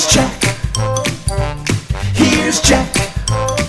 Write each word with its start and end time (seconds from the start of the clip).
Here's 0.00 0.14
Jack. 0.14 0.42
Here's 2.14 2.60
Jack. 2.62 3.59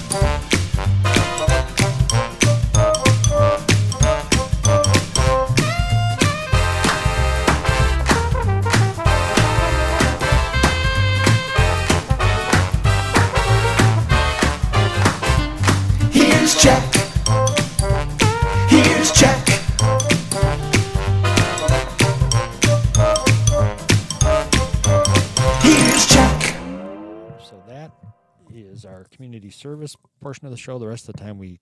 Service 29.52 29.96
portion 30.22 30.46
of 30.46 30.52
the 30.52 30.58
show. 30.58 30.80
The 30.80 30.88
rest 30.88 31.08
of 31.10 31.16
the 31.16 31.22
time 31.22 31.38
we 31.38 31.60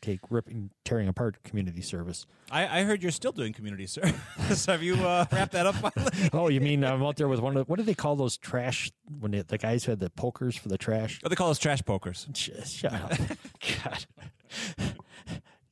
take 0.00 0.18
ripping, 0.30 0.70
tearing 0.84 1.06
apart 1.06 1.40
community 1.44 1.80
service. 1.80 2.26
I, 2.50 2.80
I 2.80 2.82
heard 2.82 3.02
you're 3.04 3.12
still 3.12 3.30
doing 3.30 3.52
community 3.52 3.86
service. 3.86 4.66
Have 4.66 4.82
you 4.82 4.94
uh, 4.96 5.26
wrapped 5.30 5.52
that 5.52 5.64
up 5.66 5.76
finally? 5.76 6.10
Oh, 6.32 6.48
you 6.48 6.60
mean 6.60 6.84
I'm 6.84 7.04
out 7.04 7.16
there 7.16 7.28
with 7.28 7.38
one 7.38 7.56
of 7.56 7.68
what 7.68 7.76
do 7.78 7.84
they 7.84 7.94
call 7.94 8.16
those 8.16 8.36
trash 8.36 8.90
when 9.20 9.30
they, 9.30 9.42
the 9.42 9.58
guys 9.58 9.84
who 9.84 9.92
had 9.92 10.00
the 10.00 10.10
pokers 10.10 10.56
for 10.56 10.68
the 10.68 10.76
trash? 10.78 11.20
Oh, 11.24 11.28
they 11.28 11.36
call 11.36 11.50
us 11.50 11.58
trash 11.60 11.82
pokers. 11.84 12.26
Sh- 12.34 12.50
Shut 12.64 12.92
up, 12.94 13.12
God, 13.84 14.06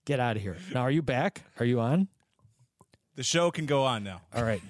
get 0.04 0.20
out 0.20 0.36
of 0.36 0.42
here. 0.42 0.56
Now, 0.72 0.82
are 0.82 0.90
you 0.92 1.02
back? 1.02 1.42
Are 1.58 1.64
you 1.66 1.80
on? 1.80 2.06
The 3.16 3.24
show 3.24 3.50
can 3.50 3.66
go 3.66 3.84
on 3.84 4.04
now. 4.04 4.20
All 4.32 4.44
right. 4.44 4.62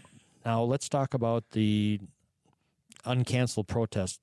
Now 0.47 0.63
let's 0.63 0.89
talk 0.89 1.13
about 1.13 1.45
the 1.53 2.01
uncanceled 3.05 3.67
protest 3.67 4.21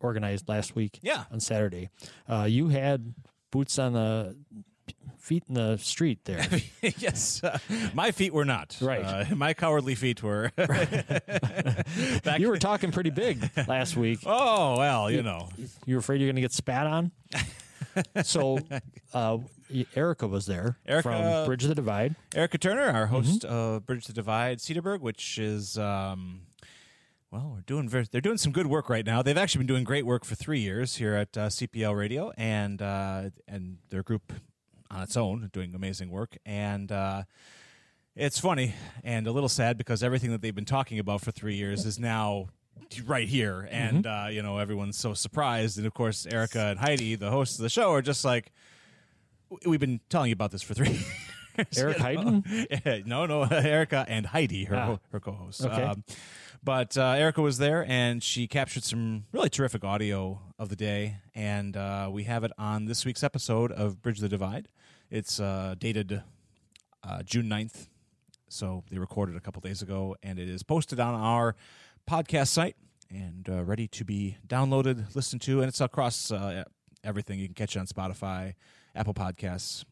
organized 0.00 0.48
last 0.48 0.74
week. 0.76 0.98
Yeah. 1.02 1.24
on 1.32 1.40
Saturday. 1.40 1.90
Uh, 2.28 2.46
you 2.48 2.68
had 2.68 3.14
boots 3.50 3.78
on 3.78 3.92
the 3.94 4.36
feet 5.18 5.42
in 5.48 5.54
the 5.54 5.76
street 5.78 6.24
there. 6.24 6.46
yes, 6.98 7.42
uh, 7.42 7.58
my 7.94 8.12
feet 8.12 8.32
were 8.32 8.44
not. 8.44 8.76
Right. 8.80 9.02
Uh, 9.04 9.34
my 9.34 9.54
cowardly 9.54 9.94
feet 9.96 10.22
were. 10.22 10.52
You 12.38 12.48
were 12.48 12.58
talking 12.58 12.92
pretty 12.92 13.10
big 13.10 13.48
last 13.66 13.96
week. 13.96 14.20
Oh 14.26 14.76
well, 14.78 15.10
you 15.10 15.22
know. 15.22 15.48
You 15.86 15.96
were 15.96 16.00
afraid 16.00 16.20
you're 16.20 16.26
going 16.28 16.36
to 16.36 16.42
get 16.42 16.52
spat 16.52 16.86
on. 16.86 17.10
so, 18.22 18.58
uh, 19.14 19.38
Erica 19.94 20.26
was 20.28 20.46
there 20.46 20.76
Erica- 20.86 21.02
from 21.08 21.46
Bridge 21.46 21.62
of 21.64 21.68
the 21.70 21.74
Divide. 21.74 22.14
Erica 22.34 22.58
Turner, 22.58 22.82
our 22.96 23.06
host 23.06 23.42
Mm-hmm. 23.42 23.54
of 23.54 23.86
Bridge 23.86 24.04
to 24.06 24.12
Divide 24.12 24.58
Cedarburg, 24.58 25.00
which 25.00 25.38
is 25.38 25.78
um, 25.78 26.42
well, 27.36 27.52
we're 27.54 27.60
doing 27.62 27.88
very, 27.88 28.06
they're 28.10 28.20
doing 28.20 28.38
some 28.38 28.52
good 28.52 28.66
work 28.66 28.88
right 28.88 29.04
now. 29.04 29.22
They've 29.22 29.36
actually 29.36 29.60
been 29.60 29.66
doing 29.66 29.84
great 29.84 30.06
work 30.06 30.24
for 30.24 30.34
three 30.34 30.60
years 30.60 30.96
here 30.96 31.14
at 31.14 31.36
uh, 31.36 31.48
CPL 31.48 31.96
Radio, 31.96 32.32
and 32.36 32.80
uh, 32.80 33.30
and 33.46 33.78
their 33.90 34.02
group 34.02 34.32
on 34.90 35.02
its 35.02 35.16
own 35.16 35.50
doing 35.52 35.74
amazing 35.74 36.10
work. 36.10 36.38
And 36.46 36.90
uh, 36.90 37.24
it's 38.14 38.38
funny 38.38 38.74
and 39.04 39.26
a 39.26 39.32
little 39.32 39.48
sad 39.48 39.76
because 39.76 40.02
everything 40.02 40.30
that 40.30 40.40
they've 40.40 40.54
been 40.54 40.64
talking 40.64 40.98
about 40.98 41.20
for 41.20 41.30
three 41.30 41.56
years 41.56 41.84
is 41.84 41.98
now 41.98 42.48
right 43.04 43.28
here, 43.28 43.68
and 43.70 44.06
uh, 44.06 44.28
you 44.30 44.42
know 44.42 44.58
everyone's 44.58 44.96
so 44.96 45.12
surprised. 45.12 45.76
And 45.76 45.86
of 45.86 45.92
course, 45.92 46.26
Erica 46.26 46.66
and 46.66 46.78
Heidi, 46.78 47.16
the 47.16 47.30
hosts 47.30 47.58
of 47.58 47.62
the 47.62 47.68
show, 47.68 47.92
are 47.92 48.02
just 48.02 48.24
like, 48.24 48.50
we've 49.66 49.80
been 49.80 50.00
telling 50.08 50.30
you 50.30 50.34
about 50.34 50.52
this 50.52 50.62
for 50.62 50.72
three. 50.72 51.04
years." 51.58 51.78
Eric? 51.78 51.98
Hayden? 51.98 52.44
No, 53.06 53.26
no, 53.26 53.42
Erica 53.50 54.04
and 54.08 54.26
Heidi, 54.26 54.64
her 54.64 54.76
Ah. 54.76 54.98
her 55.12 55.20
co-hosts. 55.20 55.64
Okay. 55.64 55.82
Um, 55.82 56.04
but 56.64 56.96
uh, 56.98 57.10
Erica 57.12 57.42
was 57.42 57.58
there, 57.58 57.84
and 57.88 58.22
she 58.22 58.48
captured 58.48 58.82
some 58.82 59.24
really 59.32 59.48
terrific 59.48 59.84
audio 59.84 60.40
of 60.58 60.68
the 60.68 60.76
day, 60.76 61.18
and 61.34 61.76
uh, 61.76 62.08
we 62.10 62.24
have 62.24 62.42
it 62.44 62.50
on 62.58 62.86
this 62.86 63.04
week's 63.04 63.22
episode 63.22 63.70
of 63.72 64.02
Bridge 64.02 64.18
the 64.18 64.28
Divide. 64.28 64.68
It's 65.10 65.38
uh, 65.38 65.76
dated 65.78 66.22
uh, 67.04 67.22
June 67.22 67.48
9th, 67.48 67.86
so 68.48 68.82
they 68.90 68.98
recorded 68.98 69.36
a 69.36 69.40
couple 69.40 69.60
days 69.60 69.80
ago, 69.80 70.16
and 70.24 70.38
it 70.40 70.48
is 70.48 70.64
posted 70.64 70.98
on 70.98 71.14
our 71.14 71.54
podcast 72.10 72.48
site 72.48 72.74
and 73.10 73.48
uh, 73.48 73.62
ready 73.62 73.86
to 73.86 74.04
be 74.04 74.36
downloaded, 74.48 75.14
listened 75.14 75.42
to, 75.42 75.60
and 75.60 75.68
it's 75.68 75.80
across 75.80 76.32
uh, 76.32 76.64
everything. 77.04 77.38
You 77.38 77.46
can 77.46 77.54
catch 77.54 77.76
it 77.76 77.78
on 77.78 77.86
Spotify, 77.86 78.54
Apple 78.96 79.14
Podcasts, 79.14 79.84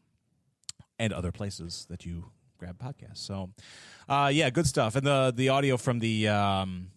and 0.99 1.13
other 1.13 1.31
places 1.31 1.85
that 1.89 2.05
you 2.05 2.31
grab 2.57 2.77
podcasts. 2.77 3.17
So, 3.17 3.49
uh, 4.07 4.31
yeah, 4.33 4.49
good 4.49 4.67
stuff. 4.67 4.95
And 4.95 5.05
the 5.05 5.33
the 5.35 5.49
audio 5.49 5.77
from 5.77 5.99
the 5.99 6.27
um, 6.27 6.91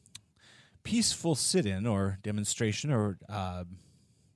peaceful 0.82 1.34
sit-in 1.34 1.86
or 1.86 2.19
demonstration 2.22 2.92
or 2.92 3.19
uh, 3.28 3.64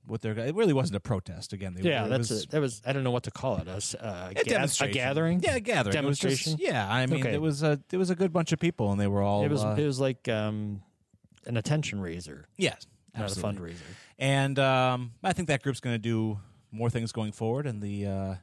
what 0.05 0.21
they're 0.21 0.37
it 0.37 0.55
really 0.55 0.73
wasn't 0.73 0.95
a 0.97 0.99
protest. 0.99 1.53
Again, 1.53 1.73
they, 1.75 1.89
Yeah, 1.89 2.05
it 2.05 2.09
that's 2.09 2.29
was, 2.29 2.43
it. 2.43 2.49
That 2.51 2.61
was 2.61 2.81
I 2.85 2.93
don't 2.93 3.03
know 3.03 3.11
what 3.11 3.23
to 3.23 3.31
call 3.31 3.57
it. 3.57 3.67
A, 3.67 4.05
uh, 4.05 4.29
a 4.35 4.43
ga- 4.43 4.67
a 4.81 4.87
gathering. 4.89 5.39
Yeah, 5.41 5.55
a 5.55 5.59
gathering. 5.59 6.05
Was 6.05 6.19
just- 6.19 6.43
Demonstration. 6.45 6.57
yeah, 6.73 6.91
I 6.91 7.05
mean, 7.05 7.21
Okay. 7.21 7.33
it 7.33 7.41
was 7.41 7.63
a 7.63 7.79
it 7.91 7.97
was 7.97 8.09
a 8.09 8.15
good 8.15 8.33
bunch 8.33 8.51
of 8.51 8.59
people, 8.59 8.91
and 8.91 8.99
they 8.99 9.07
were 9.07 9.21
all 9.21 9.43
It 9.45 9.51
was 9.51 9.63
uh, 9.63 9.75
it 9.77 9.85
was 9.85 9.99
like 9.99 10.27
um, 10.27 10.81
an 11.45 11.57
attention 11.57 12.01
raiser, 12.01 12.47
yes, 12.57 12.85
not 13.17 13.31
a 13.35 13.39
fundraiser. 13.39 13.75
And 14.19 14.59
um, 14.59 15.13
I 15.23 15.33
think 15.33 15.47
that 15.47 15.63
group's 15.63 15.79
going 15.79 15.95
to 15.95 15.99
do 16.01 16.39
more 16.71 16.89
things 16.89 17.11
going 17.11 17.31
forward. 17.31 17.65
And 17.65 17.81
the 17.81 18.05
uh, 18.05 18.35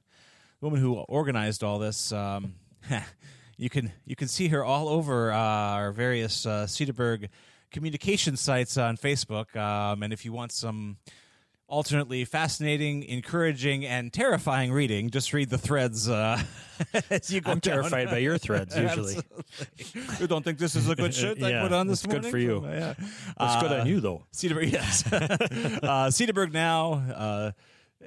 woman 0.61 0.81
who 0.81 0.95
organized 0.95 1.62
all 1.65 1.79
this, 1.79 2.12
um, 2.12 2.55
you 3.57 3.71
can 3.71 3.93
you 4.05 4.17
can 4.17 4.29
see 4.29 4.49
her 4.49 4.65
all 4.65 4.89
over 4.89 5.33
uh, 5.33 5.37
our 5.37 5.93
various 5.93 6.47
uh, 6.47 6.67
Cedarburg 6.67 7.29
communication 7.71 8.37
sites 8.37 8.77
on 8.77 8.97
Facebook. 8.97 9.55
Um, 9.57 10.03
and 10.03 10.12
if 10.12 10.25
you 10.25 10.33
want 10.33 10.53
some 10.53 10.97
alternately 11.69 12.25
fascinating, 12.25 13.05
encouraging, 13.05 13.87
and 13.87 14.12
terrifying 14.12 14.73
reading, 14.73 15.09
just 15.09 15.33
read 15.33 15.49
the 15.51 15.57
threads 15.59 16.09
uh, 16.09 16.43
as 17.11 17.31
you 17.31 17.41
go. 17.41 17.53
I'm 17.53 17.61
down. 17.61 17.75
terrified 17.75 18.09
by 18.11 18.19
your 18.19 18.39
threads 18.39 18.77
usually. 18.77 19.19
You 20.19 20.27
don't 20.27 20.43
think 20.45 20.59
this 20.59 20.75
is 20.75 20.89
a 20.89 20.97
good 20.97 21.15
shit 21.21 21.41
I 21.41 21.62
put 21.62 21.73
on 21.73 21.87
this 21.87 22.03
it's 22.05 22.12
good 22.12 22.27
for 22.27 22.39
you. 22.39 22.67
Yeah. 22.67 22.95
It's 22.99 23.62
good 23.62 23.71
Uh, 23.71 23.81
on 23.83 23.87
you 23.87 24.01
though. 24.01 24.25
Cedarburg, 24.33 24.73
yes. 24.73 25.05
uh, 25.12 26.09
Cedarburg 26.11 26.53
now, 26.53 26.93
uh, 26.95 27.51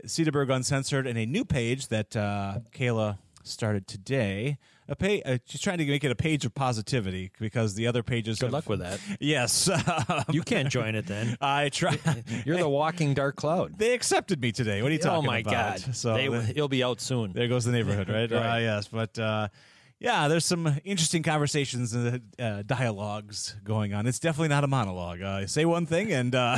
Cedarburg 0.06 0.54
Uncensored, 0.54 1.08
and 1.08 1.18
a 1.18 1.26
new 1.26 1.46
page 1.46 1.88
that 1.90 2.16
uh, 2.16 2.60
Kayla 2.74 3.18
started 3.44 3.88
today 3.88 4.58
a 4.90 4.96
page. 4.96 5.22
Uh, 5.26 5.38
she's 5.46 5.62
trying 5.62 5.78
to 5.78 5.86
make 5.86 6.04
it 6.04 6.12
a 6.12 6.16
page 6.16 6.44
of 6.46 6.54
positivity 6.54 7.32
because 7.40 7.74
the 7.76 7.88
other 7.88 8.04
pages. 8.04 8.40
Good 8.40 8.48
have- 8.48 8.54
luck 8.54 8.70
with 8.70 8.80
that. 8.80 9.00
Yes, 9.20 9.70
You 10.30 10.42
can't 10.42 10.70
join 10.70 10.96
it 10.96 11.06
then. 11.08 11.38
I 11.42 11.70
try. 11.70 11.98
You're 12.46 12.58
the 12.58 12.68
walking 12.68 13.14
dark 13.14 13.36
cloud. 13.38 13.78
They 13.78 13.94
accepted 13.94 14.42
me 14.42 14.52
today. 14.52 14.82
What 14.82 14.90
are 14.90 14.94
you 14.94 15.00
talking 15.00 15.26
about? 15.26 15.30
oh 15.30 15.32
my 15.32 15.38
about? 15.40 15.86
God! 15.86 15.96
So 15.96 16.16
They- 16.16 16.54
he'll 16.54 16.68
be 16.68 16.84
out 16.84 17.00
soon. 17.00 17.32
there 17.34 17.48
goes 17.48 17.64
the 17.66 17.72
neighborhood, 17.72 18.10
right? 18.10 18.30
Right. 18.30 18.56
Uh, 18.56 18.60
yes, 18.60 18.88
but 18.90 19.18
uh, 19.20 19.48
yeah, 20.00 20.28
there's 20.28 20.46
some 20.46 20.68
interesting 20.84 21.24
conversations 21.24 21.94
and 21.94 22.22
uh, 22.38 22.64
dialogues 22.64 23.56
going 23.64 23.94
on. 23.94 24.06
It's 24.06 24.20
definitely 24.20 24.50
not 24.50 24.66
a 24.66 24.68
monologue. 24.68 25.22
Uh, 25.22 25.48
say 25.48 25.64
one 25.64 25.86
thing 25.86 26.12
and 26.12 26.36
uh, 26.36 26.58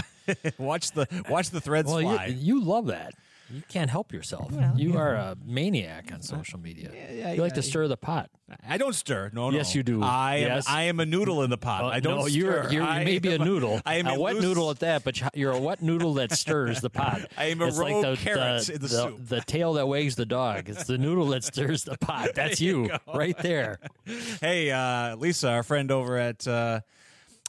watch 0.57 0.91
the 0.91 1.07
watch 1.29 1.51
the 1.51 1.61
threads 1.61 1.91
Well, 1.91 2.01
fly. 2.01 2.25
you, 2.27 2.55
you 2.57 2.63
love 2.63 2.87
that. 2.87 3.13
You 3.49 3.61
can't 3.69 3.89
help 3.89 4.11
yourself. 4.11 4.51
you 4.75 4.97
are 4.97 5.13
a 5.13 5.37
maniac 5.45 6.11
on 6.11 6.21
social 6.21 6.59
media. 6.59 6.91
yeah, 6.93 7.33
you 7.33 7.41
like 7.41 7.51
yeah, 7.51 7.55
to 7.55 7.61
stir 7.61 7.87
the 7.87 7.97
pot. 7.97 8.29
I 8.67 8.77
don't 8.77 8.93
stir. 8.93 9.31
No, 9.33 9.49
no. 9.49 9.57
Yes, 9.57 9.73
you 9.73 9.83
do. 9.83 10.03
I 10.03 10.37
am. 10.37 10.47
Yes. 10.47 10.65
I 10.67 10.83
am 10.83 10.99
a 10.99 11.05
noodle 11.05 11.43
in 11.43 11.49
the 11.49 11.57
pot. 11.57 11.83
Uh, 11.83 11.87
I 11.87 11.99
don't. 11.99 12.19
no, 12.19 12.25
you're, 12.27 12.63
stir. 12.63 12.73
you're 12.73 12.83
I 12.83 12.99
you 12.99 13.05
may 13.05 13.19
be 13.19 13.33
a 13.33 13.39
noodle. 13.39 13.81
I 13.85 13.95
am 13.95 14.07
a 14.07 14.13
a 14.13 14.19
wet 14.19 14.35
loose- 14.35 14.43
noodle 14.43 14.71
at 14.71 14.79
that, 14.79 15.03
but 15.03 15.21
you're 15.35 15.51
a 15.51 15.59
wet 15.59 15.81
noodle 15.81 16.15
that 16.15 16.31
stirs 16.31 16.81
the 16.81 16.89
pot. 16.89 17.21
I 17.37 17.45
am 17.45 17.61
a 17.61 17.67
it's 17.67 17.77
rogue 17.77 18.03
like 18.03 18.17
the, 18.17 18.23
carrot 18.23 18.65
the, 18.65 18.73
in 18.73 18.81
the 18.81 18.87
the, 18.87 18.93
soup. 18.95 19.27
the 19.27 19.41
tail 19.41 19.73
that 19.73 19.87
wags 19.87 20.15
the 20.15 20.25
dog. 20.25 20.69
It's 20.69 20.85
the 20.85 20.97
noodle 20.97 21.27
that 21.27 21.43
stirs 21.43 21.83
the 21.83 21.97
pot. 21.97 22.29
That's 22.35 22.61
you, 22.61 22.89
right 23.13 23.37
there. 23.37 23.79
Hey, 24.39 24.71
uh, 24.71 25.15
Lisa, 25.15 25.49
our 25.49 25.63
friend 25.63 25.91
over 25.91 26.17
at 26.17 26.47
uh, 26.47 26.81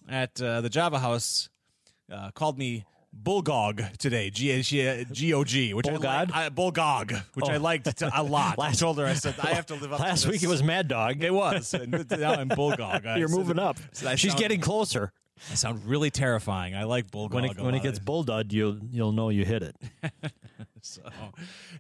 at 0.08 0.40
uh, 0.40 0.62
the 0.62 0.70
Java 0.70 0.98
House, 0.98 1.48
uh, 2.10 2.30
called 2.30 2.58
me 2.58 2.84
Bulgog 3.22 3.82
today. 3.98 4.30
G 4.30 4.50
G 5.10 5.32
O 5.34 5.44
G, 5.44 5.74
which 5.74 5.86
Bulgog? 5.86 6.04
I, 6.04 6.18
like, 6.20 6.34
I 6.34 6.48
Bulgog, 6.50 7.12
which 7.34 7.48
I 7.48 7.56
Oh. 7.56 7.60
liked 7.60 8.02
a 8.02 8.22
lot. 8.22 8.58
I 8.58 8.72
told 8.72 8.98
her 8.98 9.06
I 9.06 9.14
said 9.14 9.34
I 9.42 9.48
have 9.54 9.66
to 9.66 9.74
live 9.74 9.92
up. 9.92 10.00
Last 10.00 10.22
to 10.22 10.30
week 10.30 10.42
it 10.42 10.48
was 10.48 10.62
Mad 10.62 10.88
Dog. 10.88 11.22
It 11.22 11.32
was. 11.34 11.74
And 11.74 12.08
now 12.10 12.32
I'm 12.34 12.48
Bulgog. 12.48 13.04
You're 13.16 13.28
said- 13.28 13.36
moving 13.36 13.58
up. 13.58 13.78
said 13.92 14.18
She's 14.18 14.32
sound- 14.32 14.40
getting 14.40 14.60
closer. 14.60 15.12
I 15.50 15.54
sound 15.54 15.84
really 15.84 16.10
terrifying. 16.10 16.74
I 16.74 16.84
like 16.84 17.10
Bulgog. 17.10 17.34
When 17.34 17.44
it 17.44 17.60
when 17.60 17.74
it 17.74 17.82
gets 17.82 17.98
bulldog, 17.98 18.52
you'll 18.52 18.78
you'll 18.90 19.12
know 19.12 19.28
you 19.28 19.44
hit 19.44 19.62
it. 19.62 19.76
So, 20.86 21.02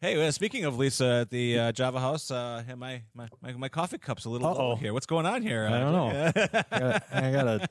hey, 0.00 0.26
uh, 0.26 0.30
speaking 0.32 0.64
of 0.64 0.76
Lisa 0.78 1.20
at 1.22 1.30
the 1.30 1.58
uh, 1.58 1.72
Java 1.72 2.00
House, 2.00 2.28
uh, 2.32 2.64
my, 2.76 3.02
my 3.14 3.28
my 3.56 3.68
coffee 3.68 3.98
cup's 3.98 4.24
a 4.24 4.30
little 4.30 4.48
Uh-oh. 4.48 4.68
low 4.70 4.74
here. 4.76 4.92
What's 4.92 5.06
going 5.06 5.26
on 5.26 5.42
here? 5.42 5.68
I 5.70 5.74
Uh, 5.74 5.78
don't 5.78 5.92
know. 5.92 7.00
I 7.12 7.30
got 7.30 7.44
to 7.44 7.68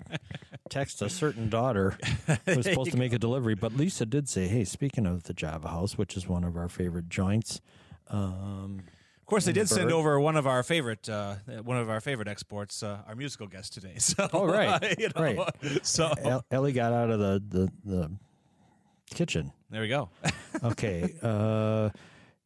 text 0.70 1.02
a 1.02 1.10
certain 1.10 1.50
daughter 1.50 1.98
who 2.46 2.56
was 2.56 2.66
supposed 2.66 2.92
to 2.92 2.98
make 2.98 3.12
a 3.12 3.20
delivery, 3.20 3.54
but 3.54 3.74
Lisa 3.74 4.06
did 4.06 4.30
say, 4.30 4.48
"Hey, 4.48 4.64
speaking 4.64 5.06
of 5.06 5.24
the 5.24 5.34
Java 5.34 5.68
House, 5.68 5.98
which 5.98 6.16
is 6.16 6.26
one 6.28 6.46
of 6.46 6.56
our 6.56 6.70
favorite 6.70 7.10
joints, 7.10 7.60
um, 8.10 8.84
Of 9.20 9.26
course, 9.26 9.44
they 9.46 9.52
did 9.54 9.68
send 9.68 9.92
over 9.92 10.18
one 10.22 10.38
of 10.38 10.48
our 10.48 10.64
favorite, 10.64 11.10
uh, 11.10 11.36
one 11.64 11.78
of 11.78 11.90
our 11.90 12.00
favorite 12.00 12.30
exports, 12.30 12.82
uh, 12.82 13.00
our 13.08 13.16
musical 13.16 13.48
guest 13.48 13.74
today. 13.74 13.96
So, 14.00 14.30
Oh, 14.32 14.46
right. 14.46 14.98
you 14.98 15.10
know, 15.14 15.22
Right. 15.22 15.86
So 15.86 16.14
Ellie 16.50 16.72
got 16.72 16.94
out 16.94 17.10
of 17.10 17.20
the 17.20 17.44
the, 17.50 17.72
the 17.84 18.12
kitchen. 19.10 19.52
there 19.69 19.81
we 19.81 19.88
go. 19.88 20.10
Okay, 20.63 21.13
uh, 21.22 21.90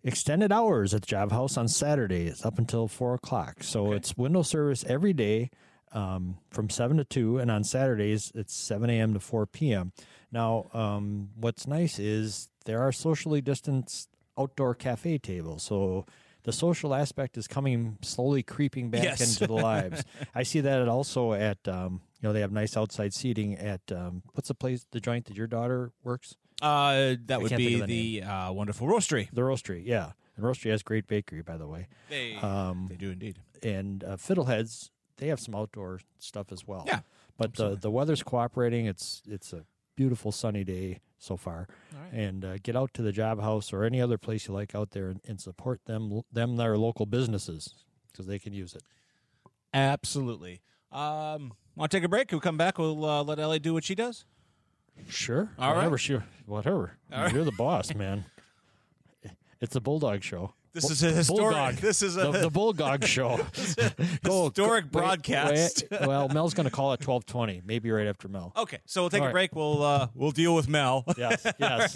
extended 0.04 0.52
hours 0.52 0.94
at 0.94 1.02
the 1.02 1.08
Java 1.08 1.34
House 1.36 1.58
on 1.58 1.68
Saturdays 1.68 2.44
up 2.44 2.58
until 2.58 2.88
four 2.88 3.14
o'clock. 3.14 3.62
So 3.64 3.92
it's 3.94 4.18
window 4.18 4.42
service 4.42 4.84
every 4.88 5.14
day 5.14 5.52
um, 5.92 6.38
from 6.50 6.70
seven 6.70 6.98
to 6.98 7.04
two, 7.04 7.38
and 7.38 7.52
on 7.52 7.64
Saturdays 7.64 8.32
it's 8.34 8.54
seven 8.56 8.90
a.m. 8.90 9.14
to 9.14 9.20
four 9.20 9.46
p.m. 9.46 9.92
Now, 10.32 10.70
um, 10.74 11.30
what's 11.36 11.68
nice 11.68 12.00
is 12.00 12.50
there 12.66 12.82
are 12.82 12.92
socially 12.92 13.42
distanced 13.42 14.10
outdoor 14.38 14.76
cafe 14.76 15.18
tables, 15.18 15.64
so. 15.64 16.06
The 16.44 16.54
social 16.54 16.96
aspect 16.96 17.38
is 17.38 17.48
coming 17.48 17.98
slowly 18.02 18.44
creeping 18.44 18.90
back 18.90 19.04
Yes. 19.04 19.20
into 19.22 19.46
the 19.46 19.62
lives. 19.62 20.06
I 20.34 20.44
see 20.44 20.62
that 20.62 20.88
also 20.88 21.34
at 21.34 21.58
um, 21.68 22.00
you 22.22 22.28
know 22.28 22.34
they 22.34 22.40
have 22.40 22.54
nice 22.54 22.78
outside 22.78 23.14
seating 23.14 23.56
at 23.56 23.82
um, 23.92 24.24
what's 24.34 24.48
the 24.48 24.56
place 24.56 24.86
the 24.92 25.02
joint 25.02 25.26
that 25.26 25.36
your 25.36 25.48
daughter 25.48 25.92
works 26.02 26.38
Uh, 26.62 27.16
that 27.26 27.42
would 27.42 27.50
can't 27.50 27.60
think 27.62 27.70
be 27.70 27.82
of 27.82 27.88
the 27.88 28.20
the 28.22 28.26
uh, 28.28 28.52
wonderful 28.52 28.88
roastery. 28.88 29.30
the 29.32 29.42
roastery, 29.42 29.84
yeah. 29.86 30.12
And 30.36 30.46
roastery 30.46 30.72
has 30.72 30.84
great 30.84 31.08
bakery, 31.08 31.42
by 31.42 31.58
the 31.58 31.68
way. 31.68 31.88
They, 32.10 32.36
Um, 32.36 32.88
they 32.90 32.96
do 32.96 33.12
indeed. 33.12 33.40
And 33.64 34.04
uh, 34.04 34.16
Fiddleheads, 34.18 34.90
they 35.18 35.28
have 35.28 35.40
some 35.40 35.54
outdoor 35.56 36.00
stuff 36.18 36.52
as 36.52 36.66
well. 36.68 36.84
Yeah, 36.88 37.02
but 37.38 37.56
the 37.56 37.76
the 37.76 37.92
weather's 37.92 38.24
cooperating. 38.24 38.86
It's 38.86 39.22
it's 39.28 39.52
a 39.54 39.66
beautiful 39.96 40.32
sunny 40.32 40.64
day 40.64 41.00
so 41.18 41.36
far. 41.36 41.68
And 42.14 42.46
uh, 42.46 42.58
get 42.64 42.76
out 42.78 42.94
to 42.94 43.02
the 43.02 43.12
Java 43.12 43.42
House 43.42 43.74
or 43.74 43.84
any 43.84 44.02
other 44.02 44.18
place 44.18 44.48
you 44.48 44.54
like 44.54 44.74
out 44.74 44.92
there 44.92 45.10
and, 45.10 45.20
and 45.28 45.40
support 45.42 45.82
them 45.86 46.22
them 46.32 46.56
their 46.56 46.78
local 46.78 47.06
businesses 47.06 47.74
because 48.12 48.26
they 48.28 48.40
can 48.40 48.54
use 48.54 48.74
it. 48.74 48.84
Absolutely. 49.74 50.62
Um, 50.92 51.54
want 51.76 51.92
to 51.92 51.98
take 51.98 52.04
a 52.04 52.10
break? 52.10 52.32
We'll 52.32 52.42
come 52.42 52.58
back. 52.58 52.78
We'll 52.78 53.06
uh, 53.06 53.24
let 53.24 53.40
Ellie 53.40 53.60
do 53.60 53.74
what 53.74 53.84
she 53.84 53.96
does. 53.96 54.26
Sure. 55.08 55.50
All 55.58 55.70
right. 55.70 55.78
whatever, 55.78 55.98
Sure. 55.98 56.24
Whatever. 56.46 56.98
You're 57.32 57.44
the 57.46 57.52
boss, 57.52 57.94
man. 57.94 58.26
It's 59.62 59.76
a 59.76 59.82
bulldog 59.82 60.24
show. 60.24 60.54
This 60.72 60.86
Bu- 60.86 60.92
is 60.92 61.04
a 61.04 61.12
historic- 61.12 61.52
bulldog. 61.56 61.76
this 61.82 62.02
is 62.02 62.16
a- 62.16 62.32
the, 62.32 62.40
the 62.44 62.50
bulldog 62.50 63.04
show. 63.04 63.38
Go- 64.24 64.46
historic 64.46 64.86
wait, 64.86 64.92
broadcast. 64.92 65.84
wait. 65.92 66.02
Well, 66.08 66.30
Mel's 66.30 66.54
going 66.54 66.66
to 66.66 66.72
call 66.72 66.94
it 66.94 67.00
twelve 67.02 67.26
twenty, 67.26 67.62
maybe 67.66 67.90
right 67.92 68.08
after 68.08 68.28
Mel. 68.28 68.54
Okay, 68.56 68.78
so 68.86 69.02
we'll 69.02 69.10
take 69.10 69.22
All 69.22 69.26
a 69.26 69.30
right. 69.30 69.34
break. 69.34 69.56
We'll 69.56 69.82
uh, 69.84 70.08
we'll 70.14 70.32
deal 70.32 70.54
with 70.56 70.70
Mel. 70.70 71.04
Yes, 71.18 71.46
yes, 71.60 71.96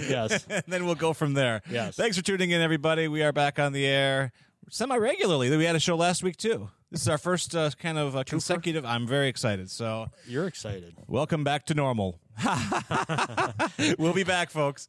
yes. 0.00 0.46
and 0.50 0.64
then 0.66 0.86
we'll 0.86 0.96
go 0.96 1.12
from 1.12 1.34
there. 1.34 1.62
Yes. 1.70 1.94
Thanks 1.96 2.16
for 2.16 2.22
tuning 2.24 2.50
in, 2.50 2.60
everybody. 2.60 3.06
We 3.08 3.22
are 3.22 3.32
back 3.32 3.58
on 3.60 3.72
the 3.72 3.86
air 3.86 4.32
semi 4.70 4.96
regularly. 4.96 5.54
We 5.54 5.64
had 5.64 5.76
a 5.76 5.80
show 5.80 5.96
last 5.96 6.22
week 6.22 6.36
too. 6.36 6.70
This 6.90 7.02
is 7.02 7.08
our 7.08 7.18
first 7.18 7.54
uh, 7.54 7.70
kind 7.78 7.98
of 7.98 8.16
uh, 8.16 8.24
consecutive. 8.24 8.84
I'm 8.84 9.06
very 9.06 9.28
excited. 9.28 9.70
So 9.70 10.06
You're 10.26 10.46
excited. 10.46 10.94
welcome 11.06 11.44
back 11.44 11.66
to 11.66 11.74
normal. 11.74 12.18
we'll 13.98 14.14
be 14.14 14.24
back, 14.24 14.50
folks. 14.50 14.88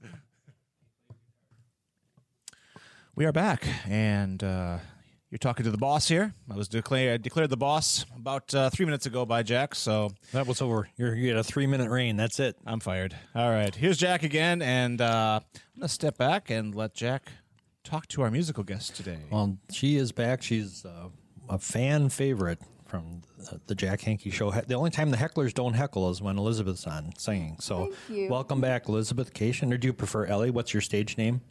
We 3.16 3.26
are 3.26 3.32
back, 3.34 3.68
and 3.88 4.42
uh, 4.44 4.78
you're 5.30 5.38
talking 5.38 5.66
to 5.66 5.72
the 5.72 5.78
boss 5.78 6.08
here. 6.08 6.34
I 6.50 6.56
was 6.56 6.68
declared 6.70 7.22
declared 7.22 7.50
the 7.50 7.58
boss 7.58 8.06
about 8.16 8.56
uh, 8.56 8.70
three 8.70 8.86
minutes 8.86 9.06
ago 9.06 9.26
by 9.26 9.44
Jack. 9.44 9.76
So 9.76 10.12
That 10.32 10.48
was 10.48 10.62
over. 10.62 10.88
You're, 10.96 11.14
you 11.16 11.28
had 11.28 11.38
a 11.38 11.44
three 11.44 11.68
minute 11.68 11.90
reign. 11.92 12.16
That's 12.16 12.40
it. 12.40 12.56
I'm 12.66 12.80
fired. 12.80 13.16
All 13.36 13.50
right. 13.52 13.76
Here's 13.76 13.98
Jack 13.98 14.24
again, 14.24 14.62
and 14.62 15.02
uh, 15.02 15.42
I'm 15.44 15.80
going 15.80 15.88
to 15.88 15.94
step 15.94 16.18
back 16.18 16.50
and 16.50 16.74
let 16.74 16.94
Jack 16.96 17.32
talk 17.84 18.08
to 18.08 18.22
our 18.22 18.32
musical 18.32 18.64
guest 18.64 18.96
today. 18.96 19.20
Well, 19.30 19.58
she 19.72 19.96
is 19.98 20.12
back. 20.12 20.42
She's 20.42 20.86
uh, 20.86 21.10
a 21.50 21.58
fan 21.60 22.10
favorite 22.10 22.60
from 22.86 23.22
the, 23.38 23.60
the 23.68 23.76
Jack 23.76 24.02
Hankey 24.02 24.32
show. 24.32 24.52
The 24.52 24.74
only 24.76 24.90
time 24.92 25.12
the 25.12 25.18
hecklers 25.18 25.54
don't 25.54 25.74
heckle 25.74 26.10
is 26.10 26.22
when 26.22 26.38
Elizabeth's 26.38 26.86
on 26.88 27.14
singing. 27.18 27.58
So, 27.60 27.86
Thank 28.08 28.20
you. 28.20 28.30
welcome 28.30 28.62
back, 28.62 28.88
Elizabeth 28.90 29.34
Cation. 29.34 29.72
Or 29.74 29.78
do 29.78 29.88
you 29.88 29.94
prefer 29.94 30.26
Ellie? 30.26 30.52
What's 30.52 30.74
your 30.74 30.82
stage 30.82 31.18
name? 31.18 31.42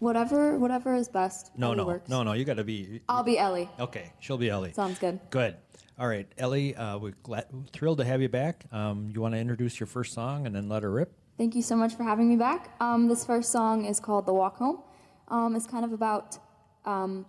Whatever, 0.00 0.58
whatever 0.58 0.94
is 0.94 1.08
best. 1.08 1.52
No, 1.56 1.68
Ellie 1.68 1.76
no, 1.78 1.86
works. 1.86 2.10
no, 2.10 2.22
no. 2.22 2.32
You 2.32 2.44
got 2.44 2.56
to 2.56 2.64
be. 2.64 3.00
I'll 3.08 3.22
be 3.22 3.38
Ellie. 3.38 3.70
Okay, 3.80 4.12
she'll 4.20 4.36
be 4.36 4.50
Ellie. 4.50 4.72
Sounds 4.72 4.98
good. 4.98 5.18
Good. 5.30 5.56
All 5.98 6.08
right, 6.08 6.26
Ellie. 6.36 6.74
Uh, 6.76 6.98
we're 6.98 7.14
glad, 7.22 7.46
thrilled 7.72 7.98
to 7.98 8.04
have 8.04 8.20
you 8.20 8.28
back. 8.28 8.64
Um, 8.72 9.08
you 9.14 9.20
want 9.22 9.34
to 9.34 9.38
introduce 9.40 9.78
your 9.80 9.86
first 9.86 10.12
song 10.12 10.46
and 10.46 10.54
then 10.54 10.68
let 10.68 10.82
her 10.82 10.90
rip? 10.90 11.12
Thank 11.38 11.54
you 11.54 11.62
so 11.62 11.74
much 11.76 11.94
for 11.94 12.02
having 12.02 12.28
me 12.28 12.36
back. 12.36 12.74
Um, 12.80 13.08
this 13.08 13.24
first 13.24 13.50
song 13.50 13.86
is 13.86 13.98
called 13.98 14.26
"The 14.26 14.34
Walk 14.34 14.58
Home." 14.58 14.80
Um, 15.28 15.56
it's 15.56 15.66
kind 15.66 15.84
of 15.84 15.92
about 15.92 16.38
um, 16.84 17.26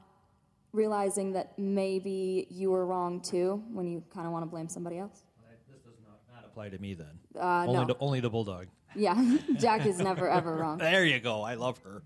realizing 0.74 1.34
that 1.34 1.58
maybe 1.58 2.48
you 2.50 2.72
were 2.72 2.86
wrong 2.86 3.22
too 3.22 3.64
when 3.72 3.88
you 3.88 4.04
kind 4.14 4.28
of 4.28 4.34
want 4.34 4.44
to 4.44 4.48
blame 4.48 4.68
somebody 4.68 5.00
else. 5.00 5.24
This 5.70 5.80
does 5.80 5.96
not, 6.06 6.20
not 6.34 6.46
apply 6.46 6.70
to 6.70 6.78
me 6.78 6.94
then. 6.94 7.20
Uh, 7.40 7.66
only, 7.68 7.74
no. 7.74 7.86
the, 7.86 7.98
only 8.00 8.20
the 8.20 8.30
bulldog. 8.30 8.68
Yeah, 8.96 9.38
Jack 9.58 9.86
is 9.86 10.00
never 10.00 10.30
ever 10.30 10.56
wrong. 10.56 10.78
There 10.86 11.06
you 11.06 11.20
go. 11.20 11.42
I 11.42 11.56
love 11.56 11.80
her. 11.80 12.02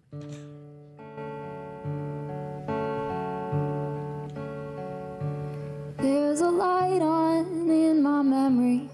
There's 5.98 6.42
a 6.42 6.50
light 6.50 7.02
on 7.02 7.70
in 7.70 8.02
my 8.02 8.22
memory. 8.22 8.90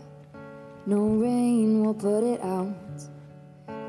No 0.85 0.99
rain 0.99 1.83
will 1.83 1.93
put 1.93 2.23
it 2.23 2.41
out. 2.41 2.75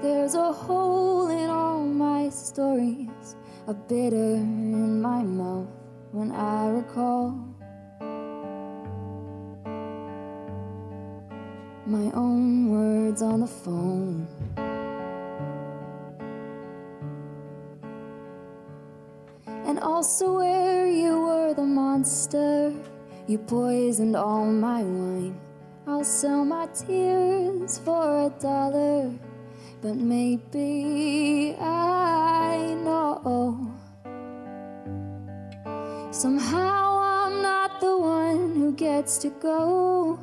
There's 0.03 0.35
a 0.35 0.53
hole 0.53 1.29
in 1.29 1.49
all 1.49 1.81
my 1.87 2.29
stories, 2.29 3.35
a 3.67 3.73
bitter 3.73 4.35
in 4.37 5.01
my 5.01 5.23
mouth 5.23 5.69
when 6.13 6.33
I 6.33 6.69
recall 6.69 7.31
my 11.87 12.11
own 12.13 12.69
words 12.71 13.23
on 13.23 13.41
the 13.41 13.47
phone. 13.47 14.27
And 19.47 19.81
also 19.81 20.37
where 20.37 20.87
you 20.87 21.21
were 21.21 21.55
the 21.55 21.65
monster. 21.65 22.75
You 23.27 23.39
poisoned 23.39 24.15
all 24.15 24.45
my 24.45 24.83
wine. 24.83 25.41
I'll 25.87 26.05
sell 26.05 26.45
my 26.45 26.67
tears 26.67 27.79
for 27.79 28.27
a 28.27 28.31
dollar. 28.41 29.11
But 29.87 29.99
maybe 29.99 31.55
I 31.61 32.75
know. 32.83 33.71
Somehow 36.11 36.99
I'm 36.99 37.41
not 37.41 37.81
the 37.81 37.97
one 37.97 38.57
who 38.57 38.73
gets 38.73 39.17
to 39.19 39.31
go. 39.31 40.19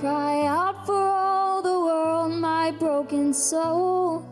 Cry 0.00 0.44
out 0.44 0.84
for 0.84 1.02
all 1.02 1.62
the 1.62 1.80
world, 1.80 2.32
my 2.32 2.72
broken 2.72 3.32
soul. 3.32 4.22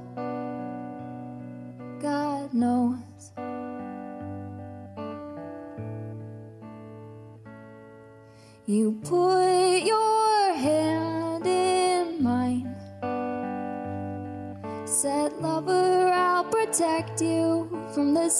God 2.02 2.52
knows. 2.52 3.32
You 8.66 9.00
put 9.02 9.37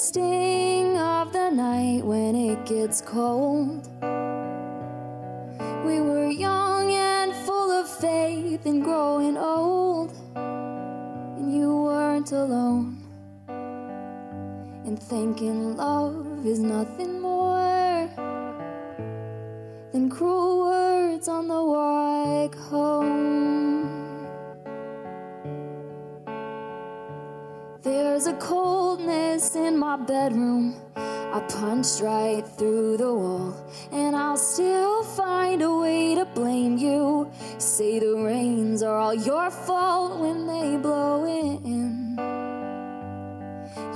sting 0.09 0.97
of 0.97 1.35
the 1.35 1.51
night 1.51 2.03
when 2.03 2.35
it 2.35 2.65
gets 2.65 3.03
cold. 3.03 3.87
We 5.85 6.01
were 6.01 6.31
young 6.31 6.91
and 6.93 7.35
full 7.45 7.71
of 7.71 7.87
faith 7.87 8.65
and 8.65 8.83
growing 8.83 9.37
old, 9.37 10.15
and 10.35 11.55
you 11.55 11.83
weren't 11.83 12.33
alone. 12.33 12.97
And 14.87 14.99
thinking 14.99 15.77
love 15.77 16.47
is 16.47 16.59
nothing 16.59 17.21
more 17.21 18.09
than 19.93 20.09
cruel 20.09 20.61
words 20.71 21.29
on 21.29 21.49
the 21.49 21.63
walk 21.63 22.55
home. 22.55 23.28
Coldness 28.39 29.55
in 29.55 29.79
my 29.79 29.97
bedroom. 29.97 30.77
I 30.97 31.41
punched 31.49 32.01
right 32.01 32.43
through 32.57 32.97
the 32.97 33.13
wall, 33.13 33.55
and 33.93 34.17
I'll 34.17 34.37
still 34.37 35.05
find 35.05 35.61
a 35.63 35.75
way 35.75 36.15
to 36.15 36.25
blame 36.25 36.79
you. 36.79 37.31
Say 37.59 37.99
the 37.99 38.15
rains 38.17 38.83
are 38.83 38.97
all 38.97 39.15
your 39.15 39.51
fault 39.51 40.21
when 40.21 40.47
they 40.47 40.77
blow 40.77 41.27
in. 41.27 42.17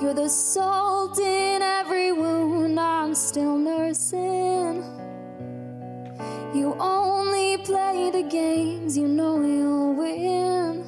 You're 0.02 0.14
the 0.14 0.28
salt 0.28 1.18
in 1.18 1.62
every 1.62 2.12
wound 2.12 2.78
I'm 2.78 3.14
still 3.14 3.56
nursing. 3.56 4.84
You 6.54 6.76
only 6.78 7.56
play 7.58 8.10
the 8.12 8.24
games 8.24 8.96
you 8.98 9.08
know 9.08 9.40
you'll 9.40 9.94
win. 9.94 10.81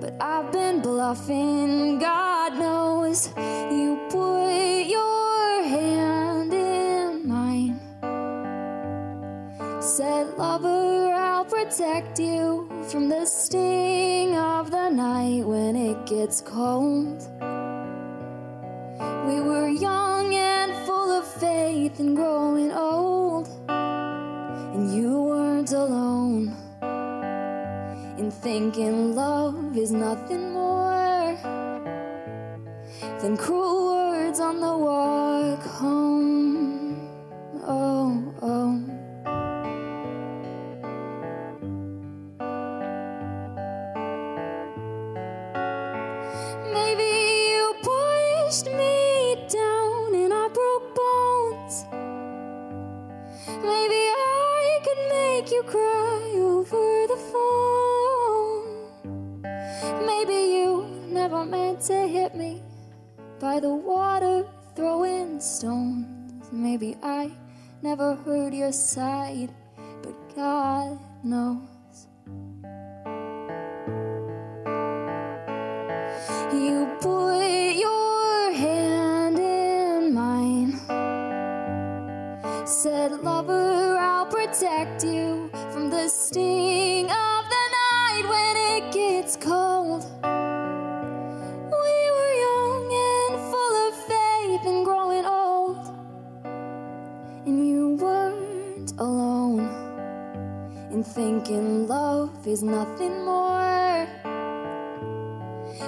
But 0.00 0.14
I've 0.20 0.52
been 0.52 0.80
bluffing, 0.82 1.98
God 1.98 2.58
knows. 2.58 3.28
You 3.36 3.98
put 4.10 4.82
your 4.84 5.62
hand 5.62 6.52
in 6.52 7.26
mine. 7.26 7.80
Said, 9.80 10.36
Lover, 10.36 11.12
I'll 11.14 11.44
protect 11.46 12.18
you 12.18 12.68
from 12.90 13.08
the 13.08 13.24
sting 13.24 14.36
of 14.36 14.70
the 14.70 14.90
night 14.90 15.46
when 15.46 15.76
it 15.76 16.04
gets 16.04 16.42
cold. 16.42 17.22
We 19.26 19.40
were 19.40 19.68
young 19.68 20.34
and 20.34 20.74
full 20.86 21.10
of 21.10 21.26
faith 21.26 21.98
and 22.00 22.14
growing 22.14 22.70
old, 22.70 23.15
thinking 28.42 29.14
love 29.14 29.76
is 29.76 29.92
nothing 29.92 30.52
more 30.52 31.36
than 33.20 33.36
cruel 33.36 34.10
words 34.10 34.40
on 34.40 34.60
the 34.60 34.76
walk 34.76 35.62
home. 35.62 36.05
Meant 61.76 61.86
to 61.86 62.08
hit 62.08 62.34
me 62.34 62.62
by 63.38 63.60
the 63.60 63.74
water 63.74 64.46
throwing 64.74 65.40
stones. 65.40 66.48
Maybe 66.52 66.96
I 67.02 67.30
never 67.82 68.14
heard 68.14 68.54
your 68.54 68.72
side, 68.72 69.50
but 70.02 70.14
God 70.34 70.98
knows. 71.22 72.06
You 76.52 76.88
put 77.00 77.76
your 77.76 78.52
hand 78.52 79.38
in 79.38 80.14
mine. 80.14 80.78
Said, 82.66 83.12
Lover, 83.22 83.98
I'll 83.98 84.26
protect 84.26 85.04
you 85.04 85.50
from 85.72 85.90
the 85.90 86.08
sting 86.08 87.10
of 87.10 87.25
thinking 101.16 101.88
love 101.88 102.46
is 102.46 102.62
nothing 102.62 103.24
more 103.24 104.06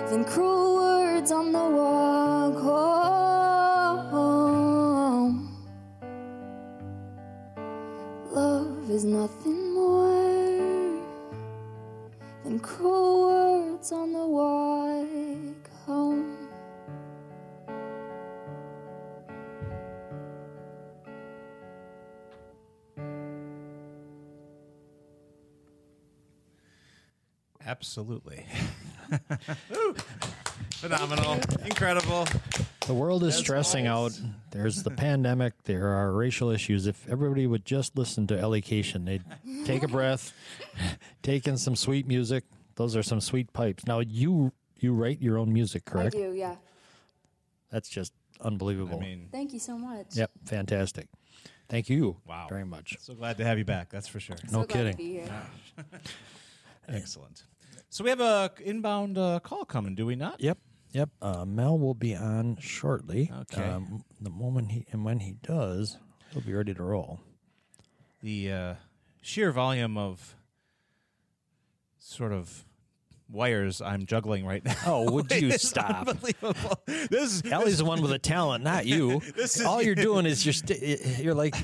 than 0.09 0.25
cruel 0.25 0.77
words 0.77 1.31
on 1.31 1.53
the 1.53 1.67
walk 1.79 2.57
home. 2.63 2.95
Love 8.33 8.91
is 8.91 9.05
nothing 9.05 9.75
more 9.75 10.97
than 12.43 12.59
cruel 12.59 12.98
Absolutely. 27.69 28.47
Phenomenal. 30.71 31.35
Incredible. 31.65 32.27
The 32.87 32.95
world 32.95 33.23
is 33.25 33.35
As 33.35 33.41
stressing 33.41 33.87
always. 33.87 34.19
out. 34.23 34.27
There's 34.53 34.83
the 34.83 34.91
pandemic. 34.91 35.53
There 35.65 35.89
are 35.89 36.11
racial 36.13 36.49
issues. 36.51 36.87
If 36.87 37.07
everybody 37.11 37.47
would 37.47 37.67
just 37.67 37.99
listen 37.99 38.27
to 38.29 38.39
Ellication, 38.39 39.05
they'd 39.05 39.23
take 39.67 39.83
a 39.83 39.89
breath, 39.89 40.33
take 41.23 41.47
in 41.47 41.59
some 41.59 41.77
sweet 41.77 42.09
music. 42.09 42.45
Those 42.77 42.97
are 42.97 43.03
some 43.03 43.21
sweet 43.21 43.53
pipes. 43.53 43.87
Now 43.87 44.01
you 44.01 44.53
you 44.81 44.95
write 44.95 45.21
your 45.21 45.37
own 45.37 45.53
music, 45.53 45.85
correct? 45.85 46.15
I 46.15 46.19
do, 46.19 46.33
yeah. 46.33 46.57
That's 47.71 47.91
just 47.91 48.15
unbelievable. 48.41 48.97
I 48.97 49.01
mean, 49.01 49.29
Thank 49.31 49.53
you 49.53 49.59
so 49.59 49.77
much. 49.77 50.17
yep, 50.17 50.31
fantastic. 50.47 51.09
Thank 51.69 51.91
you. 51.91 52.17
Wow. 52.27 52.47
very 52.49 52.65
much. 52.65 52.97
so 53.01 53.13
glad 53.13 53.37
to 53.37 53.45
have 53.45 53.59
you 53.59 53.65
back. 53.67 53.91
That's 53.91 54.09
for 54.09 54.21
sure. 54.21 54.37
No 54.51 54.63
so 54.63 54.67
glad 54.67 54.69
kidding. 54.69 54.93
To 54.93 54.97
be 54.97 55.13
here. 55.13 55.43
Excellent. 56.89 57.43
So 57.91 58.05
we 58.05 58.11
have 58.11 58.21
a 58.21 58.51
inbound 58.65 59.17
uh, 59.19 59.41
call 59.41 59.65
coming, 59.65 59.95
do 59.95 60.05
we 60.07 60.15
not? 60.15 60.41
Yep, 60.41 60.59
yep. 60.93 61.09
Uh, 61.23 61.45
Mel 61.45 61.79
will 61.79 61.95
be 61.95 62.15
on 62.15 62.57
shortly. 62.61 63.33
Okay. 63.43 63.63
Um, 63.65 64.05
the 64.21 64.31
moment 64.31 64.73
he 64.73 64.85
and 64.93 65.05
when 65.05 65.21
he 65.21 65.33
does, 65.43 65.97
he'll 66.33 66.43
be 66.43 66.53
ready 66.53 66.75
to 66.75 66.83
roll. 66.83 67.21
The 68.23 68.53
uh, 68.53 68.75
sheer 69.23 69.53
volume 69.53 69.97
of 69.97 70.35
sort 71.99 72.33
of 72.33 72.65
wires 73.31 73.81
I'm 73.81 74.07
juggling 74.07 74.45
right 74.47 74.65
now. 74.65 74.75
Oh, 74.87 75.11
would 75.13 75.31
you 75.41 75.49
is 75.49 75.67
stop? 75.67 76.09
Unbelievable. 76.09 76.81
This 76.87 77.13
is 77.35 77.43
Ellie's 77.51 77.79
the 77.79 77.85
one 77.85 78.01
with 78.03 78.11
the 78.11 78.19
talent, 78.19 78.65
not 78.65 78.87
you. 78.87 79.21
This 79.37 79.57
is- 79.59 79.65
All 79.67 79.83
you're 79.83 79.95
doing 79.95 80.27
is 80.27 80.45
you're 80.45 80.53
st- 80.53 81.21
you're 81.21 81.35
like, 81.35 81.55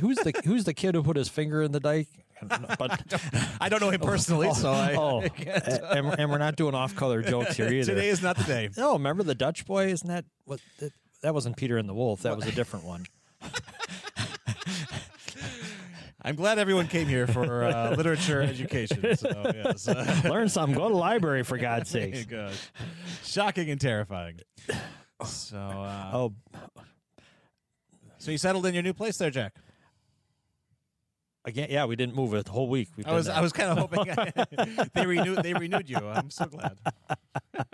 who's 0.00 0.16
the 0.18 0.32
who's 0.44 0.64
the 0.64 0.74
kid 0.74 0.94
who 0.94 1.02
put 1.02 1.16
his 1.16 1.28
finger 1.28 1.62
in 1.62 1.72
the 1.72 1.80
dike? 1.80 2.08
But 2.42 3.02
I 3.60 3.68
don't 3.68 3.80
know 3.80 3.90
him 3.90 4.00
personally, 4.02 4.52
so 4.54 4.70
I, 4.70 4.94
oh, 4.94 5.20
and, 5.90 6.06
and 6.18 6.30
we're 6.30 6.38
not 6.38 6.56
doing 6.56 6.74
off 6.74 6.94
color 6.94 7.22
jokes 7.22 7.56
here 7.56 7.68
either. 7.68 7.94
Today 7.94 8.08
is 8.08 8.22
not 8.22 8.36
the 8.36 8.44
day. 8.44 8.68
no, 8.76 8.94
remember 8.94 9.22
the 9.22 9.34
Dutch 9.34 9.66
boy? 9.66 9.86
Isn't 9.88 10.08
that 10.08 10.24
what? 10.44 10.60
That, 10.78 10.92
that 11.22 11.34
wasn't 11.34 11.56
Peter 11.56 11.78
and 11.78 11.88
the 11.88 11.94
Wolf. 11.94 12.22
That 12.22 12.36
was 12.36 12.46
a 12.46 12.52
different 12.52 12.84
one. 12.84 13.06
I'm 16.20 16.34
glad 16.34 16.58
everyone 16.58 16.88
came 16.88 17.06
here 17.06 17.26
for 17.26 17.64
uh, 17.64 17.94
literature 17.96 18.42
education. 18.42 19.16
So 19.16 19.52
yes, 19.54 19.86
Learn 20.24 20.48
something. 20.48 20.76
Go 20.76 20.88
to 20.88 20.92
the 20.94 20.98
library 20.98 21.44
for 21.44 21.56
God's 21.56 21.88
sake. 21.90 22.28
gosh, 22.28 22.70
shocking 23.24 23.70
and 23.70 23.80
terrifying. 23.80 24.40
So 25.24 25.56
uh, 25.56 26.10
Oh, 26.12 26.34
So 28.18 28.30
you 28.32 28.38
settled 28.38 28.66
in 28.66 28.74
your 28.74 28.82
new 28.82 28.92
place 28.92 29.16
there, 29.16 29.30
Jack. 29.30 29.54
Again, 31.48 31.68
yeah, 31.70 31.86
we 31.86 31.96
didn't 31.96 32.14
move 32.14 32.34
it 32.34 32.44
the 32.44 32.52
whole 32.52 32.68
week. 32.68 32.90
We've 32.94 33.06
I 33.06 33.14
was. 33.14 33.26
I 33.26 33.40
was 33.40 33.54
kind 33.54 33.70
of 33.70 33.78
hoping 33.78 34.04
they 34.94 35.06
renewed 35.06 35.42
they 35.42 35.54
renewed 35.54 35.88
you. 35.88 35.96
I'm 35.96 36.28
so 36.28 36.44
glad. 36.44 36.76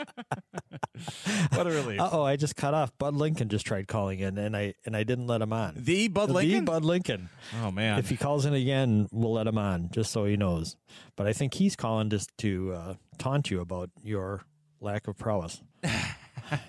what 1.54 1.66
a 1.66 1.70
relief. 1.70 2.00
Uh 2.00 2.10
oh, 2.12 2.22
I 2.22 2.36
just 2.36 2.54
cut 2.54 2.72
off. 2.72 2.96
Bud 2.98 3.14
Lincoln 3.14 3.48
just 3.48 3.66
tried 3.66 3.88
calling 3.88 4.20
in, 4.20 4.38
and 4.38 4.56
I 4.56 4.74
and 4.86 4.96
I 4.96 5.02
didn't 5.02 5.26
let 5.26 5.42
him 5.42 5.52
on. 5.52 5.74
The 5.76 6.06
Bud 6.06 6.30
Lincoln. 6.30 6.64
The. 6.64 6.70
Bud 6.70 6.84
Lincoln. 6.84 7.30
oh 7.64 7.72
man. 7.72 7.98
If 7.98 8.10
he 8.10 8.16
calls 8.16 8.46
in 8.46 8.54
again, 8.54 9.08
we'll 9.10 9.32
let 9.32 9.48
him 9.48 9.58
on, 9.58 9.90
just 9.90 10.12
so 10.12 10.24
he 10.24 10.36
knows. 10.36 10.76
But 11.16 11.26
I 11.26 11.32
think 11.32 11.54
he's 11.54 11.74
calling 11.74 12.10
just 12.10 12.30
to 12.38 12.72
uh, 12.72 12.94
taunt 13.18 13.50
you 13.50 13.60
about 13.60 13.90
your 14.04 14.44
lack 14.80 15.08
of 15.08 15.18
prowess. 15.18 15.60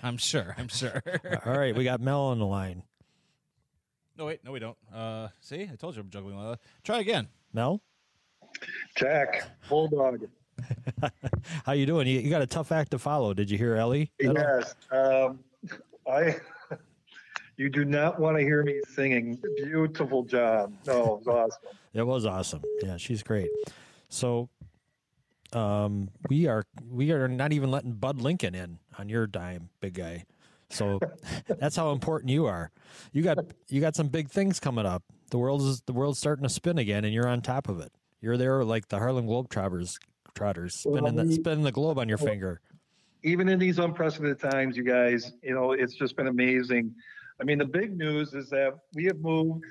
I'm 0.02 0.16
sure. 0.16 0.56
I'm 0.58 0.68
sure. 0.68 1.00
All 1.44 1.56
right, 1.56 1.76
we 1.76 1.84
got 1.84 2.00
Mel 2.00 2.22
on 2.22 2.40
the 2.40 2.46
line. 2.46 2.82
No 4.16 4.26
wait. 4.26 4.44
No, 4.44 4.52
we 4.52 4.58
don't. 4.58 4.76
Uh, 4.94 5.28
see, 5.40 5.62
I 5.62 5.76
told 5.76 5.94
you 5.94 6.02
I'm 6.02 6.10
juggling. 6.10 6.38
Uh, 6.38 6.56
try 6.84 7.00
again. 7.00 7.28
Mel, 7.52 7.80
Jack, 8.96 9.50
Bulldog. 9.68 10.26
how 11.64 11.72
you 11.72 11.86
doing? 11.86 12.06
You, 12.06 12.20
you 12.20 12.30
got 12.30 12.42
a 12.42 12.46
tough 12.46 12.72
act 12.72 12.92
to 12.92 12.98
follow. 12.98 13.34
Did 13.34 13.50
you 13.50 13.58
hear 13.58 13.76
Ellie? 13.76 14.10
Yes. 14.18 14.74
Um, 14.90 15.40
I. 16.10 16.36
You 17.58 17.70
do 17.70 17.86
not 17.86 18.20
want 18.20 18.36
to 18.36 18.42
hear 18.42 18.62
me 18.62 18.80
singing. 18.86 19.42
Beautiful 19.56 20.22
job. 20.24 20.74
No, 20.86 21.14
it 21.14 21.26
was 21.26 21.26
awesome. 21.26 21.76
It 21.94 22.02
was 22.02 22.26
awesome. 22.26 22.62
Yeah, 22.82 22.98
she's 22.98 23.22
great. 23.22 23.48
So, 24.10 24.50
um, 25.54 26.10
we 26.28 26.46
are 26.48 26.64
we 26.90 27.12
are 27.12 27.28
not 27.28 27.54
even 27.54 27.70
letting 27.70 27.92
Bud 27.92 28.20
Lincoln 28.20 28.54
in 28.54 28.78
on 28.98 29.08
your 29.08 29.26
dime, 29.26 29.70
big 29.80 29.94
guy. 29.94 30.26
So 30.70 31.00
that's 31.58 31.76
how 31.76 31.92
important 31.92 32.30
you 32.30 32.46
are. 32.46 32.70
You 33.12 33.22
got 33.22 33.38
you 33.68 33.80
got 33.80 33.96
some 33.96 34.08
big 34.08 34.30
things 34.30 34.60
coming 34.60 34.86
up. 34.86 35.02
The 35.30 35.38
world 35.38 35.62
is 35.62 35.82
the 35.82 35.92
world's 35.92 36.18
starting 36.18 36.44
to 36.44 36.48
spin 36.48 36.78
again, 36.78 37.04
and 37.04 37.12
you're 37.12 37.28
on 37.28 37.42
top 37.42 37.68
of 37.68 37.80
it. 37.80 37.92
You're 38.20 38.36
there 38.36 38.64
like 38.64 38.88
the 38.88 38.98
Harlem 38.98 39.26
Globetrotters, 39.26 39.98
trotters 40.34 40.74
spinning 40.74 41.16
the, 41.16 41.32
spinning 41.32 41.64
the 41.64 41.72
globe 41.72 41.98
on 41.98 42.08
your 42.08 42.18
finger. 42.18 42.60
Even 43.22 43.48
in 43.48 43.58
these 43.58 43.78
unprecedented 43.78 44.38
times, 44.38 44.76
you 44.76 44.84
guys, 44.84 45.32
you 45.42 45.54
know, 45.54 45.72
it's 45.72 45.94
just 45.94 46.16
been 46.16 46.28
amazing. 46.28 46.94
I 47.40 47.44
mean, 47.44 47.58
the 47.58 47.66
big 47.66 47.96
news 47.96 48.34
is 48.34 48.48
that 48.50 48.78
we 48.94 49.04
have 49.04 49.18
moved 49.20 49.64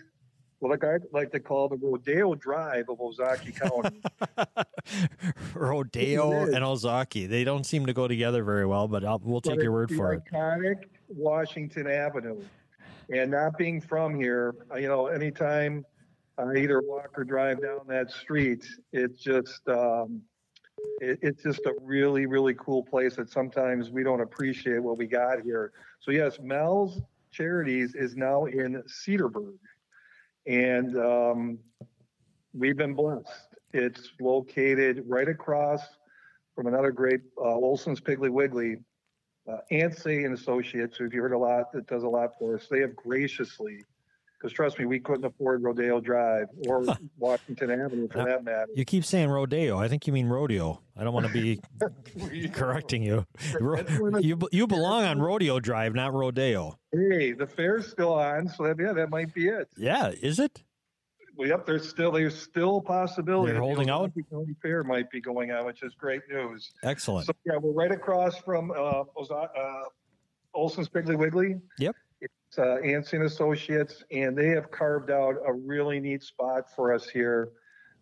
like 0.61 0.83
I 0.83 0.97
like 1.11 1.31
to 1.31 1.39
call 1.39 1.69
the 1.69 1.77
Rodeo 1.77 2.35
Drive 2.35 2.85
of 2.89 2.99
Ozaukee 2.99 3.55
County. 3.55 4.01
Rodeo 5.53 6.31
and 6.31 6.63
Ozaukee. 6.63 7.27
They 7.27 7.43
don't 7.43 7.65
seem 7.65 7.85
to 7.85 7.93
go 7.93 8.07
together 8.07 8.43
very 8.43 8.65
well, 8.65 8.87
but 8.87 9.03
I'll, 9.03 9.21
we'll 9.23 9.41
take 9.41 9.57
But 9.57 9.63
your 9.63 9.71
word 9.71 9.91
for 9.91 10.13
it. 10.13 10.21
Iconic 10.31 10.85
Washington 11.09 11.87
Avenue, 11.87 12.41
and 13.11 13.31
not 13.31 13.57
being 13.57 13.81
from 13.81 14.15
here, 14.15 14.55
you 14.75 14.87
know, 14.87 15.07
anytime 15.07 15.85
I 16.37 16.55
either 16.55 16.81
walk 16.81 17.11
or 17.17 17.23
drive 17.23 17.61
down 17.61 17.81
that 17.87 18.11
street, 18.11 18.65
it's 18.91 19.19
just, 19.19 19.61
um, 19.67 20.21
it, 20.99 21.19
it's 21.21 21.43
just 21.43 21.65
a 21.65 21.73
really, 21.81 22.25
really 22.25 22.53
cool 22.55 22.83
place 22.83 23.15
that 23.15 23.29
sometimes 23.29 23.91
we 23.91 24.03
don't 24.03 24.21
appreciate 24.21 24.81
what 24.81 24.97
we 24.97 25.05
got 25.05 25.41
here. 25.41 25.71
So 25.99 26.11
yes, 26.11 26.39
Mel's 26.41 27.01
Charities 27.31 27.95
is 27.95 28.15
now 28.15 28.45
in 28.45 28.81
Cedarburg, 28.87 29.55
and 30.45 30.97
um, 30.97 31.59
we've 32.53 32.77
been 32.77 32.93
blessed. 32.93 33.55
It's 33.73 34.11
located 34.19 35.03
right 35.07 35.27
across 35.27 35.81
from 36.55 36.67
another 36.67 36.91
great 36.91 37.21
uh, 37.37 37.43
Olson's 37.43 37.99
Piggly 37.99 38.29
Wiggly, 38.29 38.77
uh, 39.47 39.57
and 39.71 40.33
Associates, 40.33 40.97
who 40.97 41.05
you've 41.05 41.13
heard 41.13 41.33
a 41.33 41.37
lot, 41.37 41.71
that 41.73 41.85
does 41.87 42.03
a 42.03 42.07
lot 42.07 42.31
for 42.39 42.55
us. 42.55 42.67
They 42.69 42.79
have 42.79 42.95
graciously, 42.95 43.83
because 44.45 44.55
trust 44.55 44.77
me, 44.77 44.85
we 44.85 44.99
couldn't 44.99 45.25
afford 45.25 45.63
Rodeo 45.63 45.99
Drive 45.99 46.49
or 46.67 46.85
Washington 47.17 47.71
Avenue 47.71 48.07
for 48.07 48.23
that 48.23 48.43
matter. 48.43 48.67
You 48.75 48.85
keep 48.85 49.03
saying 49.03 49.29
rodeo. 49.29 49.79
I 49.79 49.87
think 49.87 50.05
you 50.05 50.13
mean 50.13 50.27
rodeo. 50.27 50.81
I 50.95 51.03
don't 51.03 51.15
want 51.15 51.25
to 51.25 51.33
be 51.33 51.59
correcting 52.53 53.01
you. 53.01 53.25
You 54.21 54.39
you 54.51 54.67
belong 54.67 55.03
on 55.03 55.19
Rodeo 55.19 55.59
Drive, 55.59 55.95
not 55.95 56.13
rodeo. 56.13 56.77
Hey, 56.91 57.31
the 57.31 57.47
fair's 57.47 57.89
still 57.89 58.13
on, 58.13 58.47
so 58.47 58.63
that, 58.63 58.77
yeah, 58.79 58.93
that 58.93 59.09
might 59.09 59.33
be 59.33 59.47
it. 59.47 59.67
Yeah, 59.77 60.11
is 60.21 60.37
it? 60.37 60.61
Well, 61.35 61.49
yep, 61.49 61.65
there's 61.65 61.89
still 61.89 62.11
there's 62.11 62.39
still 62.39 62.77
a 62.77 62.81
possibility. 62.81 63.51
They're 63.51 63.59
the 63.59 63.65
holding 63.65 63.89
out? 63.89 64.11
County 64.31 64.55
Fair 64.61 64.83
might 64.83 65.09
be 65.09 65.21
going 65.21 65.51
on, 65.51 65.65
which 65.65 65.81
is 65.81 65.95
great 65.95 66.21
news. 66.29 66.71
Excellent. 66.83 67.25
So 67.25 67.33
yeah, 67.45 67.57
we're 67.57 67.71
right 67.71 67.91
across 67.91 68.37
from 68.37 68.69
uh, 68.69 69.03
uh, 69.03 69.83
Olson's 70.53 70.87
Piggly 70.87 71.17
Wiggly. 71.17 71.55
Yep. 71.79 71.95
Uh, 72.57 72.77
Ansay 72.83 73.23
Associates, 73.23 74.03
and 74.11 74.37
they 74.37 74.49
have 74.49 74.71
carved 74.71 75.11
out 75.11 75.35
a 75.45 75.53
really 75.53 75.99
neat 75.99 76.23
spot 76.23 76.73
for 76.75 76.93
us 76.93 77.09
here 77.09 77.49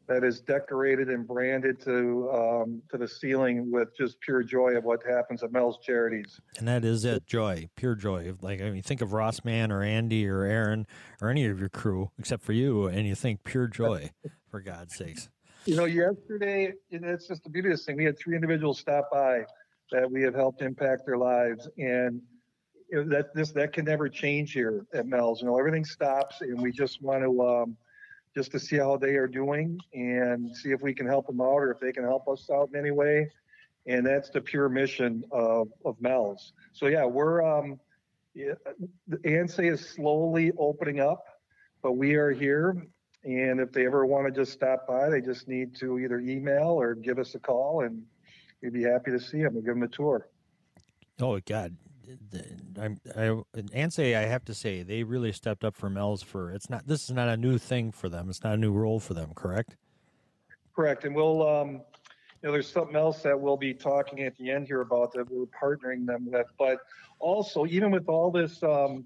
that 0.08 0.24
is 0.24 0.42
decorated 0.42 1.08
and 1.08 1.26
branded 1.26 1.80
to 1.82 2.30
um, 2.34 2.82
to 2.92 2.98
the 2.98 3.08
ceiling 3.08 3.72
with 3.72 3.96
just 3.98 4.20
pure 4.20 4.44
joy 4.44 4.76
of 4.76 4.84
what 4.84 5.02
happens 5.08 5.44
at 5.44 5.52
Mel's 5.52 5.78
Charities. 5.82 6.39
And 6.58 6.68
that 6.68 6.84
is 6.84 7.06
it. 7.06 7.26
Joy, 7.26 7.70
pure 7.76 7.96
joy. 7.96 8.34
Like 8.42 8.62
I 8.62 8.70
mean, 8.70 8.82
think 8.82 9.02
of 9.02 9.13
Ross 9.13 9.46
Man 9.46 9.72
or 9.72 9.82
Andy 9.82 10.28
or 10.28 10.44
Aaron 10.44 10.86
or 11.22 11.30
any 11.30 11.46
of 11.46 11.60
your 11.60 11.70
crew, 11.70 12.12
except 12.20 12.44
for 12.44 12.54
you, 12.54 12.88
and 12.88 13.08
you 13.08 13.16
think 13.16 13.44
pure 13.44 13.68
joy. 13.68 14.12
for 14.54 14.62
God's 14.62 14.96
sakes. 14.96 15.30
You 15.66 15.76
know, 15.76 15.86
yesterday, 15.86 16.74
and 16.92 17.04
it's 17.04 17.28
just 17.28 17.44
the 17.44 17.50
beauty 17.50 17.70
of 17.70 17.74
this 17.74 17.86
thing. 17.86 17.98
We 17.98 18.06
had 18.06 18.20
three 18.20 18.36
individuals 18.36 18.78
stop 18.80 19.10
by 19.12 19.46
that 19.92 20.12
we 20.12 20.22
have 20.22 20.36
helped 20.36 20.62
impact 20.62 21.08
their 21.08 21.18
lives, 21.18 21.68
and 21.80 22.22
you 22.94 23.04
know, 23.04 23.10
that 23.10 23.34
this 23.34 23.52
that 23.52 23.74
can 23.74 23.86
never 23.86 24.08
change 24.08 24.54
here 24.54 24.86
at 24.94 25.08
Mel's. 25.08 25.42
You 25.42 25.48
know, 25.48 25.58
everything 25.58 25.84
stops, 25.84 26.42
and 26.42 26.62
we 26.62 26.72
just 26.72 27.02
want 27.02 27.24
to 27.24 27.48
um, 27.48 27.78
just 28.36 28.52
to 28.52 28.60
see 28.60 28.78
how 28.78 28.98
they 28.98 29.16
are 29.16 29.28
doing 29.28 29.80
and 29.94 30.56
see 30.56 30.72
if 30.72 30.82
we 30.82 30.94
can 30.94 31.08
help 31.08 31.26
them 31.26 31.42
out 31.42 31.58
or 31.58 31.72
if 31.72 31.80
they 31.80 31.92
can 31.92 32.04
help 32.04 32.28
us 32.28 32.50
out 32.54 32.70
in 32.72 32.80
any 32.80 32.92
way. 32.92 33.30
And 33.88 34.06
that's 34.06 34.30
the 34.30 34.42
pure 34.42 34.70
mission 34.70 35.24
of 35.32 35.70
of 35.84 36.00
Mel's. 36.00 36.54
So 36.72 36.86
yeah, 36.86 37.06
we're 37.06 37.44
um, 37.44 37.80
yeah, 38.36 38.54
Ansay 39.26 39.74
is 39.74 39.90
slowly 39.90 40.52
opening 40.60 41.00
up, 41.00 41.26
but 41.82 41.94
we 41.94 42.14
are 42.14 42.30
here 42.30 42.88
and 43.26 43.62
if 43.62 43.72
they 43.72 43.86
ever 43.86 44.06
want 44.06 44.28
to 44.28 44.32
just 44.32 44.52
stop 44.52 44.86
by, 44.86 45.10
they 45.10 45.22
just 45.22 45.48
need 45.48 45.76
to 45.78 45.98
either 45.98 46.20
email 46.20 46.70
or 46.70 46.94
give 46.94 47.20
us 47.20 47.36
a 47.36 47.40
call, 47.40 47.82
and 47.86 48.04
we'd 48.62 48.74
be 48.74 48.84
happy 48.84 49.12
to 49.12 49.20
see 49.20 49.42
them 49.42 49.56
and 49.56 49.64
give 49.64 49.76
them 49.76 49.84
a 49.84 49.88
tour. 49.88 50.28
Oh 51.22 51.40
God, 51.40 51.74
I'm 52.80 53.00
I 53.16 53.30
Ansay. 53.56 54.16
I 54.16 54.26
have 54.26 54.46
to 54.46 54.54
say 54.54 54.84
they 54.84 55.04
really 55.04 55.32
stepped 55.32 55.63
up 55.63 55.76
for 55.76 55.89
Mel's. 55.89 56.22
For 56.22 56.52
it's 56.52 56.70
not 56.70 56.88
this 56.88 57.04
is 57.04 57.12
not 57.12 57.30
a 57.30 57.38
new 57.38 57.58
thing 57.58 57.92
for 57.92 58.10
them. 58.10 58.30
It's 58.30 58.44
not 58.44 58.54
a 58.54 58.58
new 58.58 58.72
role 58.72 59.00
for 59.00 59.13
them. 59.13 59.32
Correct. 59.36 59.76
Correct. 60.76 61.06
And 61.06 61.16
we'll, 61.16 61.48
um, 61.48 61.70
you 61.72 61.80
know, 62.44 62.52
there's 62.52 62.72
something 62.72 62.96
else 62.96 63.22
that 63.22 63.39
we'll 63.39 63.58
be 63.58 63.74
talking 63.74 64.22
at 64.22 64.36
the 64.38 64.50
end 64.50 64.68
here 64.68 64.82
about 64.82 65.13
that 65.13 65.30
we're 65.30 65.46
partnering 65.46 66.06
them 66.06 66.30
with. 66.32 66.48
But 66.58 66.80
also, 67.20 67.66
even 67.68 67.92
with 67.92 68.10
all 68.10 68.32
this, 68.32 68.62
um, 68.63 69.06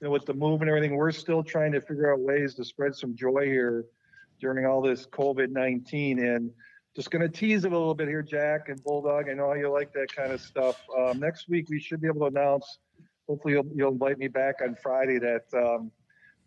you 0.00 0.08
know, 0.08 0.10
with 0.10 0.24
the 0.24 0.34
move 0.34 0.62
and 0.62 0.70
everything, 0.70 0.96
we're 0.96 1.12
still 1.12 1.42
trying 1.42 1.72
to 1.72 1.80
figure 1.80 2.12
out 2.12 2.20
ways 2.20 2.54
to 2.54 2.64
spread 2.64 2.94
some 2.94 3.14
joy 3.14 3.44
here 3.44 3.84
during 4.40 4.66
all 4.66 4.80
this 4.80 5.06
COVID 5.06 5.50
19. 5.50 6.24
And 6.24 6.50
just 6.94 7.10
going 7.10 7.22
to 7.22 7.28
tease 7.28 7.64
it 7.64 7.72
a 7.72 7.78
little 7.78 7.94
bit 7.94 8.08
here, 8.08 8.22
Jack 8.22 8.68
and 8.68 8.82
Bulldog. 8.84 9.28
I 9.28 9.34
know 9.34 9.52
you 9.54 9.70
like 9.70 9.92
that 9.94 10.14
kind 10.14 10.32
of 10.32 10.40
stuff. 10.40 10.80
Um, 10.98 11.18
next 11.18 11.48
week, 11.48 11.68
we 11.70 11.80
should 11.80 12.00
be 12.00 12.08
able 12.08 12.20
to 12.20 12.26
announce, 12.26 12.78
hopefully, 13.26 13.54
you'll, 13.54 13.66
you'll 13.74 13.92
invite 13.92 14.18
me 14.18 14.28
back 14.28 14.56
on 14.62 14.76
Friday 14.82 15.18
that 15.18 15.44
um, 15.54 15.90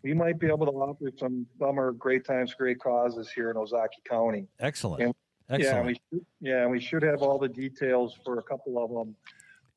we 0.02 0.14
might 0.14 0.38
be 0.38 0.46
able 0.46 0.66
to 0.66 0.72
offer 0.72 1.10
some 1.18 1.46
summer 1.58 1.92
great 1.92 2.24
times, 2.24 2.54
great 2.54 2.78
causes 2.78 3.30
here 3.34 3.50
in 3.50 3.56
Ozaukee 3.56 4.04
County. 4.08 4.46
Excellent. 4.60 5.02
And- 5.02 5.14
Excellent. 5.48 5.76
Yeah, 5.76 5.82
we 5.86 5.94
should, 5.94 6.26
yeah, 6.40 6.66
we 6.66 6.80
should 6.80 7.02
have 7.04 7.22
all 7.22 7.38
the 7.38 7.48
details 7.48 8.18
for 8.24 8.40
a 8.40 8.42
couple 8.42 8.82
of 8.82 8.90
them 8.90 9.14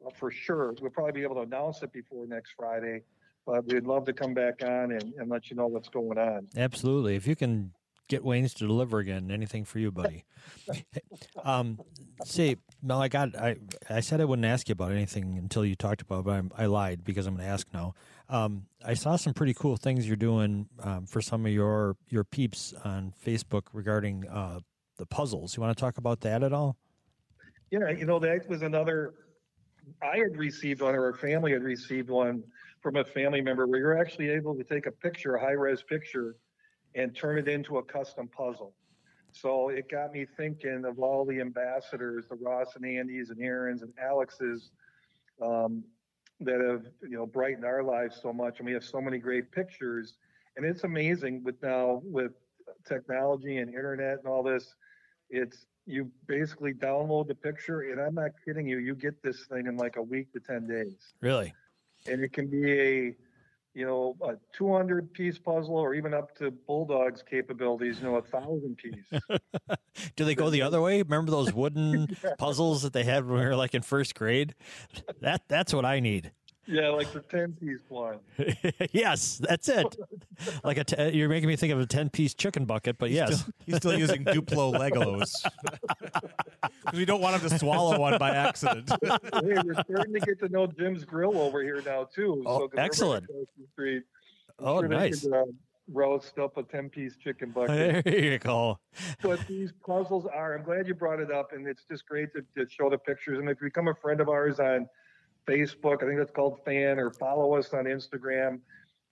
uh, 0.03 0.09
for 0.17 0.31
sure. 0.31 0.73
We'll 0.81 0.89
probably 0.89 1.11
be 1.11 1.21
able 1.21 1.35
to 1.35 1.41
announce 1.41 1.83
it 1.83 1.93
before 1.93 2.25
next 2.25 2.53
Friday, 2.57 3.03
but 3.45 3.67
we'd 3.67 3.85
love 3.85 4.05
to 4.05 4.13
come 4.13 4.33
back 4.33 4.63
on 4.63 4.91
and, 4.93 5.13
and 5.19 5.29
let 5.29 5.51
you 5.51 5.55
know 5.55 5.67
what's 5.67 5.89
going 5.89 6.17
on. 6.17 6.47
Absolutely. 6.57 7.15
If 7.15 7.27
you 7.27 7.35
can 7.35 7.71
get 8.09 8.25
Wayne's 8.25 8.53
to 8.55 8.67
deliver 8.67 8.99
again, 8.99 9.31
anything 9.31 9.63
for 9.63 9.79
you, 9.79 9.91
buddy. 9.91 10.25
um, 11.43 11.79
see, 12.25 12.57
Mel, 12.83 13.01
I 13.01 13.07
got. 13.07 13.35
I 13.37 13.55
I 13.89 14.01
said 14.01 14.19
I 14.19 14.25
wouldn't 14.25 14.45
ask 14.45 14.67
you 14.67 14.73
about 14.73 14.91
anything 14.91 15.37
until 15.37 15.63
you 15.63 15.75
talked 15.75 16.01
about, 16.01 16.19
it, 16.19 16.25
but 16.25 16.31
I'm, 16.31 16.51
I 16.57 16.65
lied 16.65 17.05
because 17.05 17.27
I'm 17.27 17.35
going 17.35 17.47
to 17.47 17.51
ask 17.51 17.67
now. 17.73 17.93
Um, 18.27 18.65
I 18.83 18.95
saw 18.95 19.15
some 19.15 19.33
pretty 19.33 19.53
cool 19.53 19.77
things 19.77 20.05
you're 20.05 20.17
doing 20.17 20.67
um, 20.81 21.05
for 21.05 21.21
some 21.21 21.45
of 21.45 21.51
your 21.53 21.95
your 22.09 22.25
peeps 22.25 22.73
on 22.83 23.13
Facebook 23.25 23.63
regarding 23.71 24.27
uh, 24.27 24.59
the 24.97 25.05
puzzles. 25.05 25.55
You 25.55 25.61
want 25.61 25.77
to 25.77 25.81
talk 25.81 25.97
about 25.97 26.19
that 26.21 26.43
at 26.43 26.51
all? 26.51 26.75
Yeah, 27.71 27.89
you 27.91 28.05
know, 28.05 28.19
that 28.19 28.49
was 28.49 28.63
another. 28.63 29.13
I 30.01 30.17
had 30.17 30.35
received 30.37 30.81
one, 30.81 30.95
or 30.95 31.05
our 31.05 31.13
family 31.13 31.53
had 31.53 31.63
received 31.63 32.09
one 32.09 32.43
from 32.81 32.95
a 32.95 33.03
family 33.03 33.41
member 33.41 33.67
where 33.67 33.79
you're 33.79 33.97
actually 33.97 34.29
able 34.29 34.55
to 34.55 34.63
take 34.63 34.85
a 34.85 34.91
picture, 34.91 35.35
a 35.35 35.39
high 35.39 35.51
res 35.51 35.83
picture, 35.83 36.35
and 36.95 37.15
turn 37.15 37.37
it 37.37 37.47
into 37.47 37.77
a 37.77 37.83
custom 37.83 38.27
puzzle. 38.27 38.73
So 39.31 39.69
it 39.69 39.89
got 39.89 40.11
me 40.11 40.25
thinking 40.37 40.85
of 40.85 40.99
all 40.99 41.23
the 41.25 41.39
ambassadors, 41.39 42.25
the 42.29 42.35
Ross 42.35 42.75
and 42.75 42.85
Andy's 42.85 43.29
and 43.29 43.39
Aaron's 43.41 43.83
and 43.83 43.93
Alex's, 44.01 44.71
um, 45.41 45.83
that 46.41 46.59
have 46.61 46.83
you 47.03 47.17
know 47.17 47.25
brightened 47.25 47.65
our 47.65 47.83
lives 47.83 48.17
so 48.21 48.31
much, 48.33 48.59
and 48.59 48.65
we 48.65 48.73
have 48.73 48.83
so 48.83 49.01
many 49.01 49.17
great 49.19 49.51
pictures. 49.51 50.15
And 50.57 50.65
it's 50.65 50.83
amazing 50.83 51.43
with 51.43 51.61
now 51.61 52.01
with 52.03 52.31
technology 52.87 53.57
and 53.57 53.69
internet 53.73 54.17
and 54.19 54.27
all 54.27 54.41
this. 54.43 54.73
It's 55.29 55.65
you 55.85 56.09
basically 56.27 56.73
download 56.73 57.27
the 57.27 57.35
picture, 57.35 57.81
and 57.91 57.99
I'm 58.01 58.15
not 58.15 58.31
kidding 58.45 58.67
you. 58.67 58.77
You 58.79 58.95
get 58.95 59.21
this 59.21 59.45
thing 59.47 59.67
in 59.67 59.77
like 59.77 59.97
a 59.97 60.01
week 60.01 60.31
to 60.33 60.39
ten 60.39 60.65
days, 60.67 61.13
Really? 61.21 61.53
and 62.07 62.23
it 62.23 62.31
can 62.33 62.47
be 62.47 62.71
a 62.79 63.15
you 63.73 63.85
know 63.85 64.15
a 64.21 64.35
200 64.53 65.13
piece 65.13 65.37
puzzle, 65.37 65.75
or 65.75 65.93
even 65.93 66.13
up 66.13 66.35
to 66.37 66.51
Bulldog's 66.51 67.23
capabilities. 67.23 67.99
You 67.99 68.07
know, 68.07 68.15
a 68.15 68.21
thousand 68.21 68.77
piece. 68.77 69.21
Do 70.15 70.25
they 70.25 70.35
go 70.35 70.49
the 70.49 70.61
other 70.61 70.81
way? 70.81 71.01
Remember 71.01 71.31
those 71.31 71.53
wooden 71.53 72.15
puzzles 72.37 72.81
that 72.83 72.93
they 72.93 73.03
had 73.03 73.25
when 73.25 73.39
we 73.39 73.45
were 73.45 73.55
like 73.55 73.75
in 73.75 73.81
first 73.81 74.15
grade? 74.15 74.55
That 75.21 75.43
that's 75.47 75.73
what 75.73 75.85
I 75.85 75.99
need. 75.99 76.31
Yeah, 76.69 76.89
like 76.89 77.11
the 77.11 77.21
10 77.21 77.53
piece 77.53 77.79
one. 77.89 78.19
yes, 78.91 79.37
that's 79.39 79.67
it. 79.69 79.95
Like 80.63 80.77
a 80.77 80.83
t- 80.83 81.09
you're 81.17 81.27
making 81.29 81.47
me 81.49 81.55
think 81.55 81.73
of 81.73 81.79
a 81.79 81.85
ten 81.85 82.09
piece 82.09 82.33
chicken 82.33 82.65
bucket, 82.65 82.97
but 82.97 83.09
yes, 83.11 83.39
Still- 83.41 83.53
he's 83.65 83.75
still 83.77 83.97
using 83.97 84.23
Duplo 84.23 84.73
Legos 84.79 85.31
because 86.85 86.93
we 86.93 87.05
don't 87.05 87.21
want 87.21 87.41
him 87.41 87.49
to 87.49 87.57
swallow 87.59 87.99
one 87.99 88.17
by 88.17 88.29
accident. 88.31 88.89
hey, 89.03 89.57
we're 89.65 89.73
starting 89.89 90.13
to 90.13 90.19
get 90.21 90.39
to 90.39 90.49
know 90.49 90.67
Jim's 90.67 91.03
Grill 91.03 91.37
over 91.37 91.61
here 91.63 91.81
now 91.85 92.03
too. 92.13 92.43
Oh, 92.45 92.59
'cause 92.59 92.69
we're 92.73 92.79
excellent. 92.83 93.25
street. 93.73 94.03
Oh, 94.59 94.79
sure 94.81 94.87
nice. 94.89 95.21
could, 95.23 95.33
uh, 95.33 95.45
roast 95.91 96.37
up 96.37 96.55
a 96.57 96.63
ten-piece 96.63 97.15
chicken 97.17 97.49
bucket. 97.49 98.03
there 98.05 98.19
you 98.33 98.37
go. 98.37 98.77
but 99.23 99.39
these 99.47 99.71
puzzles 99.85 100.25
are. 100.27 100.55
I'm 100.57 100.63
glad 100.63 100.87
you 100.87 100.93
brought 100.93 101.19
it 101.19 101.31
up, 101.31 101.51
and 101.53 101.67
it's 101.67 101.83
just 101.89 102.05
great 102.07 102.29
to, 102.33 102.41
to 102.63 102.69
show 102.69 102.89
the 102.89 102.97
pictures. 102.97 103.39
And 103.39 103.49
if 103.49 103.57
you 103.59 103.67
become 103.67 103.87
a 103.87 103.95
friend 103.95 104.21
of 104.21 104.29
ours 104.29 104.59
on 104.59 104.87
Facebook, 105.49 106.03
I 106.03 106.07
think 106.07 106.17
that's 106.17 106.31
called 106.31 106.59
Fan, 106.63 106.99
or 106.99 107.11
follow 107.11 107.55
us 107.55 107.73
on 107.73 107.85
Instagram, 107.85 108.59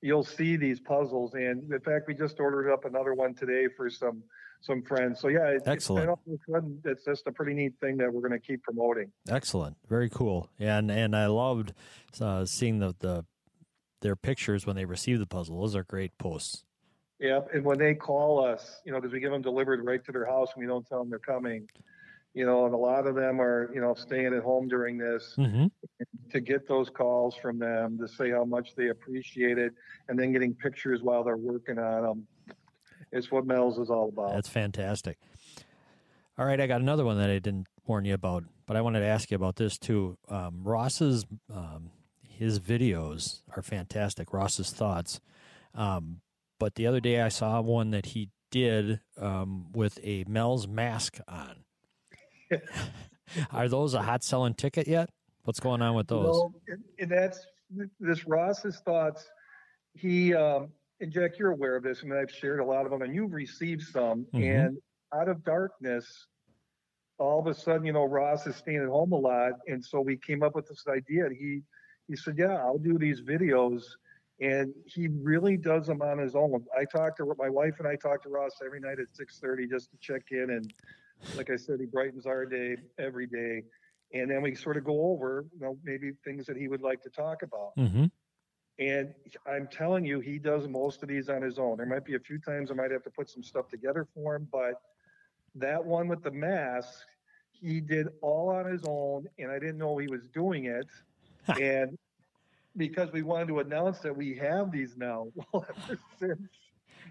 you'll 0.02 0.23
see 0.23 0.56
these 0.56 0.80
puzzles. 0.80 1.34
And 1.34 1.71
in 1.71 1.80
fact, 1.80 2.08
we 2.08 2.13
just 2.13 2.39
ordered 2.39 2.71
up 2.71 2.86
another 2.86 3.13
one 3.13 3.34
today 3.34 3.67
for 3.76 3.89
some 3.89 4.23
some 4.62 4.82
friends. 4.82 5.19
So 5.19 5.28
yeah, 5.28 5.47
it, 5.50 5.63
Excellent. 5.65 6.10
It's, 6.10 6.10
all 6.10 6.34
of 6.34 6.39
a 6.39 6.52
sudden, 6.52 6.82
it's 6.86 7.06
just 7.06 7.28
a 7.28 7.32
pretty 7.32 7.54
neat 7.54 7.73
thing 7.80 7.97
that 7.97 8.12
we're 8.12 8.28
going 8.28 8.39
to 8.39 8.45
keep 8.45 8.63
promoting. 8.63 9.12
Excellent, 9.30 9.78
very 9.88 10.10
cool, 10.10 10.50
and 10.60 10.89
and 10.91 11.15
I 11.15 11.28
loved 11.28 11.73
uh, 12.19 12.45
seeing 12.45 12.80
the 12.80 12.95
the 13.00 13.26
their 14.02 14.15
pictures 14.15 14.65
when 14.65 14.76
they 14.76 14.86
receive 14.86 15.19
the 15.19 15.26
puzzle. 15.26 15.62
Those 15.62 15.76
are 15.76 15.84
great 15.84 16.17
posts. 16.17 16.63
Yeah, 17.19 17.41
and 17.52 17.63
when 17.65 17.80
they 17.80 17.95
call 17.95 18.45
us, 18.45 18.80
you 18.86 18.91
know, 18.91 19.00
because 19.00 19.12
we 19.12 19.19
give 19.19 19.32
them 19.32 19.41
delivered 19.41 19.84
right 19.84 20.04
to 20.06 20.12
their 20.12 20.26
house, 20.26 20.50
and 20.56 20.62
we 20.62 20.67
don't 20.67 20.86
tell 20.88 21.00
them 21.00 21.10
they're 21.10 21.19
coming. 21.19 21.67
You 22.34 22.46
know, 22.46 22.66
and 22.66 22.74
a 22.74 22.78
lot 22.78 23.08
of 23.08 23.16
them 23.16 23.42
are, 23.42 23.72
you 23.74 23.82
know, 23.82 23.96
staying 23.96 24.34
at 24.34 24.44
home 24.44 24.68
during 24.68 24.98
this 24.98 25.34
Mm-hmm. 25.38 25.68
to 26.32 26.40
get 26.40 26.68
those 26.68 26.90
calls 26.90 27.36
from 27.36 27.58
them 27.58 27.98
to 27.98 28.08
say 28.08 28.30
how 28.30 28.46
much 28.46 28.76
they 28.76 28.90
appreciate 28.90 29.58
it, 29.58 29.74
and 30.08 30.20
then 30.20 30.32
getting 30.32 30.54
pictures 30.54 31.02
while 31.02 31.24
they're 31.24 31.38
working 31.38 31.80
on 31.80 32.04
them. 32.04 32.28
It's 33.12 33.32
what 33.32 33.46
Mel's 33.46 33.80
is 33.80 33.90
all 33.90 34.10
about. 34.10 34.34
That's 34.34 34.50
fantastic. 34.50 35.18
All 36.38 36.46
right, 36.46 36.60
I 36.60 36.68
got 36.68 36.82
another 36.82 37.06
one 37.06 37.18
that 37.18 37.30
I 37.30 37.40
didn't 37.40 37.68
warn 37.88 38.06
you 38.06 38.13
about, 38.13 38.44
but 38.68 38.78
I 38.78 38.82
wanted 38.82 39.00
to 39.00 39.08
ask 39.08 39.32
you 39.32 39.36
about 39.36 39.56
this 39.56 39.78
too. 39.78 40.18
Um, 40.30 40.62
Ross's 40.63 41.26
um, 41.52 41.90
his 42.22 42.60
videos 42.60 43.42
are 43.56 43.63
fantastic. 43.63 44.34
Ross's 44.34 44.70
thoughts, 44.72 45.20
um, 45.74 46.22
but 46.60 46.76
the 46.76 46.86
other 46.86 47.00
day 47.00 47.22
I 47.22 47.30
saw 47.30 47.60
one 47.62 47.90
that 47.92 48.08
he 48.08 48.30
did 48.52 49.00
um, 49.20 49.72
with 49.72 49.98
a 50.04 50.26
Mel's 50.28 50.68
mask 50.68 51.18
on. 51.28 51.63
are 53.52 53.68
those 53.68 53.94
a 53.94 54.02
hot 54.02 54.24
selling 54.24 54.54
ticket 54.54 54.88
yet? 54.88 55.10
What's 55.44 55.60
going 55.60 55.82
on 55.82 55.96
with 55.96 56.08
those? 56.08 56.26
No, 56.26 56.54
and, 56.68 56.84
and 57.00 57.12
that's 57.12 57.46
this 58.00 58.28
Ross's 58.28 58.82
thoughts. 58.86 59.28
He 59.94 60.34
um, 60.34 60.70
and 61.00 61.12
Jack, 61.12 61.38
you're 61.38 61.52
aware 61.52 61.76
of 61.76 61.84
this. 61.84 62.02
I 62.04 62.08
mean, 62.08 62.20
I've 62.20 62.32
shared 62.32 62.60
a 62.60 62.66
lot 62.66 62.86
of 62.86 62.92
them, 62.92 63.02
and 63.02 63.14
you've 63.14 63.34
received 63.34 63.84
some. 63.84 64.26
Mhm. 64.34 64.66
And 64.66 64.78
out 65.14 65.30
of 65.30 65.44
darkness, 65.44 66.28
all 67.18 67.40
of 67.40 67.48
a 67.48 67.54
sudden, 67.54 67.86
you 67.86 67.94
know, 67.94 68.06
Ross 68.06 68.46
is 68.48 68.56
staying 68.56 68.80
at 68.80 68.88
home 68.88 69.12
a 69.12 69.18
lot, 69.18 69.54
and 69.68 69.84
so 69.84 70.02
we 70.02 70.18
came 70.18 70.44
up 70.44 70.56
with 70.56 70.68
this 70.68 70.86
idea. 70.88 71.26
And 71.26 71.36
he 71.36 71.62
he 72.08 72.16
said, 72.16 72.38
"Yeah, 72.38 72.56
I'll 72.56 72.78
do 72.78 72.98
these 72.98 73.22
videos." 73.22 73.84
And 74.40 74.72
he 74.86 75.08
really 75.08 75.58
does 75.58 75.88
them 75.88 76.02
on 76.04 76.20
his 76.20 76.36
own. 76.36 76.64
I 76.78 76.86
talk 76.86 77.18
to 77.18 77.34
my 77.40 77.50
wife 77.50 77.80
and 77.80 77.88
I 77.88 77.96
talk 77.96 78.22
to 78.22 78.30
Ross 78.30 78.52
every 78.64 78.80
night 78.80 79.00
at 79.00 79.08
6:30 79.14 79.68
just 79.68 79.90
to 79.92 79.98
check 79.98 80.32
in. 80.32 80.52
And 80.52 80.72
like 81.36 81.49
I 81.49 81.56
said, 81.56 81.80
he 81.80 81.86
brightens 81.86 82.25
our 82.25 82.45
day 82.45 82.77
every 82.99 83.27
day. 83.27 83.63
And 84.13 84.32
then 84.32 84.41
we 84.41 84.56
sort 84.56 84.77
of 84.77 84.86
go 84.86 85.12
over 85.12 85.45
you 85.53 85.60
know 85.60 85.77
maybe 85.84 86.13
things 86.23 86.45
that 86.45 86.56
he 86.56 86.67
would 86.67 86.82
like 86.82 87.01
to 87.03 87.10
talk 87.10 87.43
about. 87.43 87.75
Mm-hmm. 87.77 88.06
and 88.80 89.13
i'm 89.45 89.67
telling 89.67 90.06
you 90.06 90.19
he 90.19 90.38
does 90.39 90.67
most 90.67 91.01
of 91.03 91.10
these 91.10 91.30
on 91.30 91.41
his 91.41 91.60
own. 91.60 91.77
There 91.77 91.86
might 91.86 92.06
be 92.06 92.15
a 92.15 92.19
few 92.19 92.39
times 92.39 92.71
i 92.71 92.73
might 92.73 92.91
have 92.91 93.03
to 93.03 93.10
put 93.10 93.30
some 93.30 93.43
stuff 93.43 93.67
together 93.67 94.08
for 94.13 94.36
him 94.36 94.47
but 94.51 94.82
that 95.56 95.84
one 95.84 96.08
with 96.08 96.23
the 96.23 96.32
mask 96.32 97.06
he 97.51 97.82
did 97.82 98.08
all 98.21 98.49
on 98.49 98.65
his 98.71 98.84
own 98.88 99.27
and 99.39 99.51
i 99.51 99.60
didn't 99.60 99.77
know 99.77 99.97
he 99.97 100.08
was 100.08 100.27
doing 100.30 100.65
it. 100.65 100.88
And 101.60 101.97
because 102.75 103.12
we 103.12 103.23
wanted 103.23 103.47
to 103.47 103.60
announce 103.60 103.99
that 103.99 104.15
we 104.15 104.36
have 104.36 104.71
these 104.71 104.95
now 104.95 105.27
well 105.53 105.65
ever 105.69 105.99
since 106.19 106.41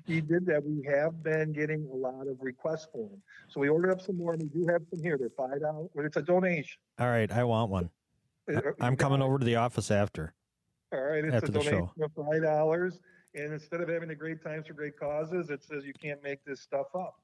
he 0.05 0.21
did 0.21 0.45
that 0.47 0.63
we 0.65 0.83
have 0.85 1.23
been 1.23 1.53
getting 1.53 1.89
a 1.93 1.97
lot 1.97 2.27
of 2.27 2.37
requests 2.41 2.87
for 2.93 3.09
them 3.09 3.23
so 3.49 3.61
we 3.61 3.69
ordered 3.69 3.91
up 3.91 4.01
some 4.01 4.17
more 4.17 4.33
and 4.35 4.43
we 4.43 4.49
do 4.49 4.67
have 4.71 4.83
some 4.91 5.03
here 5.03 5.17
they're 5.19 5.31
five 5.37 5.61
dollars 5.61 5.89
it's 5.97 6.17
a 6.17 6.23
donation 6.23 6.79
All 6.99 7.09
right, 7.09 7.31
I 7.31 7.45
want 7.45 7.71
one. 7.71 7.91
I'm 8.81 8.97
coming 8.97 9.23
over 9.23 9.39
to 9.39 9.45
the 9.45 9.57
office 9.57 9.91
after. 9.91 10.33
All 10.93 11.01
right, 11.01 11.25
it's 11.25 11.35
after 11.35 11.47
a 11.47 11.51
the 11.51 11.59
donation 11.59 11.89
show. 11.99 12.05
of 12.05 12.13
five 12.27 12.43
dollars, 12.43 13.01
and 13.35 13.53
instead 13.53 13.81
of 13.81 13.89
having 13.89 14.09
the 14.09 14.15
great 14.15 14.43
times 14.43 14.67
for 14.69 14.73
great 14.75 14.99
causes, 14.99 15.51
it 15.51 15.65
says 15.65 15.85
you 15.85 15.93
can't 15.93 16.23
make 16.23 16.45
this 16.45 16.61
stuff 16.61 16.87
up, 16.95 17.17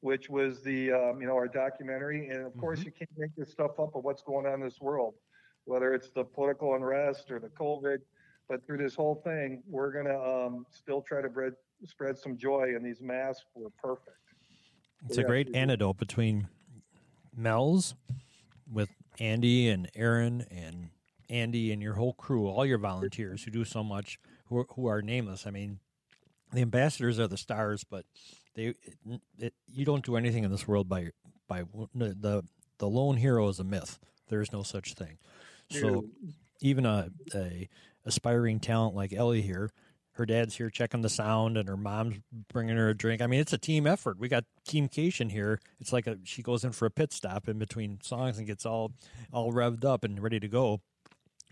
which 0.00 0.30
was 0.30 0.62
the 0.62 0.90
um, 0.92 1.20
you 1.20 1.26
know 1.26 1.34
our 1.34 1.48
documentary, 1.48 2.28
and 2.28 2.46
of 2.46 2.56
course 2.56 2.80
Mm-hmm. 2.80 2.86
you 2.88 2.92
can't 2.92 3.10
make 3.18 3.34
this 3.36 3.50
stuff 3.50 3.78
up 3.78 3.94
of 3.94 4.04
what's 4.04 4.22
going 4.22 4.46
on 4.46 4.54
in 4.54 4.60
this 4.60 4.80
world, 4.80 5.14
whether 5.66 5.92
it's 5.92 6.08
the 6.10 6.24
political 6.24 6.74
unrest 6.74 7.30
or 7.30 7.38
the 7.38 7.48
COVID. 7.50 7.98
But 8.48 8.66
through 8.66 8.78
this 8.78 8.94
whole 8.94 9.16
thing, 9.24 9.62
we're 9.68 9.92
gonna 9.92 10.18
um, 10.46 10.66
still 10.70 11.02
try 11.02 11.20
to 11.22 11.28
spread 11.30 11.52
spread 11.86 12.18
some 12.18 12.36
joy, 12.36 12.72
and 12.74 12.84
these 12.84 13.00
masks 13.00 13.44
were 13.54 13.70
perfect. 13.82 14.16
It's 15.06 15.18
a 15.18 15.24
great 15.24 15.54
antidote 15.54 15.98
between 15.98 16.48
Mel's 17.36 17.94
with 18.70 18.88
Andy 19.18 19.68
and 19.68 19.90
Aaron 19.94 20.46
and 20.50 20.90
Andy 21.28 21.72
and 21.72 21.82
your 21.82 21.94
whole 21.94 22.14
crew, 22.14 22.46
all 22.48 22.64
your 22.64 22.78
volunteers 22.78 23.42
who 23.42 23.50
do 23.50 23.64
so 23.64 23.84
much, 23.84 24.18
who 24.46 24.58
are, 24.58 24.66
who 24.74 24.86
are 24.86 25.02
nameless. 25.02 25.46
I 25.46 25.50
mean, 25.50 25.78
the 26.52 26.62
ambassadors 26.62 27.18
are 27.18 27.28
the 27.28 27.36
stars, 27.36 27.84
but 27.84 28.06
they 28.54 28.66
it, 28.66 29.20
it, 29.38 29.54
you 29.66 29.84
don't 29.84 30.04
do 30.04 30.16
anything 30.16 30.44
in 30.44 30.50
this 30.50 30.66
world 30.66 30.88
by 30.88 31.10
by 31.48 31.64
the 31.94 32.42
the 32.78 32.88
lone 32.88 33.16
hero 33.16 33.48
is 33.48 33.58
a 33.58 33.64
myth. 33.64 33.98
There 34.28 34.40
is 34.40 34.52
no 34.52 34.62
such 34.62 34.94
thing. 34.94 35.18
So 35.70 36.06
even 36.60 36.86
a, 36.86 37.08
a 37.34 37.68
aspiring 38.04 38.60
talent 38.60 38.94
like 38.94 39.12
Ellie 39.12 39.42
here, 39.42 39.70
her 40.14 40.26
dad's 40.26 40.56
here 40.56 40.70
checking 40.70 41.02
the 41.02 41.08
sound, 41.08 41.56
and 41.56 41.68
her 41.68 41.76
mom's 41.76 42.20
bringing 42.52 42.76
her 42.76 42.90
a 42.90 42.96
drink. 42.96 43.20
I 43.20 43.26
mean, 43.26 43.40
it's 43.40 43.52
a 43.52 43.58
team 43.58 43.86
effort. 43.86 44.18
We 44.18 44.28
got 44.28 44.44
Team 44.66 44.88
Cation 44.88 45.28
here. 45.28 45.60
It's 45.80 45.92
like 45.92 46.06
a, 46.06 46.18
she 46.24 46.42
goes 46.42 46.64
in 46.64 46.72
for 46.72 46.86
a 46.86 46.90
pit 46.90 47.12
stop 47.12 47.48
in 47.48 47.58
between 47.58 47.98
songs 48.02 48.38
and 48.38 48.46
gets 48.46 48.64
all 48.64 48.92
all 49.32 49.52
revved 49.52 49.84
up 49.84 50.04
and 50.04 50.22
ready 50.22 50.38
to 50.40 50.48
go. 50.48 50.80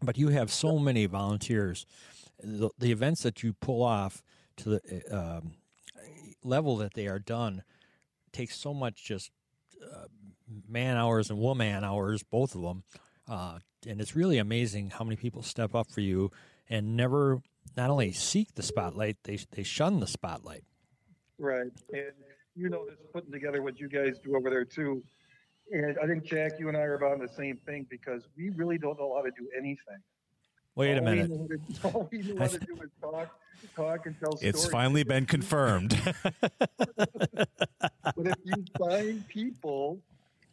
But 0.03 0.17
you 0.17 0.29
have 0.29 0.51
so 0.51 0.79
many 0.79 1.07
volunteers. 1.07 1.87
The, 2.43 2.71
the 2.79 2.93
events 2.93 3.23
that 3.23 3.43
you 3.43 3.53
pull 3.53 3.83
off 3.83 4.23
to 4.59 4.71
the 4.71 5.03
um, 5.11 5.53
level 6.45 6.77
that 6.79 6.95
they 6.95 7.07
are 7.07 7.19
done 7.19 7.63
takes 8.33 8.57
so 8.57 8.73
much 8.75 9.05
just 9.05 9.31
uh, 9.83 10.07
man 10.69 10.97
hours 10.97 11.31
and 11.31 11.39
woman 11.39 11.85
hours, 11.85 12.23
both 12.23 12.55
of 12.55 12.63
them. 12.63 12.85
Uh, 13.29 13.59
and 13.87 14.01
it's 14.01 14.17
really 14.17 14.39
amazing 14.39 14.91
how 14.91 15.05
many 15.05 15.17
people 15.17 15.43
step 15.43 15.75
up 15.75 15.91
for 15.91 16.01
you 16.01 16.31
and 16.69 16.97
never 16.97 17.43
not 17.77 17.91
only 17.91 18.13
seek 18.13 18.55
the 18.55 18.63
spotlight, 18.63 19.17
they 19.25 19.39
they 19.53 19.63
shun 19.63 20.01
the 20.01 20.07
spotlight. 20.07 20.65
Right. 21.39 21.73
And 21.93 22.13
you 22.55 22.69
know 22.69 22.85
this 22.87 22.99
putting 23.13 23.33
together 23.33 23.63
what 23.63 23.81
you 23.81 23.89
guys 23.89 24.19
do 24.19 24.37
over 24.37 24.51
there 24.51 24.65
too. 24.65 25.03
And 25.71 25.97
I 26.03 26.07
think 26.07 26.25
Jack, 26.25 26.53
you 26.59 26.69
and 26.69 26.77
I 26.77 26.81
are 26.83 26.95
about 26.95 27.21
the 27.21 27.29
same 27.29 27.57
thing 27.65 27.87
because 27.89 28.29
we 28.37 28.51
really 28.51 28.79
don't 28.79 28.99
know 28.99 29.15
how 29.17 29.23
to 29.23 29.31
do 29.31 29.49
anything. 29.57 29.99
Wait 30.75 30.93
a 30.97 30.99
All 30.99 31.05
we 31.05 31.11
minute. 31.11 31.31
know 31.31 31.47
to- 31.47 31.89
All 31.95 32.09
we 32.11 32.19
know 32.19 32.37
how 32.39 32.47
to 32.47 32.59
do 32.59 32.75
is 32.83 32.91
talk, 33.01 33.39
talk 33.75 34.07
and 34.07 34.19
tell 34.19 34.37
stories. 34.37 34.55
It's 34.55 34.67
finally 34.67 35.03
been 35.05 35.27
confirmed. 35.27 35.99
But 38.05 38.27
if 38.27 38.37
you 38.45 38.65
find 38.79 39.27
people 39.29 40.01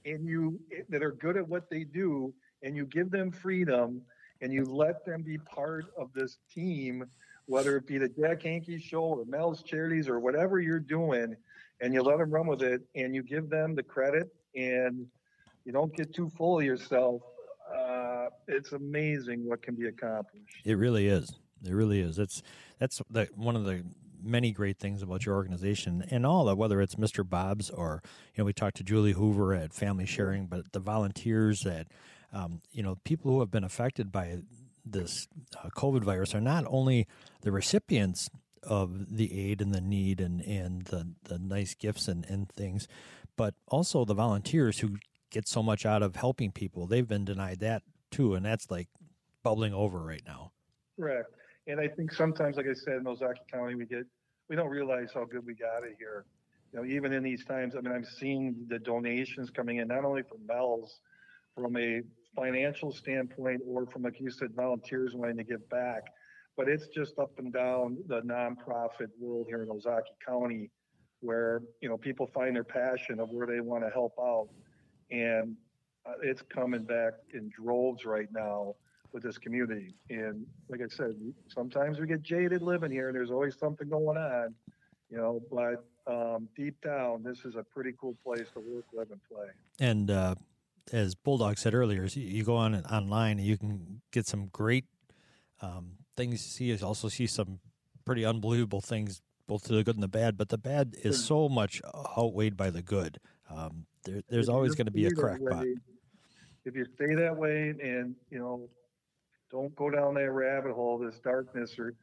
and 0.05 0.25
you 0.25 0.59
that 0.89 1.03
are 1.03 1.11
good 1.11 1.35
at 1.35 1.47
what 1.47 1.69
they 1.69 1.83
do, 1.83 2.33
and 2.63 2.75
you 2.75 2.85
give 2.85 3.09
them 3.09 3.31
freedom, 3.31 4.01
and 4.41 4.53
you 4.53 4.65
let 4.65 5.05
them 5.05 5.21
be 5.21 5.37
part 5.37 5.85
of 5.97 6.11
this 6.13 6.37
team, 6.53 7.05
whether 7.45 7.75
it 7.77 7.87
be 7.87 7.97
the 7.97 8.09
Jack 8.09 8.43
Hankey 8.43 8.79
Show 8.79 9.01
or 9.01 9.25
Mel's 9.25 9.63
Charities 9.63 10.07
or 10.07 10.19
whatever 10.19 10.59
you're 10.59 10.79
doing, 10.79 11.35
and 11.81 11.93
you 11.93 12.01
let 12.01 12.19
them 12.19 12.29
run 12.31 12.47
with 12.47 12.61
it, 12.61 12.81
and 12.95 13.15
you 13.15 13.23
give 13.23 13.49
them 13.49 13.75
the 13.75 13.83
credit, 13.83 14.33
and 14.55 15.07
you 15.65 15.71
don't 15.71 15.95
get 15.95 16.13
too 16.13 16.29
full 16.29 16.59
of 16.59 16.65
yourself. 16.65 17.21
uh, 17.75 18.29
it's 18.47 18.71
amazing 18.71 19.47
what 19.47 19.61
can 19.61 19.75
be 19.75 19.87
accomplished. 19.87 20.45
It 20.65 20.77
really 20.77 21.07
is. 21.07 21.31
It 21.63 21.73
really 21.73 21.99
is. 21.99 22.17
It's 22.17 22.41
that's 22.79 23.01
the, 23.09 23.27
one 23.35 23.55
of 23.55 23.65
the 23.65 23.83
many 24.21 24.51
great 24.51 24.77
things 24.77 25.01
about 25.01 25.25
your 25.25 25.35
organization 25.35 26.03
and 26.09 26.25
all 26.25 26.45
that. 26.45 26.55
Whether 26.55 26.81
it's 26.81 26.95
Mr. 26.95 27.27
Bob's 27.27 27.69
or 27.69 28.01
you 28.35 28.41
know 28.41 28.45
we 28.45 28.53
talked 28.53 28.77
to 28.77 28.83
Julie 28.83 29.13
Hoover 29.13 29.53
at 29.53 29.73
Family 29.73 30.05
Sharing, 30.05 30.47
but 30.47 30.71
the 30.71 30.79
volunteers 30.79 31.61
that 31.61 31.87
um, 32.33 32.61
you 32.71 32.83
know 32.83 32.97
people 33.03 33.31
who 33.31 33.39
have 33.39 33.51
been 33.51 33.63
affected 33.63 34.11
by 34.11 34.39
this 34.85 35.27
uh, 35.57 35.69
COVID 35.69 36.03
virus 36.03 36.33
are 36.33 36.41
not 36.41 36.65
only 36.67 37.07
the 37.41 37.51
recipients 37.51 38.29
of 38.63 39.15
the 39.15 39.49
aid 39.49 39.61
and 39.61 39.73
the 39.73 39.81
need 39.81 40.19
and 40.19 40.41
and 40.41 40.85
the 40.85 41.13
the 41.23 41.37
nice 41.37 41.73
gifts 41.75 42.07
and 42.07 42.25
and 42.25 42.49
things, 42.49 42.87
but 43.35 43.53
also 43.67 44.05
the 44.05 44.13
volunteers 44.13 44.79
who 44.79 44.97
get 45.29 45.47
so 45.47 45.61
much 45.61 45.85
out 45.85 46.01
of 46.01 46.15
helping 46.15 46.51
people. 46.51 46.87
They've 46.87 47.07
been 47.07 47.25
denied 47.25 47.59
that 47.59 47.83
too, 48.11 48.35
and 48.35 48.45
that's 48.45 48.69
like 48.69 48.87
bubbling 49.43 49.73
over 49.73 49.99
right 49.99 50.23
now. 50.25 50.51
Correct. 50.99 51.29
And 51.67 51.79
I 51.79 51.87
think 51.87 52.11
sometimes, 52.11 52.57
like 52.57 52.65
I 52.65 52.73
said, 52.73 52.95
in 52.95 53.03
Ozaukee 53.03 53.47
County, 53.51 53.75
we 53.75 53.85
get 53.85 54.05
we 54.49 54.55
don't 54.55 54.69
realize 54.69 55.09
how 55.13 55.25
good 55.25 55.45
we 55.45 55.53
got 55.53 55.83
it 55.83 55.95
here. 55.97 56.25
You 56.73 56.79
know, 56.79 56.85
even 56.85 57.13
in 57.13 57.23
these 57.23 57.45
times, 57.45 57.75
I 57.75 57.81
mean, 57.81 57.93
I'm 57.93 58.05
seeing 58.05 58.65
the 58.67 58.79
donations 58.79 59.49
coming 59.49 59.77
in 59.77 59.87
not 59.87 60.05
only 60.05 60.23
from 60.23 60.45
Mel's, 60.45 60.99
from 61.55 61.77
a 61.77 62.01
financial 62.35 62.91
standpoint, 62.91 63.61
or 63.65 63.85
from 63.85 64.03
like 64.03 64.19
you 64.19 64.29
said, 64.29 64.49
volunteers 64.55 65.13
wanting 65.15 65.37
to 65.37 65.43
give 65.43 65.67
back, 65.69 66.03
but 66.57 66.67
it's 66.67 66.87
just 66.87 67.17
up 67.19 67.31
and 67.37 67.53
down 67.53 67.97
the 68.07 68.21
nonprofit 68.21 69.07
world 69.19 69.47
here 69.47 69.63
in 69.63 69.69
Ozaukee 69.69 70.03
County, 70.25 70.69
where 71.21 71.61
you 71.81 71.89
know 71.89 71.97
people 71.97 72.27
find 72.27 72.55
their 72.55 72.63
passion 72.63 73.19
of 73.19 73.29
where 73.29 73.47
they 73.47 73.59
want 73.59 73.83
to 73.83 73.89
help 73.89 74.13
out, 74.19 74.49
and 75.11 75.55
uh, 76.05 76.13
it's 76.21 76.41
coming 76.41 76.83
back 76.83 77.13
in 77.33 77.49
droves 77.49 78.05
right 78.05 78.29
now 78.31 78.75
with 79.11 79.23
this 79.23 79.37
community. 79.37 79.93
And 80.09 80.45
like 80.69 80.81
I 80.81 80.87
said, 80.87 81.15
sometimes 81.47 81.99
we 81.99 82.07
get 82.07 82.21
jaded 82.21 82.61
living 82.61 82.91
here, 82.91 83.07
and 83.07 83.15
there's 83.15 83.31
always 83.31 83.57
something 83.57 83.89
going 83.89 84.17
on, 84.17 84.53
you 85.09 85.17
know. 85.17 85.41
But 85.51 85.85
um, 86.07 86.47
deep 86.55 86.79
down, 86.81 87.23
this 87.23 87.45
is 87.45 87.55
a 87.55 87.63
pretty 87.63 87.93
cool 87.99 88.15
place 88.23 88.47
to 88.53 88.59
work, 88.59 88.85
live, 88.93 89.11
and 89.11 89.21
play. 89.31 89.47
And 89.79 90.11
uh, 90.11 90.35
as 90.91 91.15
Bulldog 91.15 91.57
said 91.57 91.73
earlier, 91.73 92.05
you- 92.05 92.43
go 92.43 92.55
on 92.55 92.75
online 92.85 93.37
and 93.37 93.47
you 93.47 93.57
can 93.57 94.01
get 94.11 94.27
some 94.27 94.47
great 94.47 94.85
um, 95.61 95.97
things 96.15 96.43
to 96.43 96.49
see. 96.49 96.65
You 96.65 96.77
also 96.85 97.09
see 97.09 97.27
some 97.27 97.59
pretty 98.05 98.25
unbelievable 98.25 98.81
things, 98.81 99.21
both 99.47 99.63
to 99.65 99.73
the 99.73 99.83
good 99.83 99.95
and 99.95 100.03
the 100.03 100.07
bad. 100.07 100.37
But 100.37 100.49
the 100.49 100.57
bad 100.57 100.95
is 101.03 101.23
so 101.23 101.49
much 101.49 101.81
outweighed 102.17 102.55
by 102.55 102.69
the 102.69 102.81
good. 102.81 103.19
Um, 103.49 103.85
there, 104.05 104.21
there's 104.29 104.47
If 104.47 104.55
always 104.55 104.75
going 104.75 104.85
to 104.85 104.91
be 104.91 105.05
a 105.05 105.11
crackpot. 105.11 105.65
If 106.65 106.75
you 106.75 106.85
stay 106.95 107.15
that 107.15 107.35
way, 107.35 107.69
and 107.81 108.15
you 108.29 108.39
know, 108.39 108.69
don't 109.51 109.75
go 109.75 109.89
down 109.89 110.13
that 110.15 110.31
rabbit 110.31 110.73
hole, 110.73 110.97
this 110.97 111.19
darkness, 111.19 111.77
or 111.79 111.93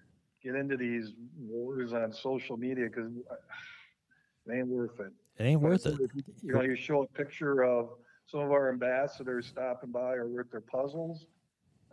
get 0.42 0.54
into 0.54 0.76
these 0.76 1.12
wars 1.38 1.92
on 1.92 2.12
social 2.12 2.56
media 2.56 2.86
because 2.86 3.12
it 3.16 4.52
ain't 4.52 4.68
worth 4.68 4.98
it. 5.00 5.12
It 5.38 5.44
ain't 5.44 5.60
worth 5.60 5.86
it. 5.86 5.98
You 6.42 6.52
know, 6.52 6.62
you 6.62 6.74
show 6.76 7.02
a 7.02 7.06
picture 7.06 7.62
of 7.62 7.90
some 8.26 8.40
of 8.40 8.50
our 8.50 8.70
ambassadors 8.70 9.46
stopping 9.46 9.90
by 9.90 10.14
or 10.14 10.26
with 10.26 10.50
their 10.50 10.60
puzzles. 10.60 11.26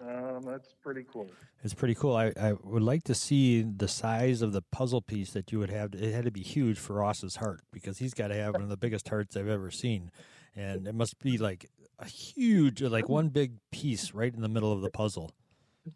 Um, 0.02 0.41
that's 0.41 0.74
pretty 0.82 1.06
cool. 1.12 1.28
It's 1.63 1.74
pretty 1.74 1.96
cool. 1.96 2.15
I, 2.15 2.34
I 2.39 2.54
would 2.63 2.82
like 2.82 3.04
to 3.04 3.15
see 3.15 3.62
the 3.62 3.88
size 3.88 4.41
of 4.41 4.52
the 4.52 4.62
puzzle 4.62 5.02
piece 5.02 5.32
that 5.32 5.52
you 5.52 5.60
would 5.60 5.69
have. 5.69 5.93
It 5.93 6.13
had 6.13 6.26
to 6.26 6.32
be 6.32 6.41
huge 6.41 6.78
for 6.78 6.96
Ross's 6.96 7.38
heart 7.38 7.62
because 7.72 8.00
he's 8.00 8.13
got 8.13 8.28
to 8.30 8.36
have 8.36 8.54
one 8.54 8.63
of 8.63 8.69
the 8.69 8.78
biggest 8.78 9.08
hearts 9.08 9.38
I've 9.38 9.48
ever 9.48 9.72
seen, 9.72 10.12
and 10.56 10.88
it 10.88 10.96
must 10.96 11.19
be 11.19 11.38
like 11.38 11.69
a 12.00 12.06
huge, 12.06 12.82
like 12.82 13.08
one 13.08 13.30
big 13.30 13.54
piece 13.72 14.13
right 14.13 14.34
in 14.34 14.41
the 14.41 14.50
middle 14.50 14.74
of 14.74 14.82
the 14.82 14.89
puzzle. 14.89 15.32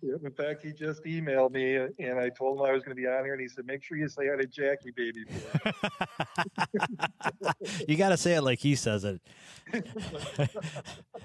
In 0.03 0.31
fact, 0.31 0.63
he 0.63 0.73
just 0.73 1.03
emailed 1.05 1.51
me 1.51 1.75
and 1.75 2.19
I 2.19 2.29
told 2.29 2.59
him 2.59 2.65
I 2.65 2.71
was 2.73 2.83
going 2.83 2.95
to 2.95 3.01
be 3.01 3.07
on 3.07 3.23
here, 3.23 3.33
and 3.33 3.41
he 3.41 3.47
said, 3.47 3.65
"Make 3.65 3.83
sure 3.83 3.97
you 3.97 4.09
say 4.09 4.27
hi 4.27 4.35
to 4.35 4.45
Jackie, 4.45 4.91
baby." 4.91 5.23
You 7.87 7.95
got 7.97 8.09
to 8.09 8.17
say 8.17 8.33
it 8.35 8.41
like 8.41 8.59
he 8.59 8.75
says 8.75 9.03
it, 9.05 9.21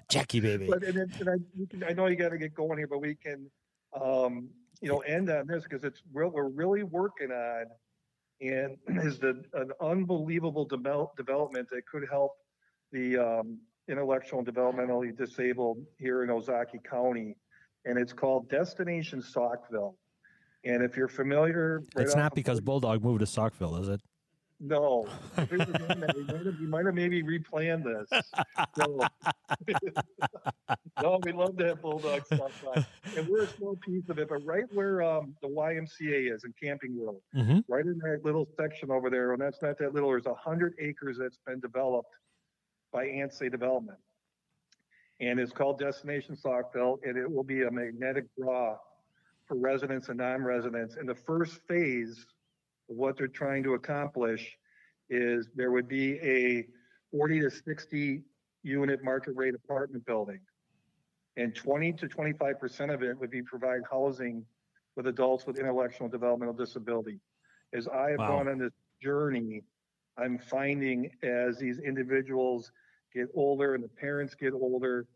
Jackie 0.09 0.41
baby. 0.41 0.67
But 0.69 0.83
and, 0.85 0.97
and 0.99 1.29
I, 1.29 1.37
can- 1.71 1.85
I 1.89 1.93
know 1.93 2.07
you 2.07 2.17
got 2.17 2.31
to 2.31 2.39
get 2.39 2.55
going 2.55 2.79
here, 2.79 2.87
but 2.87 3.01
we 3.01 3.15
can, 3.15 3.51
um, 4.01 4.49
you 4.81 4.89
know, 4.89 4.99
end 5.01 5.29
on 5.31 5.47
this 5.47 5.65
because 5.65 5.85
it's 5.85 6.03
real. 6.13 6.31
We're 6.31 6.49
really 6.49 6.83
working 6.85 7.31
on, 7.31 7.67
and 8.41 8.77
is 9.05 9.19
the 9.19 9.43
an 9.55 9.71
unbelievable 9.81 10.65
develop, 10.65 11.17
development 11.17 11.69
that 11.71 11.87
could 11.87 12.05
help 12.11 12.33
the 12.93 13.19
um, 13.19 13.59
intellectual 13.89 14.39
and 14.41 14.49
developmentally 14.49 15.17
disabled 15.17 15.85
here 15.99 16.23
in 16.23 16.29
Ozaukee 16.31 16.83
County, 16.89 17.37
and 17.85 17.99
it's 17.99 18.13
called 18.13 18.49
Destination 18.49 19.21
Saukville. 19.23 19.95
And 20.65 20.83
if 20.83 20.97
you're 20.97 21.09
familiar, 21.09 21.83
right 21.97 22.07
It's 22.07 22.15
not 22.15 22.35
because 22.35 22.61
Bulldog 22.61 23.03
moved 23.03 23.21
to 23.21 23.27
Saukville, 23.27 23.81
is 23.81 23.89
it? 23.89 24.01
no, 24.65 25.09
Here's 25.51 25.67
the 25.67 25.77
thing, 25.77 25.99
man, 26.01 26.13
we 26.15 26.23
might 26.23 26.47
have, 26.47 26.61
we 26.61 26.67
might 26.69 26.87
have 26.87 26.95
maybe 26.95 27.21
replanned 27.21 27.83
this. 27.83 28.23
So, 28.79 29.01
no, 31.03 31.19
we 31.25 31.33
love 31.33 31.57
to 31.59 31.67
have 31.67 31.83
bulldog 31.83 32.25
stuff, 32.27 32.63
and 33.17 33.27
we're 33.29 33.43
a 33.43 33.49
small 33.49 33.75
piece 33.85 34.09
of 34.09 34.21
it. 34.21 34.29
But 34.29 34.45
right 34.47 34.63
where 34.73 35.03
um, 35.03 35.35
the 35.43 35.49
YMCA 35.49 36.33
is 36.33 36.45
in 36.45 36.55
Camping 36.63 36.97
World, 36.97 37.21
Mm-hmm. 37.35 37.59
right 37.67 37.85
in 37.85 37.99
that 38.05 38.21
little 38.25 38.47
section 38.57 38.93
over 38.93 39.11
there, 39.11 39.33
and 39.33 39.43
that's 39.43 39.61
not 39.63 39.79
that 39.79 39.95
little. 39.95 40.11
There's 40.11 40.27
a 40.27 40.35
hundred 40.35 40.75
acres 40.79 41.19
that's 41.19 41.39
been 41.45 41.59
developed 41.59 42.15
by 42.93 43.07
Ansay 43.07 43.51
Development, 43.51 43.99
and 45.23 45.39
it's 45.39 45.53
called 45.53 45.79
Destination 45.79 46.35
Saukville, 46.37 46.99
and 47.05 47.17
it 47.17 47.31
will 47.31 47.45
be 47.45 47.63
a 47.63 47.71
magnetic 47.71 48.25
draw 48.37 48.77
for 49.47 49.57
residents 49.57 50.09
and 50.09 50.19
non-residents. 50.19 50.97
And 50.97 51.09
the 51.09 51.15
first 51.15 51.61
phase 51.69 52.27
of 52.91 52.97
what 52.97 53.17
they're 53.17 53.29
trying 53.29 53.63
to 53.63 53.75
accomplish 53.75 54.59
is 55.09 55.49
there 55.55 55.71
would 55.71 55.87
be 55.87 56.19
a 56.19 56.67
40 57.13 57.41
to 57.41 57.51
60 57.51 58.23
unit 58.65 59.05
market 59.05 59.37
rate 59.37 59.55
apartment 59.55 60.05
building. 60.07 60.41
And 61.37 61.55
20 61.55 61.93
to 61.95 62.09
25% 62.09 62.93
of 62.93 63.03
it 63.05 63.17
would 63.19 63.31
be 63.31 63.43
provide 63.43 63.83
housing 63.89 64.45
with 64.97 65.07
adults 65.07 65.47
with 65.47 65.57
intellectual 65.57 66.07
and 66.07 66.13
developmental 66.13 66.55
disability. 66.55 67.21
As 67.73 67.87
I 67.87 68.11
have 68.11 68.19
Wow. 68.19 68.39
gone 68.39 68.49
on 68.49 68.59
this 68.59 68.73
journey, 69.01 69.63
I'm 70.19 70.39
finding 70.39 71.13
as 71.23 71.59
these 71.59 71.79
individuals 71.79 72.73
get 73.15 73.29
older 73.35 73.75
and 73.75 73.83
the 73.83 73.89
parents 73.89 74.35
get 74.35 74.53
older, 74.53 75.07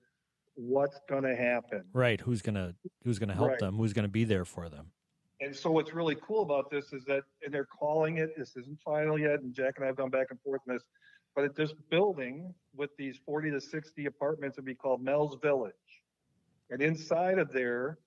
what's 0.55 0.99
going 1.09 1.23
to 1.25 1.37
happen. 1.37 1.85
Right. 1.93 2.21
Who's 2.21 2.43
gonna 2.43 2.75
Who's 3.05 3.19
gonna 3.19 3.35
help 3.35 3.51
Right. 3.51 3.59
them? 3.61 3.77
Who's 3.77 3.93
gonna 3.93 4.09
be 4.09 4.25
there 4.25 4.45
for 4.45 4.69
them? 4.69 4.91
And 5.41 5.55
so 5.55 5.71
what's 5.71 5.93
really 5.93 6.17
cool 6.17 6.43
about 6.43 6.71
this 6.71 6.93
is 6.93 7.05
that, 7.05 7.25
and 7.45 7.53
they're 7.53 7.67
calling 7.67 8.17
it, 8.19 8.37
this 8.37 8.57
isn't 8.57 8.81
final 8.81 9.19
yet, 9.19 9.41
and 9.43 9.53
Jack 9.55 9.75
and 9.77 9.85
I 9.85 9.89
have 9.89 9.97
gone 9.97 10.09
back 10.11 10.29
and 10.31 10.41
forth 10.41 10.63
on 10.67 10.75
this, 10.75 10.89
but 11.35 11.55
this 11.55 11.75
building 11.91 12.55
with 12.75 12.91
these 12.97 13.19
40 13.27 13.51
to 13.51 13.61
60 13.61 14.07
apartments 14.07 14.57
would 14.57 14.65
be 14.65 14.75
called 14.75 15.03
Mel's 15.03 15.37
Village. 15.43 15.75
And 16.71 16.81
inside 16.81 17.39
of 17.39 17.53
there 17.53 17.99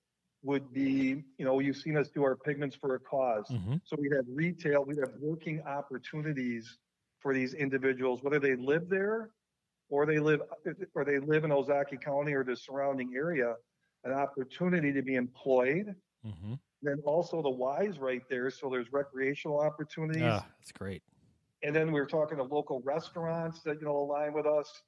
would 0.42 0.72
be, 0.72 1.22
you 1.38 1.44
know, 1.44 1.60
you've 1.60 1.76
seen 1.76 1.96
us 1.96 2.08
do 2.10 2.24
our 2.24 2.34
pigments 2.34 2.74
for 2.74 2.96
a 2.96 3.00
cause. 3.00 3.46
Mhm. 3.48 3.80
So 3.84 3.96
we'd 3.98 4.12
have 4.12 4.26
retail, 4.28 4.84
we'd 4.84 4.98
have 4.98 5.14
working 5.20 5.62
opportunities 5.62 6.78
for 7.20 7.32
these 7.32 7.54
individuals, 7.54 8.22
whether 8.24 8.40
they 8.40 8.56
live 8.56 8.88
there 8.88 9.30
or 9.90 10.06
they 10.06 10.18
live 10.18 10.40
or 10.94 11.04
they 11.04 11.18
live 11.18 11.44
in 11.44 11.50
Ozaukee 11.50 12.00
County 12.00 12.32
or 12.32 12.44
the 12.44 12.56
surrounding 12.56 13.12
area, 13.14 13.54
an 14.04 14.12
opportunity 14.12 14.92
to 14.92 15.02
be 15.02 15.16
employed. 15.16 15.94
Mm-hmm. 16.26 16.54
Then 16.82 17.00
also 17.04 17.42
the 17.42 17.50
Y's 17.50 17.98
right 17.98 18.22
there, 18.30 18.48
so 18.50 18.70
there's 18.70 18.90
recreational 18.90 19.60
opportunities. 19.60 20.22
Yeah, 20.22 20.40
that's 20.58 20.72
great. 20.72 21.02
And 21.62 21.76
then 21.76 21.92
we 21.92 22.00
were 22.00 22.06
talking 22.06 22.38
to 22.38 22.44
local 22.44 22.80
restaurants 22.84 23.60
that 23.62 23.80
you 23.80 23.86
know 23.86 23.98
align 23.98 24.32
with 24.32 24.46
us, 24.46 24.82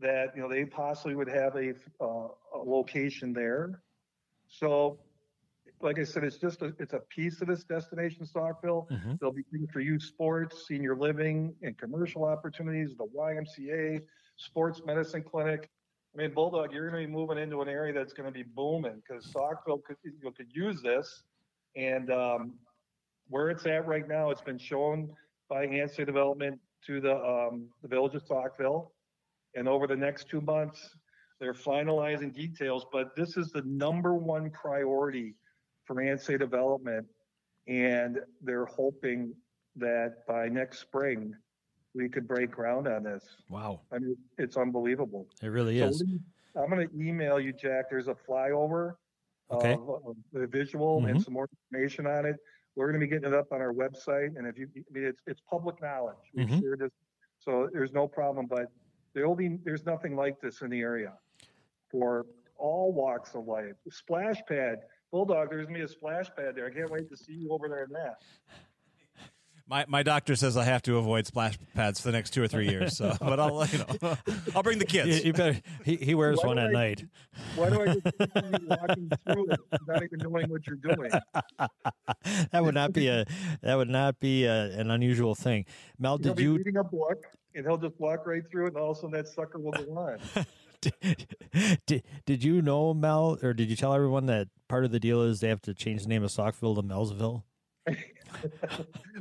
that 0.00 0.32
you 0.36 0.42
know 0.42 0.48
they 0.48 0.66
possibly 0.66 1.14
would 1.14 1.28
have 1.28 1.56
a, 1.56 1.70
uh, 2.00 2.28
a 2.54 2.58
location 2.58 3.32
there. 3.32 3.80
So, 4.48 4.98
like 5.80 5.98
I 5.98 6.04
said, 6.04 6.24
it's 6.24 6.36
just 6.36 6.60
a, 6.60 6.74
it's 6.78 6.92
a 6.92 7.00
piece 7.08 7.40
of 7.40 7.48
this 7.48 7.64
destination 7.64 8.26
Saukville. 8.26 8.86
Mhm. 8.90 9.18
There'll 9.18 9.32
be 9.32 9.44
things 9.50 9.70
for 9.72 9.80
youth 9.80 10.02
sports, 10.02 10.66
senior 10.66 10.96
living, 10.96 11.54
and 11.62 11.78
commercial 11.78 12.24
opportunities. 12.24 12.94
The 12.96 13.06
YMCA, 13.06 14.02
sports 14.38 14.80
medicine 14.86 15.22
clinic. 15.22 15.68
I 16.14 16.22
mean, 16.22 16.32
Bulldog, 16.32 16.72
you're 16.72 16.88
going 16.90 17.02
to 17.02 17.06
be 17.06 17.12
moving 17.12 17.38
into 17.38 17.60
an 17.60 17.68
area 17.68 17.92
that's 17.92 18.14
going 18.14 18.26
to 18.26 18.32
be 18.32 18.42
booming 18.42 19.02
because 19.06 19.26
Saukville 19.26 19.84
could 19.84 19.96
you 20.02 20.12
know, 20.22 20.30
could 20.30 20.48
use 20.52 20.80
this. 20.80 21.22
And 21.76 22.10
um, 22.10 22.54
where 23.28 23.50
it's 23.50 23.66
at 23.66 23.86
right 23.86 24.08
now, 24.08 24.30
it's 24.30 24.40
been 24.40 24.58
shown 24.58 25.10
by 25.50 25.66
Ansay 25.66 26.06
Development 26.06 26.58
to 26.86 27.00
the 27.00 27.16
um, 27.16 27.68
the 27.82 27.88
village 27.88 28.14
of 28.14 28.24
Saukville, 28.24 28.88
and 29.54 29.68
over 29.68 29.86
the 29.86 29.96
next 29.96 30.28
two 30.28 30.40
months, 30.40 30.96
they're 31.40 31.54
finalizing 31.54 32.32
details. 32.32 32.86
But 32.90 33.14
this 33.16 33.36
is 33.36 33.50
the 33.50 33.62
number 33.62 34.14
one 34.14 34.50
priority 34.50 35.34
for 35.84 35.96
Ansay 35.96 36.38
Development, 36.38 37.06
and 37.66 38.20
they're 38.42 38.66
hoping 38.66 39.34
that 39.76 40.26
by 40.26 40.48
next 40.48 40.80
spring 40.80 41.34
we 41.98 42.08
could 42.08 42.26
break 42.28 42.50
ground 42.50 42.86
on 42.86 43.02
this. 43.02 43.24
Wow. 43.50 43.80
I 43.92 43.98
mean, 43.98 44.16
it's 44.38 44.56
unbelievable. 44.56 45.26
It 45.42 45.48
really 45.48 45.80
So 45.80 45.86
is. 45.88 46.02
we're 46.54 46.62
I'm 46.62 46.70
going 46.70 46.88
to 46.88 46.94
email 47.00 47.38
you, 47.38 47.52
Jack. 47.52 47.90
There's 47.90 48.08
a 48.08 48.14
flyover 48.14 48.94
Okay. 49.50 49.72
of, 49.72 49.88
of 49.88 50.16
the 50.32 50.46
visual 50.46 51.04
and 51.06 51.16
Mhm. 51.18 51.24
some 51.24 51.34
more 51.34 51.48
information 51.72 52.06
on 52.06 52.26
it. 52.26 52.36
We're 52.76 52.86
going 52.90 53.00
to 53.00 53.06
be 53.06 53.10
getting 53.10 53.32
it 53.32 53.34
up 53.34 53.50
on 53.52 53.60
our 53.60 53.72
website, 53.72 54.36
and 54.36 54.46
if 54.46 54.56
you, 54.58 54.68
I 54.76 54.82
mean, 54.92 55.04
it's 55.04 55.20
it's 55.26 55.40
public 55.50 55.80
knowledge. 55.82 56.16
We've 56.34 56.46
Mhm. 56.46 56.60
shared 56.60 56.78
this, 56.80 56.92
so 57.38 57.68
there's 57.72 57.92
no 57.92 58.06
problem. 58.06 58.46
But 58.46 58.70
there 59.14 59.26
will 59.26 59.34
be 59.36 59.56
there's 59.64 59.84
nothing 59.86 60.14
like 60.16 60.38
this 60.40 60.60
in 60.62 60.70
the 60.70 60.80
area 60.80 61.14
for 61.90 62.26
all 62.56 62.92
walks 62.92 63.34
of 63.34 63.46
life. 63.46 63.74
Splash 63.90 64.40
pad, 64.46 64.80
Bulldog. 65.10 65.48
There's 65.50 65.64
going 65.64 65.74
to 65.74 65.80
be 65.80 65.84
a 65.84 65.88
splash 65.88 66.28
pad 66.36 66.54
there. 66.54 66.66
I 66.66 66.70
can't 66.70 66.90
wait 66.90 67.08
to 67.08 67.16
see 67.16 67.32
you 67.34 67.50
over 67.50 67.68
there 67.68 67.84
in 67.84 67.92
that. 67.92 68.22
My 69.70 69.84
my 69.86 70.02
doctor 70.02 70.34
says 70.34 70.56
I 70.56 70.64
have 70.64 70.80
to 70.82 70.96
avoid 70.96 71.26
splash 71.26 71.58
pads 71.74 72.00
for 72.00 72.08
the 72.08 72.12
next 72.12 72.30
two 72.30 72.42
or 72.42 72.48
three 72.48 72.68
years. 72.68 72.96
So, 72.96 73.14
but 73.20 73.38
I'll 73.38 73.66
you 73.66 73.78
know 73.78 74.16
I'll 74.56 74.62
bring 74.62 74.78
the 74.78 74.86
You, 74.90 75.02
kids. 75.04 75.24
you 75.24 75.32
better. 75.34 75.60
He, 75.84 75.96
he 75.96 76.14
wears 76.14 76.38
Why 76.38 76.46
one 76.48 76.58
at 76.58 76.68
I- 76.68 76.72
night. 76.72 77.04
Why 77.54 77.68
do 77.70 77.82
I 77.82 77.86
just 77.86 78.04
picture 78.04 78.50
you 78.60 78.66
walking 78.66 79.10
through 79.26 79.50
it, 79.50 79.60
not 79.86 80.02
even 80.02 80.18
knowing 80.20 80.48
what 80.48 80.66
you're 80.66 80.76
doing? 80.76 81.10
that 82.50 82.64
would 82.64 82.74
not 82.74 82.92
be 82.94 83.08
a. 83.08 83.26
That 83.62 83.74
would 83.76 83.90
not 83.90 84.18
be 84.18 84.44
a, 84.44 84.70
an 84.78 84.90
unusual 84.90 85.34
thing. 85.34 85.66
Mel, 85.98 86.16
He'll 86.16 86.28
did 86.34 86.36
be 86.36 86.42
you 86.44 86.56
reading 86.56 86.76
a 86.78 86.84
book, 86.84 87.24
and 87.54 87.66
he'll 87.66 87.76
just 87.76 88.00
walk 88.00 88.26
right 88.26 88.42
through 88.50 88.66
it, 88.66 88.68
and 88.68 88.76
all 88.78 88.92
of 88.92 88.96
a 88.96 89.00
sudden 89.00 89.12
that 89.16 89.28
sucker 89.28 89.58
will 89.58 89.72
go 89.72 89.84
on. 89.96 90.18
did, 91.86 92.02
did 92.24 92.42
you 92.44 92.62
know 92.62 92.94
Mel, 92.94 93.38
or 93.42 93.52
did 93.52 93.68
you 93.68 93.76
tell 93.76 93.92
everyone 93.92 94.26
that 94.26 94.48
part 94.68 94.84
of 94.84 94.92
the 94.92 95.00
deal 95.00 95.22
is 95.22 95.40
they 95.40 95.48
have 95.48 95.60
to 95.62 95.74
change 95.74 96.02
the 96.04 96.08
name 96.08 96.22
of 96.24 96.30
Saukville 96.30 96.74
to 96.76 96.82
Melsville? 96.82 97.42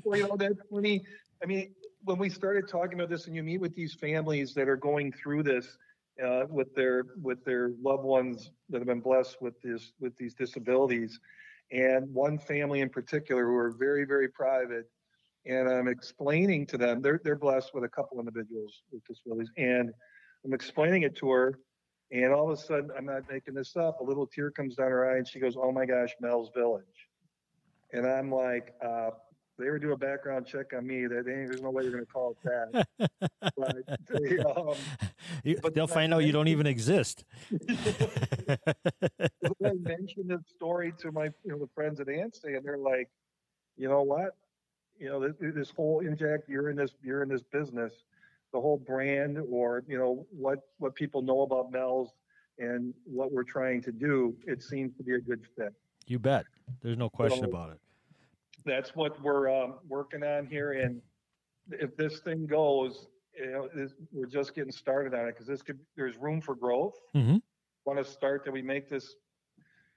Well, 0.04 0.20
you 0.20 0.28
know, 0.28 0.38
that's 0.38 0.60
funny. 0.72 1.04
I 1.42 1.46
mean, 1.46 1.74
when 2.04 2.18
we 2.18 2.30
started 2.30 2.68
talking 2.68 2.94
about 2.94 3.10
this, 3.10 3.28
and 3.28 3.36
you 3.36 3.44
meet 3.44 3.60
with 3.60 3.76
these 3.76 3.94
families 3.94 4.54
that 4.54 4.68
are 4.68 4.78
going 4.78 5.12
through 5.12 5.44
this 5.44 5.78
uh, 6.24 6.46
with 6.50 6.74
their 6.76 7.04
with 7.22 7.44
their 7.46 7.72
loved 7.82 8.04
ones 8.04 8.52
that 8.70 8.80
have 8.80 8.88
been 8.88 9.02
blessed 9.02 9.38
with 9.42 9.60
this 9.62 9.92
with 10.00 10.16
these 10.18 10.34
disabilities, 10.34 11.20
and 11.72 12.12
one 12.14 12.38
family 12.38 12.82
in 12.82 12.90
particular 12.90 13.46
who 13.46 13.56
are 13.56 13.72
very 13.72 14.06
very 14.06 14.30
private, 14.30 14.90
and 15.46 15.70
I'm 15.70 15.88
explaining 15.88 16.66
to 16.68 16.78
them 16.78 17.02
they're 17.02 17.22
they're 17.24 17.36
blessed 17.36 17.74
with 17.74 17.84
a 17.84 17.90
couple 17.90 18.20
individuals 18.20 18.84
with 18.92 19.04
disabilities, 19.06 19.52
and 19.58 19.92
I'm 20.46 20.54
explaining 20.54 21.04
it 21.04 21.16
to 21.18 21.30
her. 21.32 21.60
And 22.10 22.32
all 22.34 22.50
of 22.50 22.58
a 22.58 22.62
sudden, 22.62 22.90
I'm 22.98 23.06
not 23.06 23.24
making 23.30 23.54
this 23.54 23.76
up. 23.76 24.00
A 24.00 24.04
little 24.04 24.26
tear 24.26 24.50
comes 24.50 24.76
down 24.76 24.92
her 24.92 25.12
eye, 25.12 25.18
and 25.18 25.28
she 25.28 25.40
goes, 25.40 25.58
"Oh 25.58 25.74
my 25.74 25.86
gosh, 25.86 26.16
Mel's 26.22 26.50
Village." 26.56 27.07
And 27.94 28.06
I'm 28.06 28.32
like, 28.32 28.74
uh, 28.86 29.12
they 29.58 29.68
ever 29.68 29.80
do 29.80 29.94
a 29.94 29.98
background 29.98 30.46
check 30.46 30.74
on 30.76 30.86
me, 30.86 31.08
that 31.08 31.18
ain't, 31.18 31.50
there's 31.50 31.62
no 31.62 31.72
way 31.72 31.84
you're 31.84 31.92
going 31.92 32.06
to 32.06 32.12
call 32.12 32.38
it 32.44 32.44
that. 32.44 32.88
but 33.58 33.76
they, 34.10 34.38
um, 34.40 34.76
You, 35.44 35.58
But 35.62 35.74
they'll 35.74 35.88
then 35.88 35.94
I 35.94 36.02
find 36.02 36.14
out 36.14 36.26
you 36.26 36.32
don't 36.32 36.48
even 36.48 36.68
exist. 36.68 37.24
I 37.70 38.58
mentioned 39.80 40.30
this 40.30 40.42
story 40.56 40.94
to 41.00 41.12
my 41.12 41.26
you 41.44 41.52
know 41.52 41.60
the 41.60 41.70
friends 41.74 42.00
at 42.00 42.08
Ansay, 42.08 42.58
and 42.58 42.66
they're 42.66 42.78
like, 42.78 43.10
you 43.78 43.88
know 43.88 44.04
what, 44.04 44.36
you 45.00 45.10
know 45.10 45.20
this, 45.20 45.34
this 45.56 45.70
whole 45.72 46.02
inject, 46.02 46.50
you're 46.50 46.70
in 46.70 46.76
this 46.76 46.92
you're 47.02 47.24
in 47.24 47.30
this 47.30 47.44
business, 47.44 47.94
the 48.54 48.60
whole 48.60 48.78
brand 48.78 49.40
or 49.50 49.84
you 49.88 49.98
know 49.98 50.26
what 50.32 50.60
what 50.80 50.96
people 50.96 51.22
know 51.22 51.42
about 51.42 51.72
Mel's 51.72 52.14
and 52.60 52.94
what 53.06 53.32
we're 53.32 53.44
trying 53.44 53.82
to 53.84 53.92
do, 53.92 54.36
it 54.46 54.64
seems 54.64 54.96
to 54.98 55.04
be 55.04 55.14
a 55.14 55.20
good 55.20 55.42
fit. 55.56 55.74
You 56.08 56.20
bet. 56.20 56.46
There's 56.82 56.98
no 56.98 57.10
question 57.10 57.44
So- 57.44 57.50
about 57.50 57.72
it. 57.72 57.80
that's 58.66 58.96
what 58.96 59.22
we're 59.22 59.50
um, 59.50 59.76
working 59.88 60.24
on 60.24 60.46
here. 60.46 60.74
And 60.74 61.02
if 61.72 61.96
this 61.96 62.20
thing 62.20 62.46
goes, 62.48 63.08
you 63.34 63.52
know, 63.52 63.70
this, 63.74 63.94
we're 64.12 64.26
just 64.26 64.54
getting 64.56 64.72
started 64.74 65.14
on 65.14 65.28
it 65.28 65.34
because 65.34 65.48
this 65.48 65.62
could, 65.62 65.80
there's 65.96 66.18
room 66.18 66.42
for 66.42 66.54
growth. 66.56 67.00
Mhm. 67.16 67.42
Want 67.86 67.98
to 68.00 68.04
start 68.04 68.44
that 68.44 68.52
we 68.52 68.62
make 68.62 68.90
this, 68.90 69.16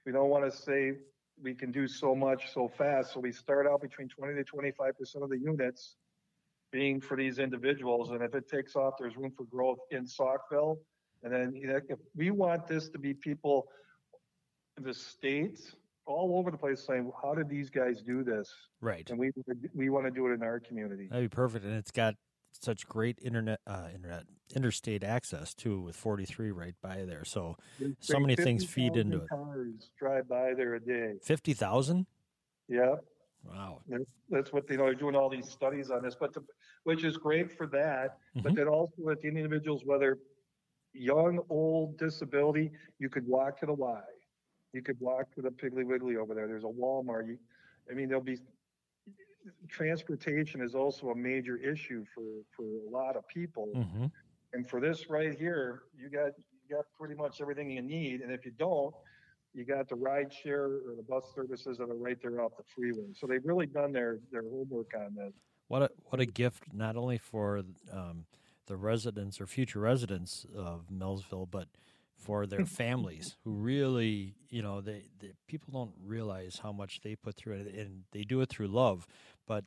we 0.05 0.11
don't 0.13 0.29
want 0.29 0.45
to 0.49 0.51
say 0.55 0.93
we 1.41 1.53
can 1.53 1.69
do 1.71 1.85
so 1.87 2.15
much 2.15 2.53
so 2.53 2.67
fast. 2.69 3.11
So 3.13 3.19
we 3.19 3.31
start 3.33 3.67
out 3.67 3.81
between 3.81 4.07
20 4.07 4.35
to 4.35 4.43
25% 4.45 5.23
of 5.23 5.29
the 5.29 5.37
units 5.39 5.97
being 6.71 7.01
for 7.01 7.17
these 7.17 7.39
individuals. 7.39 8.11
And 8.11 8.21
if 8.21 8.35
it 8.35 8.47
takes 8.47 8.75
off, 8.77 8.93
there's 8.97 9.17
room 9.17 9.31
for 9.31 9.43
growth 9.45 9.79
in 9.91 10.05
Saukville. 10.05 10.77
And 11.23 11.33
then, 11.33 11.53
you 11.55 11.67
know, 11.67 11.81
if 11.89 11.99
we 12.15 12.31
want 12.31 12.67
this 12.67 12.87
to 12.89 12.99
be 12.99 13.13
people 13.13 13.67
in 14.77 14.83
the 14.83 14.93
states 14.93 15.75
all 16.05 16.37
over 16.37 16.51
the 16.51 16.57
place 16.57 16.81
saying, 16.85 17.11
how 17.21 17.33
did 17.35 17.49
these 17.49 17.69
guys 17.69 18.01
do 18.01 18.23
this? 18.23 18.53
Right. 18.81 19.09
And 19.09 19.19
we 19.19 19.31
we 19.73 19.89
want 19.89 20.05
to 20.05 20.11
do 20.11 20.27
it 20.27 20.31
in 20.33 20.43
our 20.43 20.59
community. 20.59 21.07
That'd 21.07 21.29
be 21.29 21.35
perfect, 21.35 21.65
and 21.65 21.75
it's 21.75 21.91
got 21.91 22.15
such 22.51 22.85
great 22.87 23.17
internet, 23.21 23.59
uh, 23.65 23.87
internet, 23.93 24.23
interstate 24.55 25.03
access 25.03 25.53
too, 25.53 25.79
with 25.79 25.95
43 25.95 26.51
right 26.51 26.75
by 26.81 27.05
there. 27.05 27.23
So 27.23 27.55
so 27.99 28.19
many 28.19 28.35
things 28.35 28.65
feed 28.65 28.93
50,000 28.93 28.99
into 29.13 29.23
it. 29.23 29.29
Cars 29.29 29.91
drive 29.97 30.27
by 30.27 30.53
there 30.53 30.75
a 30.75 30.79
day. 30.79 31.13
Fifty 31.23 31.53
thousand. 31.53 32.07
Yeah, 32.67 32.95
Wow. 33.43 33.81
that's, 33.87 34.03
that's 34.29 34.53
what 34.53 34.67
they 34.67 34.77
know. 34.77 34.85
They're 34.85 34.95
doing 34.95 35.15
all 35.15 35.29
these 35.29 35.49
studies 35.49 35.91
on 35.91 36.03
this, 36.03 36.15
but 36.15 36.33
the, 36.33 36.41
which 36.83 37.03
is 37.03 37.17
great 37.17 37.51
for 37.51 37.67
that. 37.67 38.17
But 38.35 38.53
Mhm. 38.53 38.55
then 38.55 38.67
also 38.67 38.93
with 38.97 39.21
the 39.21 39.27
individuals, 39.27 39.83
whether 39.85 40.19
young, 40.93 41.39
old, 41.49 41.97
disability, 41.97 42.71
you 42.99 43.09
could 43.09 43.27
walk 43.27 43.59
to 43.59 43.65
the 43.65 43.73
Y. 43.73 44.01
You 44.73 44.81
could 44.81 44.99
walk 44.99 45.33
to 45.35 45.41
the 45.41 45.49
Piggly 45.49 45.85
Wiggly 45.85 46.15
over 46.15 46.33
there. 46.33 46.47
There's 46.47 46.63
a 46.63 46.67
Walmart. 46.67 47.27
You, 47.27 47.37
I 47.89 47.93
mean, 47.93 48.07
there'll 48.07 48.23
be 48.23 48.37
transportation 49.67 50.61
is 50.61 50.75
also 50.75 51.09
a 51.09 51.15
major 51.15 51.57
issue 51.57 52.05
for 52.13 52.23
for 52.55 52.63
a 52.63 52.89
lot 52.89 53.15
of 53.15 53.27
people. 53.27 53.67
hmm 53.73 54.05
And 54.53 54.67
for 54.69 54.79
this 54.79 55.09
right 55.09 55.37
here, 55.37 55.83
you 55.97 56.09
got 56.09 56.31
you 56.51 56.75
got 56.75 56.85
pretty 56.97 57.15
much 57.15 57.41
everything 57.41 57.69
you 57.69 57.81
need. 57.81 58.21
And 58.21 58.31
if 58.31 58.45
you 58.45 58.51
don't, 58.51 58.93
you 59.53 59.65
got 59.65 59.89
the 59.89 59.95
ride 59.95 60.31
share 60.31 60.65
or 60.65 60.93
the 60.95 61.03
bus 61.03 61.25
services 61.35 61.77
that 61.77 61.89
are 61.89 61.95
right 61.95 62.17
there 62.21 62.41
off 62.41 62.55
the 62.57 62.63
freeway. 62.73 63.13
So 63.13 63.27
they've 63.27 63.45
really 63.45 63.65
done 63.65 63.91
their 63.91 64.19
their 64.31 64.43
homework 64.43 64.91
on 64.95 65.15
this. 65.15 65.33
What 65.67 65.81
a 65.83 65.89
what 66.05 66.21
a 66.21 66.25
gift 66.25 66.73
not 66.73 66.95
only 66.95 67.17
for 67.17 67.63
um, 67.91 68.25
the 68.67 68.77
residents 68.77 69.41
or 69.41 69.47
future 69.47 69.79
residents 69.79 70.45
of 70.55 70.85
Melsville, 70.89 71.49
but 71.49 71.67
for 72.21 72.45
their 72.45 72.65
families 72.81 73.35
who 73.43 73.51
really, 73.51 74.35
you 74.49 74.61
know, 74.61 74.79
they, 74.81 75.03
they 75.19 75.31
people 75.47 75.71
don't 75.73 75.93
realize 76.05 76.59
how 76.61 76.71
much 76.71 77.01
they 77.01 77.15
put 77.15 77.35
through 77.35 77.55
it, 77.55 77.75
and 77.75 78.03
they 78.11 78.21
do 78.23 78.41
it 78.41 78.49
through 78.49 78.67
love, 78.67 79.07
but 79.47 79.65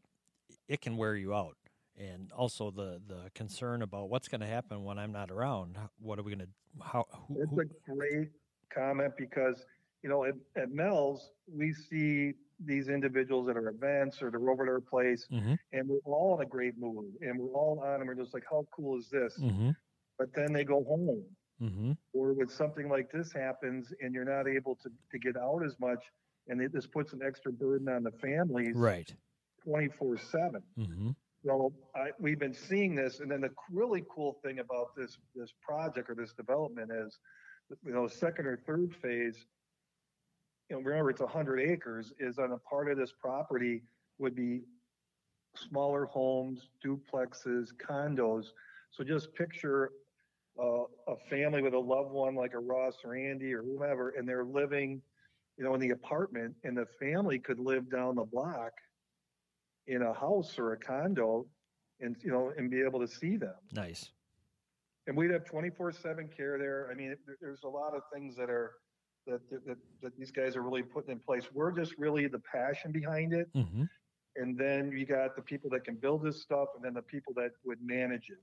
it 0.69 0.81
can 0.81 0.97
wear 0.97 1.17
you 1.17 1.35
out. 1.35 1.57
And 1.97 2.33
also 2.33 2.71
the 2.71 3.01
the 3.07 3.31
concern 3.35 3.83
about 3.83 4.09
what's 4.09 4.27
going 4.29 4.41
to 4.41 4.47
happen 4.49 4.83
when 4.85 4.99
I'm 4.99 5.13
not 5.13 5.31
around. 5.31 5.79
What 6.01 6.19
are 6.19 6.23
we 6.23 6.35
going 6.35 6.47
to 6.47 6.85
how 6.85 7.05
who, 7.29 7.41
It's 7.41 7.51
who, 7.51 7.61
a 7.61 7.95
great 7.95 8.29
comment 8.75 9.13
because 9.17 9.65
you 10.03 10.09
know 10.11 10.25
at, 10.25 10.35
at 10.57 10.71
Mel's 10.73 11.31
we 11.47 11.73
see 11.73 12.33
these 12.65 12.89
individuals 12.89 13.49
at 13.49 13.57
our 13.57 13.69
events 13.69 14.23
or 14.23 14.31
they're 14.31 14.51
over 14.51 14.65
at 14.65 14.69
our 14.69 14.81
place 14.81 15.27
Mhm. 15.31 15.57
and 15.73 15.89
we're 15.89 15.99
all 16.05 16.37
in 16.41 16.47
a 16.47 16.49
great 16.49 16.77
mood 16.79 17.13
and 17.21 17.39
we're 17.39 17.53
all 17.55 17.81
on 17.85 18.01
and 18.01 18.07
we're 18.09 18.15
just 18.15 18.33
like 18.35 18.45
how 18.51 18.65
cool 18.75 18.97
is 18.99 19.09
this 19.09 19.37
Mhm. 19.41 19.75
but 20.19 20.33
then 20.35 20.53
they 20.53 20.65
go 20.65 20.83
home 20.85 21.25
Mhm. 21.61 21.97
or 22.13 22.33
when 22.33 22.49
something 22.49 22.89
like 22.89 23.11
this 23.13 23.33
happens 23.33 23.93
and 24.01 24.13
you're 24.15 24.25
not 24.25 24.49
able 24.49 24.75
to, 24.77 24.91
to 25.11 25.19
get 25.19 25.37
out 25.37 25.63
as 25.65 25.79
much 25.79 26.05
and 26.49 26.61
it, 26.61 26.73
this 26.73 26.87
puts 26.87 27.13
an 27.13 27.21
extra 27.25 27.53
burden 27.53 27.89
on 27.89 28.03
the 28.03 28.11
families 28.13 28.75
right. 28.75 29.15
24 29.63 30.19
7 30.19 30.63
hmm 30.77 31.11
so 31.47 31.73
I, 31.95 32.11
we've 32.19 32.39
been 32.39 32.55
seeing 32.55 32.95
this 32.95 33.21
and 33.21 33.31
then 33.31 33.43
the 33.43 33.51
really 33.71 34.03
cool 34.15 34.39
thing 34.43 34.59
about 34.59 34.97
this 34.97 35.19
this 35.35 35.53
project 35.63 36.11
or 36.11 36.15
this 36.15 36.33
development 36.33 36.91
is 36.93 37.19
you 37.85 37.93
know 37.93 38.09
second 38.09 38.47
or 38.47 38.57
third 38.57 38.95
phase 39.01 39.47
you 40.71 40.77
know 40.77 40.83
remember 40.83 41.11
it's 41.11 41.21
100 41.21 41.61
acres 41.61 42.13
is 42.19 42.39
on 42.39 42.53
a 42.53 42.59
part 42.59 42.91
of 42.91 42.99
this 42.99 43.13
property 43.13 43.83
would 44.19 44.35
be 44.35 44.63
smaller 45.55 46.07
homes 46.07 46.69
duplexes 46.85 47.69
condos 47.77 48.47
so 48.91 49.05
just 49.05 49.33
picture 49.35 49.91
uh, 50.61 50.85
a 51.09 51.17
family 51.29 51.63
with 51.63 51.75
a 51.75 51.79
loved 51.79 52.11
one 52.11 52.35
like 52.35 52.55
a 52.55 52.59
ross 52.59 52.97
or 53.05 53.15
andy 53.15 53.53
or 53.53 53.63
whomever 53.63 54.11
and 54.11 54.29
they're 54.29 54.45
living 54.45 55.03
you 55.57 55.65
know 55.65 55.75
in 55.75 55.81
the 55.81 55.91
apartment 55.91 56.55
and 56.65 56.77
the 56.77 56.87
family 57.01 57.39
could 57.39 57.59
live 57.59 57.91
down 57.91 58.15
the 58.15 58.25
block 58.25 58.73
in 59.87 60.03
a 60.03 60.13
house 60.15 60.59
or 60.59 60.73
a 60.73 60.77
condo 60.77 61.47
and 62.01 62.17
you 62.23 62.31
know 62.31 62.53
and 62.57 62.71
be 62.71 62.81
able 62.81 63.01
to 63.01 63.09
see 63.09 63.37
them. 63.37 63.55
Nice. 63.73 64.11
and 65.07 65.17
we'd 65.17 65.31
have 65.31 65.45
24/7 65.45 66.35
care 66.35 66.59
there. 66.59 66.89
I 66.91 66.95
mean 66.95 67.17
there, 67.27 67.37
there's 67.41 67.65
a 67.65 67.69
lot 67.69 67.95
of 67.95 68.03
things 68.13 68.37
that 68.37 68.51
are 68.51 68.73
that, 69.27 69.41
that 69.67 69.79
that 70.03 70.17
these 70.19 70.31
guys 70.31 70.57
are 70.57 70.63
really 70.63 70.83
putting 70.83 71.11
in 71.11 71.19
place. 71.19 71.45
We're 71.53 71.73
just 71.73 71.97
really 71.99 72.27
the 72.27 72.41
passion 72.41 72.93
behind 72.93 73.33
it. 73.33 73.49
Hmm 73.55 73.85
and 74.37 74.59
then 74.59 74.91
you 74.93 75.07
got 75.07 75.37
the 75.37 75.43
people 75.43 75.71
that 75.71 75.85
can 75.85 75.95
build 75.95 76.23
this 76.23 76.43
stuff 76.43 76.69
and 76.75 76.85
then 76.85 76.95
the 76.95 77.03
people 77.03 77.33
that 77.35 77.53
would 77.65 77.79
manage 77.83 78.31
it 78.31 78.39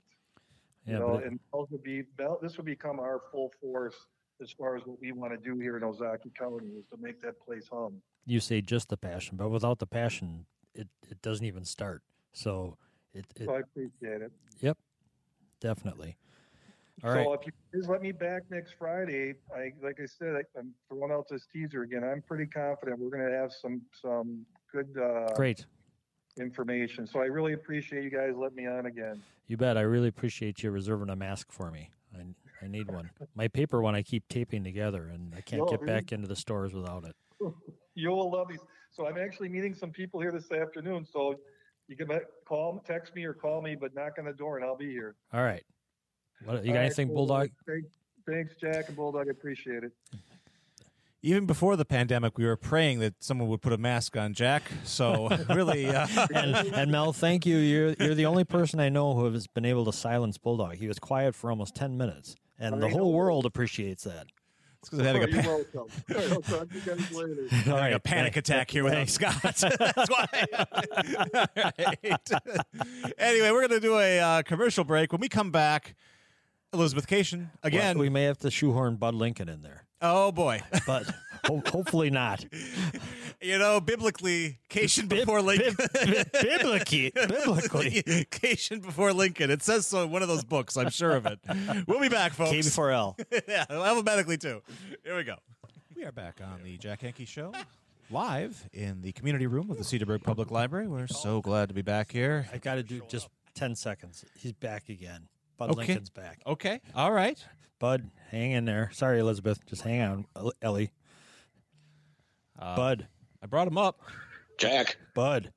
Yeah, 0.86 0.94
you 0.94 0.98
know 0.98 1.16
it- 1.18 1.26
and 1.26 1.40
those 1.52 1.68
would 1.70 1.82
be 1.82 2.02
this 2.40 2.56
would 2.56 2.66
become 2.66 2.98
our 2.98 3.20
full 3.30 3.52
force 3.60 4.06
as 4.40 4.50
far 4.50 4.76
as 4.76 4.84
what 4.84 5.00
we 5.00 5.12
want 5.12 5.32
to 5.32 5.38
do 5.38 5.58
here 5.60 5.76
in 5.76 5.82
Ozaukee 5.82 6.34
County 6.34 6.66
is 6.68 6.84
to 6.90 6.96
make 6.98 7.22
that 7.22 7.38
place 7.40 7.68
hum. 7.70 8.02
you 8.26 8.40
say 8.40 8.60
just 8.60 8.88
the 8.88 8.96
passion, 8.96 9.36
but 9.36 9.50
without 9.50 9.78
the 9.78 9.86
passion, 9.86 10.46
it, 10.74 10.88
it 11.08 11.20
doesn't 11.22 11.46
even 11.46 11.64
start. 11.64 12.02
So 12.32 12.76
it, 13.14 13.24
it 13.36 13.44
So 13.44 13.54
I 13.54 13.60
appreciate 13.60 14.22
it. 14.22 14.32
yep, 14.60 14.78
definitely. 15.60 16.16
All 17.04 17.10
so 17.12 17.16
right. 17.16 17.40
if 17.40 17.46
you 17.46 17.52
please 17.72 17.88
let 17.88 18.00
me 18.02 18.12
back 18.12 18.42
next 18.50 18.74
Friday, 18.78 19.34
I 19.54 19.72
like 19.82 19.98
I 20.00 20.06
said, 20.06 20.34
I, 20.34 20.58
I'm 20.58 20.72
throwing 20.88 21.12
out 21.12 21.28
this 21.28 21.46
teaser 21.52 21.82
again. 21.82 22.04
I'm 22.04 22.22
pretty 22.22 22.46
confident 22.46 22.98
we're 22.98 23.10
going 23.10 23.28
to 23.30 23.36
have 23.36 23.52
some 23.52 23.82
some 24.00 24.44
good 24.72 24.96
uh, 25.00 25.32
Great. 25.34 25.66
Information. 26.40 27.06
So 27.06 27.20
I 27.20 27.26
really 27.26 27.52
appreciate 27.52 28.04
you 28.04 28.10
guys 28.10 28.32
letting 28.36 28.56
me 28.56 28.66
on 28.66 28.86
again. 28.86 29.22
You 29.48 29.56
bet. 29.56 29.76
I 29.76 29.82
really 29.82 30.08
appreciate 30.08 30.62
you 30.62 30.70
reserving 30.70 31.10
a 31.10 31.16
mask 31.16 31.52
for 31.52 31.70
me. 31.70 31.90
I, 32.14 32.64
I 32.64 32.68
need 32.68 32.90
one. 32.90 33.10
My 33.34 33.48
paper 33.48 33.82
one 33.82 33.94
I 33.94 34.02
keep 34.02 34.26
taping 34.28 34.64
together, 34.64 35.08
and 35.12 35.34
I 35.36 35.40
can't 35.40 35.62
No, 35.62 35.66
get 35.66 35.84
back 35.86 36.12
into 36.12 36.28
the 36.28 36.36
stores 36.36 36.72
without 36.72 37.04
it. 37.04 37.14
You'll 37.94 38.30
love 38.30 38.48
these. 38.48 38.60
So 38.90 39.06
I'm 39.06 39.18
actually 39.18 39.48
meeting 39.48 39.74
some 39.74 39.90
people 39.90 40.20
here 40.20 40.32
this 40.32 40.50
afternoon. 40.52 41.06
So 41.10 41.36
you 41.88 41.96
can 41.96 42.08
call, 42.46 42.82
text 42.86 43.14
me, 43.14 43.24
or 43.24 43.34
call 43.34 43.62
me, 43.62 43.74
but 43.74 43.94
knock 43.94 44.14
on 44.18 44.24
the 44.24 44.32
door, 44.32 44.56
and 44.56 44.64
I'll 44.64 44.76
be 44.76 44.90
here. 44.90 45.16
All 45.32 45.42
right. 45.42 45.64
What, 46.44 46.64
you 46.64 46.68
got 46.68 46.68
All 46.68 46.74
right, 46.74 46.86
anything, 46.86 47.08
cool. 47.08 47.26
Bulldog? 47.26 47.50
Thanks, 48.26 48.54
Jack 48.60 48.88
and 48.88 48.96
Bulldog. 48.96 49.28
I 49.28 49.30
appreciate 49.30 49.84
it. 49.84 49.92
Even 51.24 51.46
before 51.46 51.76
the 51.76 51.84
pandemic, 51.84 52.36
we 52.36 52.44
were 52.44 52.56
praying 52.56 52.98
that 52.98 53.14
someone 53.20 53.48
would 53.48 53.62
put 53.62 53.72
a 53.72 53.78
mask 53.78 54.16
on 54.16 54.34
Jack. 54.34 54.64
So 54.82 55.28
really, 55.48 55.86
uh, 55.86 56.06
and, 56.34 56.56
and 56.74 56.90
Mel, 56.90 57.12
thank 57.12 57.46
you. 57.46 57.56
You're 57.58 57.94
you're 58.00 58.14
the 58.16 58.26
only 58.26 58.44
person 58.44 58.80
I 58.80 58.88
know 58.88 59.14
who 59.14 59.32
has 59.32 59.46
been 59.46 59.64
able 59.64 59.84
to 59.84 59.92
silence 59.92 60.36
Bulldog. 60.36 60.74
He 60.76 60.88
was 60.88 60.98
quiet 60.98 61.34
for 61.36 61.50
almost 61.50 61.76
ten 61.76 61.96
minutes, 61.96 62.34
and 62.58 62.82
the 62.82 62.86
I 62.86 62.90
know. 62.90 62.96
whole 62.98 63.12
world 63.12 63.46
appreciates 63.46 64.02
that. 64.02 64.26
it's 64.80 64.88
because 64.90 64.98
I'm 64.98 65.04
having 65.06 65.22
a, 65.22 65.28
You're 65.28 65.42
welcome. 65.42 65.76
All 66.10 66.16
right, 66.16 66.32
I'll 66.32 66.40
talk 66.42 66.68
to 66.68 66.74
you 66.74 66.80
guys 66.80 67.12
later. 67.12 67.70
All 67.70 67.76
having 67.78 67.94
a 67.94 68.00
panic 68.00 68.36
attack 68.36 68.70
here 68.72 68.82
with. 68.82 69.08
Scott. 69.08 69.40
That's 69.42 70.10
why. 70.10 70.26
All 70.58 70.66
right. 71.56 72.20
Anyway, 73.16 73.50
we're 73.52 73.68
going 73.68 73.70
to 73.70 73.80
do 73.80 73.96
a 73.96 74.18
uh, 74.18 74.42
commercial 74.42 74.82
break. 74.82 75.12
When 75.12 75.20
we 75.20 75.28
come 75.28 75.52
back, 75.52 75.94
Elizabeth 76.72 77.06
Cation 77.06 77.50
again. 77.62 77.96
we 77.98 78.08
may 78.08 78.24
have 78.24 78.38
to 78.38 78.50
shoehorn 78.50 78.96
Bud 78.96 79.14
Lincoln 79.14 79.48
in 79.48 79.62
there, 79.62 79.84
oh 80.02 80.32
boy, 80.32 80.60
but 80.86 81.06
ho- 81.46 81.62
hopefully 81.66 82.10
not. 82.10 82.44
you 83.40 83.58
know, 83.58 83.80
biblically, 83.80 84.58
Cation 84.68 85.06
before 85.06 85.40
Lincoln. 85.42 85.74
biblically, 86.42 87.10
biblically, 87.14 88.26
Cation 88.30 88.80
before 88.80 89.12
Lincoln. 89.12 89.50
It 89.50 89.62
says 89.62 89.86
so 89.86 90.02
in 90.04 90.10
one 90.10 90.22
of 90.22 90.28
those 90.28 90.44
books. 90.44 90.76
I'm 90.76 90.90
sure 90.90 91.12
of 91.12 91.26
it. 91.26 91.38
We'll 91.86 92.00
be 92.00 92.08
back, 92.08 92.32
folks. 92.32 92.50
K 92.50 92.58
before 92.62 92.90
L. 92.90 93.16
yeah, 93.48 93.64
alphabetically 93.70 94.38
too. 94.38 94.60
Here 95.04 95.16
we 95.16 95.24
go. 95.24 95.36
We 95.96 96.04
are 96.04 96.12
back 96.12 96.40
on 96.42 96.62
the 96.64 96.76
Jack 96.78 97.02
Hankey 97.02 97.24
Show, 97.26 97.52
live 98.10 98.68
in 98.72 99.02
the 99.02 99.12
community 99.12 99.46
room 99.46 99.70
of 99.70 99.78
the 99.78 99.84
Cedarburg 99.84 100.22
Public 100.24 100.50
Library. 100.50 100.88
We're 100.88 101.06
so 101.06 101.40
glad 101.40 101.68
to 101.68 101.74
be 101.74 101.82
back 101.82 102.10
here. 102.10 102.46
I 102.52 102.58
got 102.58 102.74
to 102.74 102.82
do 102.82 103.02
just 103.08 103.28
ten 103.54 103.76
seconds. 103.76 104.24
He's 104.36 104.52
back 104.52 104.88
again. 104.88 105.28
Bud 105.58 105.70
Okay. 105.70 105.78
Lincoln's 105.86 106.10
back. 106.10 106.40
Okay, 106.46 106.80
all 106.94 107.12
right. 107.12 107.38
Bud, 107.78 108.10
hang 108.32 108.52
in 108.52 108.64
there. 108.64 108.90
Sorry, 108.92 109.20
Elizabeth. 109.20 109.64
Just 109.66 109.82
hang 109.82 110.00
on, 110.00 110.26
El- 110.34 110.52
Ellie. 110.60 110.90
Bud, 112.58 113.06
I 113.42 113.46
brought 113.46 113.68
him 113.68 113.78
up. 113.78 114.00
Jack, 114.58 114.96
Bud. 115.14 115.52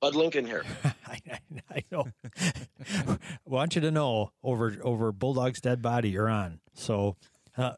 Bud 0.00 0.14
Lincoln 0.14 0.46
here. 0.46 0.64
I, 0.84 1.20
I, 1.30 1.38
I 1.70 1.82
know. 1.90 2.06
I 2.90 3.18
want 3.44 3.74
you 3.74 3.80
to 3.80 3.90
know 3.90 4.30
over 4.42 4.76
over 4.82 5.10
Bulldog's 5.12 5.60
dead 5.60 5.80
body 5.82 6.10
you're 6.10 6.28
on. 6.28 6.60
So 6.74 7.16
uh, 7.56 7.72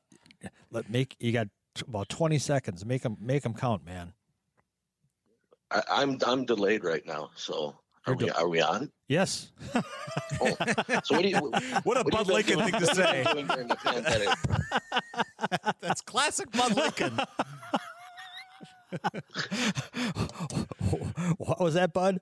let 0.70 0.90
make 0.90 1.16
you 1.20 1.32
got 1.32 1.48
t- 1.74 1.84
about 1.86 2.08
20 2.08 2.38
seconds. 2.38 2.84
Make 2.84 3.02
them 3.02 3.16
make 3.20 3.44
them 3.44 3.54
count, 3.54 3.84
man. 3.86 4.12
I, 5.70 5.82
I'm 5.88 6.18
I'm 6.26 6.44
delayed 6.44 6.82
right 6.82 7.06
now, 7.06 7.30
so 7.36 7.76
are 8.06 8.14
we 8.14 8.30
are 8.30 8.48
we 8.48 8.60
on? 8.60 8.90
Yes. 9.08 9.50
Oh, 10.40 10.54
so 11.04 11.14
what 11.16 11.22
do 11.22 11.28
you 11.28 11.38
What 11.84 11.96
a 11.96 12.02
what 12.02 12.10
Bud 12.10 12.26
Lincoln 12.28 12.58
thing 12.60 12.72
to 12.80 12.86
say. 12.94 13.24
doing 13.32 13.46
during 13.46 13.68
the 13.68 13.76
pandemic? 13.76 14.28
That's 15.80 16.00
classic 16.02 16.50
Bud 16.52 16.76
Lincoln. 16.76 17.18
what 21.38 21.60
was 21.60 21.74
that, 21.74 21.92
Bud? 21.92 22.20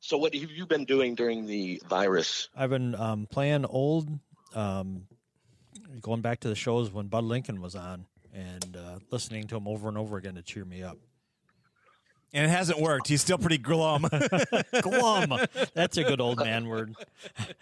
So 0.00 0.16
what 0.16 0.34
have 0.34 0.50
you 0.50 0.66
been 0.66 0.84
doing 0.84 1.14
during 1.14 1.46
the 1.46 1.82
virus? 1.88 2.48
I've 2.56 2.70
been 2.70 2.94
um, 2.94 3.26
playing 3.30 3.66
old 3.66 4.08
um, 4.54 5.06
going 6.00 6.22
back 6.22 6.40
to 6.40 6.48
the 6.48 6.54
shows 6.54 6.90
when 6.90 7.08
Bud 7.08 7.24
Lincoln 7.24 7.60
was 7.60 7.74
on 7.74 8.06
and 8.32 8.76
uh, 8.76 8.98
listening 9.10 9.46
to 9.48 9.56
him 9.56 9.68
over 9.68 9.88
and 9.88 9.98
over 9.98 10.16
again 10.16 10.36
to 10.36 10.42
cheer 10.42 10.64
me 10.64 10.82
up. 10.82 10.96
And 12.32 12.46
it 12.46 12.48
hasn't 12.50 12.80
worked. 12.80 13.08
He's 13.08 13.20
still 13.20 13.38
pretty 13.38 13.58
glum. 13.58 14.06
Glum. 14.82 15.34
That's 15.74 15.96
a 15.96 16.04
good 16.04 16.20
old 16.20 16.38
man 16.44 16.68
word. 16.68 16.94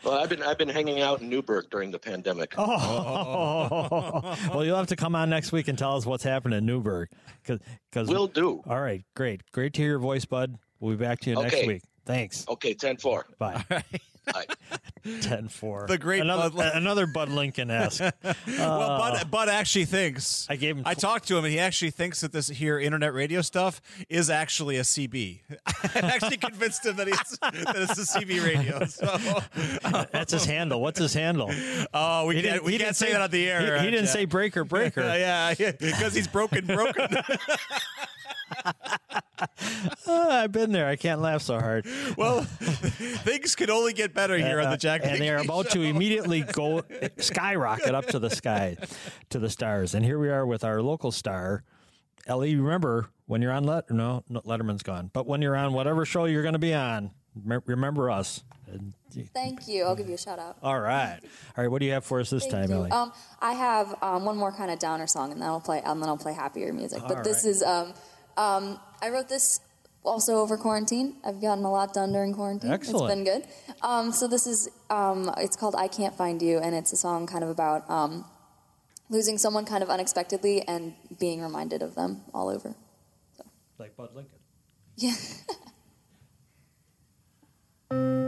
Well, 0.05 0.15
I've 0.15 0.29
been 0.29 0.43
I've 0.43 0.59
been 0.59 0.69
hanging 0.69 1.01
out 1.01 1.21
in 1.23 1.29
Newburg 1.31 1.71
during 1.71 1.91
the 1.91 1.99
pandemic. 1.99 2.55
Oh, 2.59 4.37
well, 4.53 4.65
you'll 4.65 4.77
have 4.77 4.89
to 4.89 4.97
come 4.97 5.15
on 5.15 5.31
next 5.31 5.53
week 5.53 5.69
and 5.69 5.79
tell 5.79 5.97
us 5.97 6.05
what's 6.05 6.25
happened 6.25 6.55
in 6.55 6.67
Newburg. 6.67 7.09
Because 7.43 8.09
we'll 8.09 8.27
do. 8.27 8.63
All 8.67 8.81
right, 8.81 9.05
great, 9.15 9.41
great 9.53 9.73
to 9.75 9.81
hear 9.81 9.91
your 9.93 9.99
voice, 9.99 10.25
Bud. 10.27 10.59
We'll 10.81 10.97
be 10.97 11.03
back 11.03 11.21
to 11.21 11.31
you 11.31 11.37
next 11.43 11.67
week. 11.67 11.83
Thanks. 12.05 12.47
Okay, 12.49 12.75
10-4. 12.75 13.25
Bye. 13.39 13.65
Bye. 13.69 13.85
10 15.23 15.49
4. 15.49 15.87
The 15.89 15.99
great 15.99 16.21
another, 16.21 16.51
Bud 16.51 16.73
another 16.75 17.07
Bud 17.07 17.29
Lincoln 17.31 17.71
esque. 17.71 18.01
well, 18.23 18.99
Bud, 18.99 19.31
Bud 19.31 19.49
actually 19.49 19.85
thinks. 19.87 20.47
I 20.51 20.57
gave 20.57 20.77
him 20.77 20.83
I 20.87 20.95
talked 20.95 21.29
to 21.29 21.39
him, 21.39 21.45
and 21.45 21.53
he 21.53 21.59
actually 21.61 21.91
thinks 21.93 22.21
that 22.21 22.33
this 22.33 22.49
here 22.49 22.79
internet 22.79 23.15
radio 23.15 23.41
stuff 23.41 23.81
is 24.09 24.29
actually 24.31 24.77
a 24.77 24.83
CB. 24.83 25.41
I 25.95 25.99
actually 26.01 26.37
convinced 26.37 26.85
him 26.85 26.97
that 26.97 27.09
it's 27.09 27.39
that 27.39 27.55
it's 27.77 27.99
a 28.15 28.19
CB 28.19 28.45
radio. 28.45 28.85
So, 28.87 30.07
That's 30.13 30.33
his 30.33 30.45
handle. 30.45 30.81
What's 30.81 30.99
his 30.99 31.15
handle? 31.15 31.51
oh, 31.95 32.27
we 32.27 32.37
He 32.37 32.43
can't, 32.43 32.55
didn't- 32.55 32.65
we 32.67 32.79
can't 32.79 32.97
say 32.97 33.07
say- 33.07 33.13
that 33.13 33.23
on 33.23 33.31
the 33.31 33.49
air. 33.49 33.61
He, 33.61 33.71
uh, 33.71 33.83
he 33.83 33.91
didn't 33.91 34.07
Jack. 34.07 34.15
say 34.15 34.25
breaker, 34.27 34.65
breaker. 34.65 35.01
yeah, 35.01 35.55
yeah, 35.59 35.73
because 35.73 36.15
he's 36.15 36.29
broken, 36.29 36.67
broken. 36.67 37.09
Oh, 40.07 40.31
I've 40.31 40.53
been 40.53 40.73
there. 40.73 40.89
I 40.89 40.97
can't 40.97 41.21
laugh 41.21 41.43
so 41.43 41.61
hard. 41.61 41.87
well, 42.17 42.43
things 42.43 43.55
could 43.55 43.71
only 43.71 43.93
get 43.93 44.13
better 44.15 44.37
here 44.37 44.59
on 44.61 44.67
Uh, 44.67 44.71
the 44.73 44.77
Jack. 44.77 45.03
and 45.05 45.21
they 45.21 45.29
are 45.31 45.37
about 45.39 45.67
Show. 45.67 45.75
to 45.75 45.83
immediately 45.83 46.41
go 46.43 46.83
skyrocket 47.19 47.95
up 47.95 48.07
to 48.07 48.19
the 48.19 48.31
sky, 48.31 48.77
to 49.31 49.39
the 49.39 49.49
stars. 49.51 49.95
And 49.95 50.05
here 50.05 50.19
we 50.19 50.29
are 50.31 50.45
with 50.47 50.65
our 50.65 50.83
local 50.83 51.13
star, 51.13 51.63
Ellie. 52.27 52.57
Remember 52.57 53.11
when 53.27 53.41
you're 53.43 53.53
on 53.53 53.65
Let? 53.65 53.91
No, 53.91 54.25
no 54.29 54.41
Letterman's 54.41 54.83
gone. 54.83 55.11
But 55.13 55.27
when 55.27 55.41
you're 55.43 55.57
on 55.57 55.73
whatever 55.73 56.05
show 56.05 56.25
you're 56.25 56.43
going 56.43 56.55
to 56.55 56.59
be 56.59 56.75
on, 56.75 57.11
remember 57.45 58.11
us. 58.11 58.43
Thank 59.33 59.69
you. 59.69 59.85
I'll 59.85 59.97
give 59.97 60.09
you 60.09 60.15
a 60.15 60.19
shout 60.19 60.39
out. 60.39 60.57
all 60.63 60.79
right, 60.81 61.19
all 61.57 61.63
right. 61.65 61.71
What 61.71 61.79
do 61.81 61.87
you 61.87 61.93
have 61.93 62.05
for 62.05 62.21
us 62.21 62.29
this 62.29 62.43
Thank 62.43 62.53
time, 62.53 62.71
you. 62.71 62.77
Ellie? 62.77 62.91
Um, 62.91 63.13
I 63.41 63.53
have 63.53 63.95
um, 64.03 64.25
one 64.27 64.37
more 64.37 64.53
kind 64.53 64.71
of 64.71 64.79
downer 64.79 65.07
song, 65.07 65.33
and 65.33 65.41
then 65.41 65.49
I'll 65.49 65.61
play, 65.61 65.81
and 65.85 66.03
then 66.03 66.09
I'll 66.09 66.19
play 66.19 66.35
happier 66.35 66.73
music. 66.73 67.03
but 67.09 67.19
All 67.19 67.23
this 67.23 67.45
right. 67.45 67.51
is, 67.51 67.63
um, 67.63 67.95
um, 68.39 68.79
I 69.03 69.11
wrote 69.11 69.29
this 69.29 69.61
also 70.05 70.39
over 70.39 70.57
quarantine. 70.57 71.17
I've 71.25 71.41
gotten 71.41 71.65
a 71.65 71.71
lot 71.71 71.93
done 71.93 72.13
during 72.13 72.33
quarantine. 72.33 72.71
Excellent. 72.71 73.11
It's 73.11 73.15
been 73.15 73.25
good. 73.25 73.49
Um, 73.83 74.13
so 74.13 74.29
this 74.29 74.47
is, 74.47 74.71
um, 74.91 75.31
it's 75.37 75.57
called 75.57 75.75
"I 75.77 75.89
Can't 75.89 76.15
Find 76.15 76.41
You," 76.41 76.59
and 76.59 76.75
it's 76.75 76.93
a 76.93 76.97
song 76.97 77.27
kind 77.27 77.43
of 77.43 77.51
about 77.51 77.89
um, 77.91 78.25
losing 79.11 79.39
someone 79.39 79.65
kind 79.65 79.83
of 79.83 79.91
unexpectedly 79.91 80.63
and 80.67 80.95
being 81.19 81.43
reminded 81.43 81.83
of 81.83 81.95
them 81.95 82.23
all 82.33 82.49
over. 82.49 82.75
like 83.79 83.97
Bud 83.97 84.11
Lincoln. 84.15 84.39
Yeah. 84.97 85.15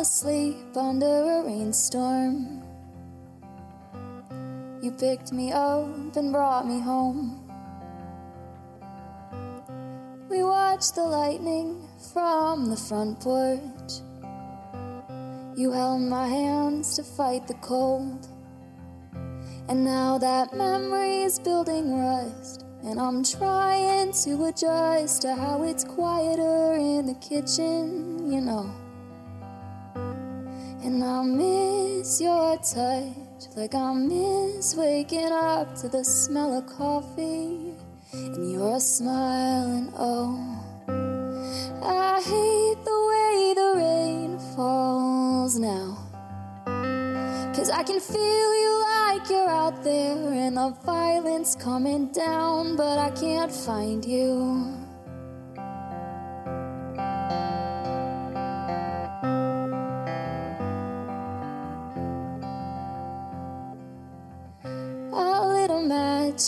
asleep 0.00 0.56
under 0.76 1.04
a 1.04 1.44
rainstorm. 1.44 2.62
You 4.82 4.92
picked 4.92 5.30
me 5.30 5.52
up 5.52 6.16
and 6.16 6.32
brought 6.32 6.66
me 6.66 6.80
home. 6.80 7.46
We 10.30 10.42
watched 10.42 10.94
the 10.94 11.02
lightning 11.04 11.86
from 12.14 12.70
the 12.70 12.78
front 12.78 13.20
porch. 13.20 14.00
You 15.54 15.70
held 15.70 16.00
my 16.00 16.26
hands 16.26 16.96
to 16.96 17.02
fight 17.02 17.46
the 17.46 17.60
cold. 17.60 18.26
And 19.68 19.84
now 19.84 20.16
that 20.16 20.54
memory 20.54 21.24
is 21.24 21.38
building 21.38 21.94
rust. 21.98 22.64
And 22.84 22.98
I'm 22.98 23.22
trying 23.22 24.12
to 24.24 24.44
adjust 24.46 25.20
to 25.22 25.34
how 25.34 25.62
it's 25.62 25.84
quieter 25.84 26.72
in 26.76 27.04
the 27.04 27.18
kitchen, 27.20 28.32
you 28.32 28.40
know. 28.40 28.79
And 30.82 31.04
I 31.04 31.22
miss 31.22 32.22
your 32.22 32.56
touch, 32.56 33.54
like 33.54 33.74
I 33.74 33.92
miss 33.92 34.74
waking 34.74 35.30
up 35.30 35.74
to 35.76 35.88
the 35.88 36.02
smell 36.02 36.56
of 36.56 36.66
coffee 36.66 37.74
and 38.14 38.50
your 38.50 38.80
smile. 38.80 39.70
And 39.70 39.92
oh, 39.98 40.40
I 41.82 42.22
hate 42.22 42.84
the 42.84 43.00
way 43.10 43.52
the 43.54 43.72
rain 43.76 44.38
falls 44.56 45.58
now. 45.58 45.98
Cause 47.54 47.68
I 47.68 47.82
can 47.82 48.00
feel 48.00 48.54
you 48.62 48.82
like 48.82 49.28
you're 49.28 49.50
out 49.50 49.84
there 49.84 50.32
and 50.32 50.56
the 50.56 50.74
violence 50.86 51.54
coming 51.56 52.06
down, 52.10 52.76
but 52.76 52.98
I 52.98 53.10
can't 53.10 53.52
find 53.52 54.02
you. 54.02 54.79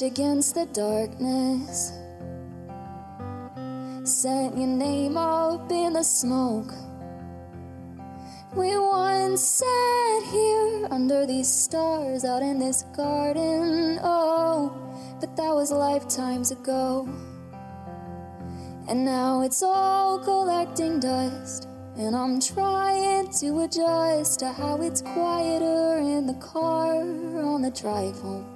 Against 0.00 0.54
the 0.54 0.64
darkness. 0.66 1.92
Sent 4.04 4.56
your 4.56 4.66
name 4.66 5.18
up 5.18 5.70
in 5.70 5.92
the 5.92 6.02
smoke. 6.02 6.72
We 8.54 8.78
once 8.78 9.42
sat 9.42 10.22
here 10.30 10.88
under 10.90 11.26
these 11.26 11.52
stars 11.52 12.24
out 12.24 12.42
in 12.42 12.58
this 12.58 12.84
garden. 12.96 13.98
Oh, 14.02 14.72
but 15.20 15.36
that 15.36 15.54
was 15.54 15.70
lifetimes 15.70 16.50
ago. 16.50 17.08
And 18.88 19.04
now 19.04 19.42
it's 19.42 19.62
all 19.62 20.18
collecting 20.18 21.00
dust. 21.00 21.68
And 21.96 22.16
I'm 22.16 22.40
trying 22.40 23.30
to 23.40 23.60
adjust 23.60 24.40
to 24.40 24.52
how 24.52 24.80
it's 24.80 25.02
quieter 25.02 25.98
in 25.98 26.26
the 26.26 26.34
car 26.34 27.02
on 27.02 27.62
the 27.62 27.70
drive 27.70 28.18
home. 28.18 28.51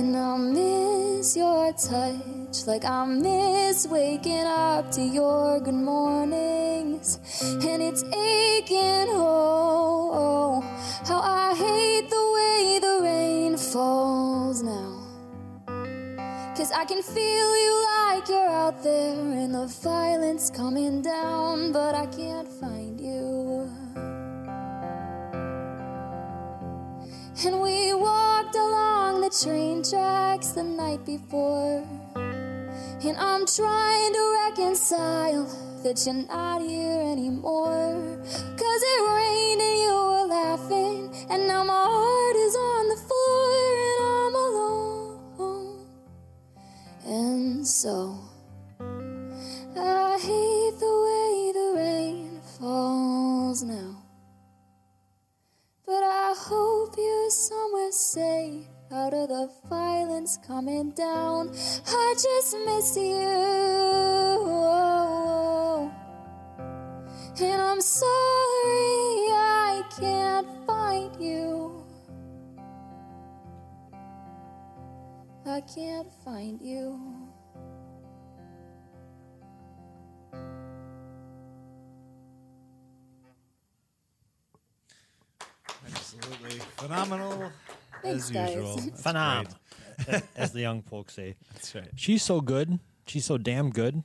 And 0.00 0.16
I 0.16 0.38
miss 0.38 1.36
your 1.36 1.74
touch, 1.74 2.66
like 2.66 2.86
I 2.86 3.04
miss 3.04 3.86
waking 3.86 4.46
up 4.46 4.90
to 4.92 5.02
your 5.02 5.60
good 5.60 5.74
mornings. 5.74 7.18
And 7.42 7.82
it's 7.82 8.02
aching, 8.04 9.08
oh, 9.10 10.10
oh, 10.14 10.60
how 11.06 11.20
I 11.20 11.54
hate 11.54 12.08
the 12.08 12.24
way 12.36 12.78
the 12.80 13.00
rain 13.02 13.58
falls 13.58 14.62
now. 14.62 15.02
Cause 16.56 16.72
I 16.72 16.86
can 16.86 17.02
feel 17.02 17.50
you 17.64 17.86
like 17.98 18.26
you're 18.30 18.48
out 18.48 18.82
there 18.82 19.12
and 19.12 19.54
the 19.54 19.66
violence 19.66 20.48
coming 20.48 21.02
down, 21.02 21.72
but 21.72 21.94
I 21.94 22.06
can't 22.06 22.48
find 22.48 22.89
And 27.42 27.62
we 27.62 27.94
walked 27.94 28.54
along 28.54 29.22
the 29.22 29.30
train 29.30 29.82
tracks 29.82 30.48
the 30.48 30.62
night 30.62 31.06
before. 31.06 31.82
And 32.14 33.16
I'm 33.16 33.46
trying 33.46 34.12
to 34.12 34.24
reconcile 34.44 35.46
that 35.82 36.04
you're 36.04 36.26
not 36.28 36.60
here 36.60 37.00
anymore. 37.00 38.20
Cause 38.60 38.82
it 38.92 39.00
rained 39.08 39.60
and 39.62 39.78
you 39.80 39.94
were 40.10 40.26
laughing, 40.28 41.14
and 41.30 41.48
now 41.48 41.64
my 41.64 41.72
heart 41.88 42.36
is 42.36 42.54
on 42.56 42.88
the 42.90 42.96
floor 43.08 43.52
and 43.88 44.04
I'm 44.04 44.34
alone. 44.34 45.86
And 47.06 47.66
so 47.66 48.29
safe 58.12 58.66
out 58.90 59.14
of 59.14 59.28
the 59.28 59.48
violence 59.68 60.36
coming 60.44 60.90
down. 60.90 61.48
I 61.86 62.14
just 62.18 62.56
miss 62.66 62.96
you. 62.96 63.12
And 67.40 67.62
I'm 67.62 67.80
sorry 67.80 69.30
I 69.30 69.84
can't 69.96 70.48
find 70.66 71.22
you. 71.22 71.84
I 75.46 75.60
can't 75.60 76.12
find 76.24 76.60
you. 76.60 76.98
Absolutely 85.86 86.58
phenomenal 86.76 87.52
Thanks, 88.02 88.24
as 88.26 88.30
guys. 88.30 88.54
usual. 88.54 88.76
That's 88.76 89.02
Phenom, 89.02 90.22
as 90.36 90.52
the 90.52 90.60
young 90.60 90.82
folks 90.82 91.14
say. 91.14 91.36
That's 91.52 91.74
right. 91.74 91.88
She's 91.96 92.22
so 92.22 92.40
good. 92.40 92.78
She's 93.06 93.24
so 93.24 93.38
damn 93.38 93.70
good. 93.70 94.02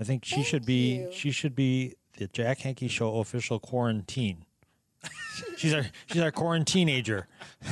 I 0.00 0.04
think 0.04 0.24
she 0.24 0.42
should 0.42 0.64
be. 0.66 0.96
you. 0.96 1.08
She 1.12 1.30
should 1.30 1.54
be 1.54 1.94
the 2.18 2.26
Jack 2.28 2.58
Hankey 2.60 2.88
Show 2.88 3.18
official 3.20 3.58
quarantine. 3.60 4.44
she's 5.56 5.72
our 5.74 5.84
she's 6.06 6.20
our 6.22 6.30
quarantine 6.32 6.88
ager. 6.88 7.26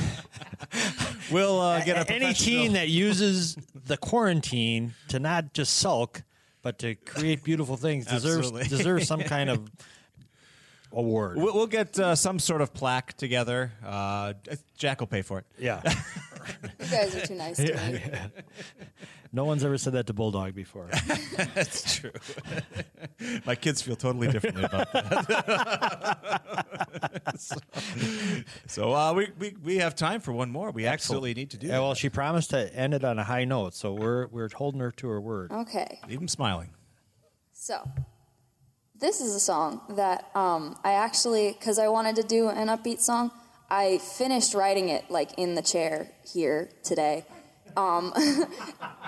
We'll 1.31 1.61
uh, 1.61 1.81
get 1.83 1.95
a 1.95 1.99
Any 2.13 2.25
professional- 2.25 2.33
teen 2.63 2.73
that 2.73 2.89
uses 2.89 3.55
the 3.73 3.95
quarantine 3.95 4.93
to 5.09 5.19
not 5.19 5.53
just 5.53 5.77
sulk, 5.77 6.23
but 6.61 6.79
to 6.79 6.95
create 6.95 7.43
beautiful 7.43 7.77
things 7.77 8.05
deserves 8.05 8.47
Absolutely. 8.47 8.67
deserves 8.77 9.07
some 9.07 9.21
kind 9.21 9.49
of 9.49 9.71
award. 10.91 11.37
We'll, 11.37 11.53
we'll 11.53 11.67
get 11.67 11.97
uh, 11.99 12.15
some 12.15 12.39
sort 12.39 12.61
of 12.61 12.73
plaque 12.73 13.17
together. 13.17 13.71
Uh, 13.85 14.33
Jack 14.77 14.99
will 14.99 15.07
pay 15.07 15.21
for 15.21 15.39
it. 15.39 15.45
Yeah. 15.59 15.81
You 16.79 16.87
guys 16.89 17.15
are 17.15 17.27
too 17.27 17.35
nice 17.35 17.57
to 17.57 17.63
me. 17.75 18.01
No 19.33 19.45
one's 19.45 19.63
ever 19.63 19.77
said 19.77 19.93
that 19.93 20.07
to 20.07 20.13
Bulldog 20.13 20.53
before. 20.53 20.89
That's 21.53 21.95
true. 21.99 22.11
My 23.45 23.55
kids 23.55 23.81
feel 23.81 23.95
totally 23.95 24.27
differently 24.27 24.63
about 24.63 24.91
that. 24.91 26.31
so 27.37 27.55
so, 28.67 28.93
uh, 28.93 29.13
we, 29.13 29.29
we, 29.39 29.55
we 29.63 29.77
have 29.77 29.95
time 29.95 30.19
for 30.19 30.33
one 30.33 30.51
more. 30.51 30.71
We 30.71 30.85
absolutely 30.85 31.33
need 31.33 31.51
to 31.51 31.57
do 31.57 31.67
Yeah, 31.67 31.79
well, 31.79 31.93
she 31.93 32.09
promised 32.09 32.49
to 32.49 32.75
end 32.75 32.93
it 32.93 33.05
on 33.05 33.19
a 33.19 33.23
high 33.23 33.45
note, 33.45 33.73
so 33.73 33.93
we're 33.93 34.27
we're 34.27 34.49
holding 34.53 34.81
her 34.81 34.91
to 34.91 35.07
her 35.07 35.21
word. 35.21 35.51
Okay. 35.51 35.99
Leave 36.09 36.19
them 36.19 36.27
smiling. 36.27 36.71
So, 37.53 37.89
this 39.01 39.19
is 39.19 39.35
a 39.35 39.39
song 39.39 39.81
that 39.89 40.29
um, 40.35 40.77
I 40.83 40.93
actually, 40.93 41.53
because 41.53 41.79
I 41.79 41.87
wanted 41.89 42.15
to 42.17 42.23
do 42.23 42.49
an 42.49 42.67
upbeat 42.67 43.01
song, 43.01 43.31
I 43.69 43.97
finished 43.97 44.53
writing 44.53 44.89
it 44.89 45.09
like 45.09 45.31
in 45.37 45.55
the 45.55 45.61
chair 45.61 46.09
here 46.31 46.69
today. 46.83 47.25
Um, 47.75 48.13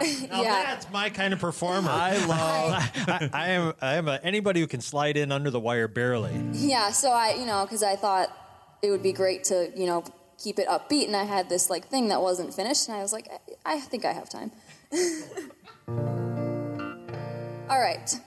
Now 0.02 0.42
yeah. 0.42 0.64
that's 0.64 0.90
my 0.92 1.10
kind 1.10 1.34
of 1.34 1.40
performer. 1.40 1.90
I 1.90 2.18
love. 2.26 2.92
I, 3.08 3.30
I 3.32 3.48
am 3.50 3.74
I 3.80 3.94
am 3.96 4.08
a, 4.08 4.20
anybody 4.24 4.60
who 4.60 4.68
can 4.68 4.82
slide 4.82 5.18
in 5.18 5.32
under 5.32 5.52
the 5.52 5.60
wire 5.60 5.88
barely. 5.88 6.34
Yeah, 6.54 6.92
so 6.92 7.12
I, 7.12 7.36
you 7.36 7.46
know, 7.46 7.64
because 7.64 7.84
I 7.84 7.96
thought 7.96 8.36
it 8.82 8.90
would 8.90 9.04
be 9.04 9.14
great 9.14 9.44
to, 9.46 9.72
you 9.76 9.86
know, 9.86 10.04
keep 10.42 10.58
it 10.60 10.68
upbeat, 10.68 11.06
and 11.06 11.16
I 11.16 11.24
had 11.24 11.48
this 11.48 11.70
like 11.70 11.88
thing 11.88 12.08
that 12.08 12.22
wasn't 12.22 12.54
finished, 12.54 12.90
and 12.90 12.98
I 12.98 13.02
was 13.02 13.14
like, 13.14 13.30
I, 13.66 13.76
I 13.76 13.80
think 13.80 14.04
I 14.04 14.14
have 14.14 14.30
time. 14.30 14.52
All 17.70 17.80
right, 17.80 18.20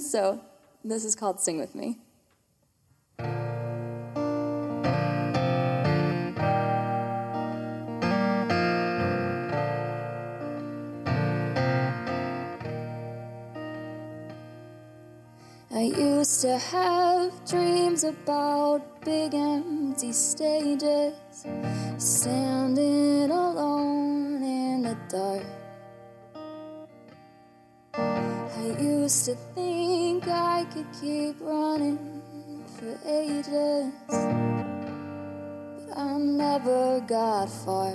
so 0.00 0.40
this 0.84 1.04
is 1.04 1.14
called 1.14 1.40
"Sing 1.40 1.58
with 1.58 1.74
Me." 1.74 1.98
I 15.72 15.84
used 15.84 16.42
to 16.42 16.58
have 16.58 17.32
dreams 17.48 18.04
about 18.04 19.02
big 19.02 19.32
empty 19.34 20.12
stages, 20.12 21.14
standing 21.96 23.30
alone 23.30 24.42
in 24.42 24.82
the 24.82 24.96
dark. 25.08 25.59
I 28.56 28.62
used 28.80 29.24
to 29.26 29.34
think 29.54 30.26
I 30.26 30.64
could 30.72 30.86
keep 31.00 31.36
running 31.40 32.22
for 32.76 32.98
ages, 33.06 33.92
but 34.08 35.96
I 35.96 36.18
never 36.18 37.00
got 37.00 37.48
far. 37.48 37.94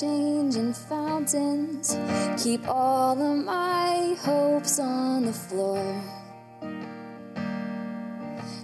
In 0.00 0.72
fountains, 0.72 1.98
keep 2.42 2.66
all 2.66 3.12
of 3.12 3.44
my 3.44 4.16
hopes 4.20 4.78
on 4.78 5.26
the 5.26 5.32
floor. 5.34 5.84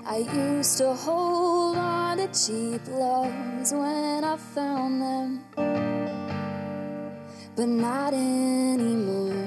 I 0.06 0.18
used 0.32 0.78
to 0.78 0.94
hold 0.94 1.76
on 1.76 2.16
to 2.16 2.28
cheap 2.28 2.80
loves 2.88 3.72
when 3.72 4.24
I 4.24 4.38
found 4.38 5.02
them, 5.02 5.44
but 7.54 7.68
not 7.68 8.14
anymore. 8.14 9.37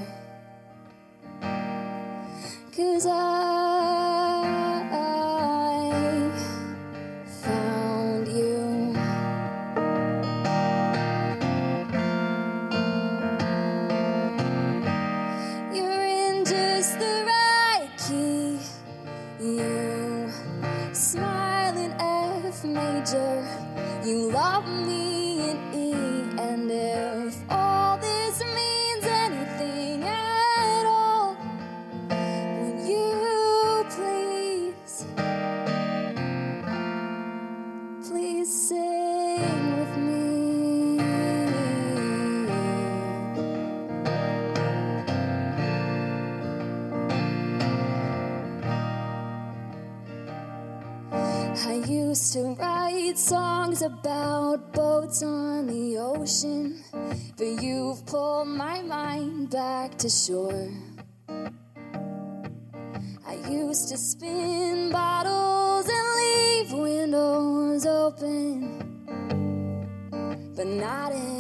Ocean, 56.22 56.84
but 57.36 57.64
you've 57.64 58.06
pulled 58.06 58.48
my 58.48 58.82
mind 58.84 59.50
back 59.50 59.98
to 59.98 60.08
shore. 60.08 60.70
I 63.28 63.34
used 63.50 63.90
to 63.90 63.98
spin 63.98 64.92
bottles 64.92 65.90
and 65.90 66.08
leave 66.22 66.74
windows 66.74 67.86
open, 67.88 68.84
but 70.56 70.68
not 70.68 71.12
anymore. 71.12 71.31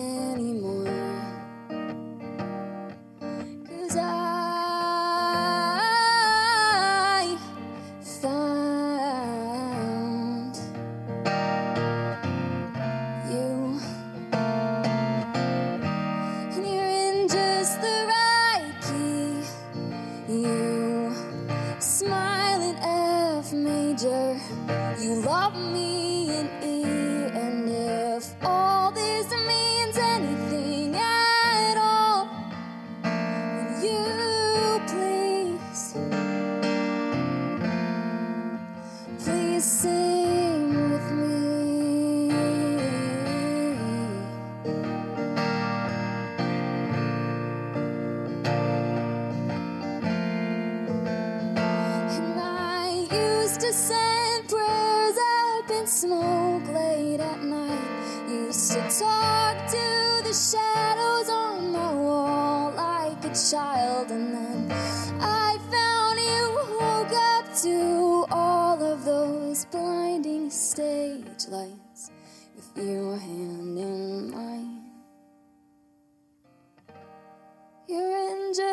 You 25.01 25.15
love 25.21 25.55
me 25.55 26.29
in 26.39 26.47
E. 26.63 27.00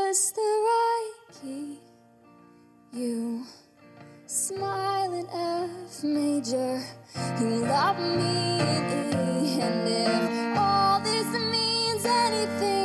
just 0.09 0.35
the 0.37 0.41
right 0.41 1.13
key. 1.39 1.79
You 2.95 3.45
smile 4.25 5.13
in 5.13 5.27
F 5.29 6.03
major. 6.03 6.81
You 7.39 7.51
love 7.75 7.99
me 7.99 8.59
in 8.73 8.85
E. 9.05 9.61
And 9.61 9.87
if 9.87 10.59
all 10.59 11.01
this 11.01 11.27
means 11.53 12.07
anything 12.07 12.78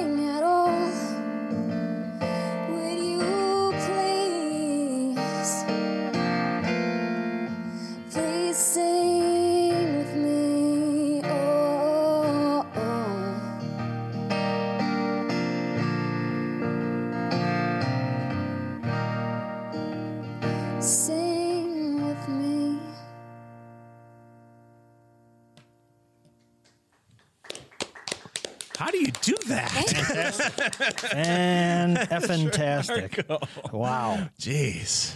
And 31.13 31.97
fantastic. 31.99 33.25
Wow. 33.71 34.29
Jeez. 34.39 35.15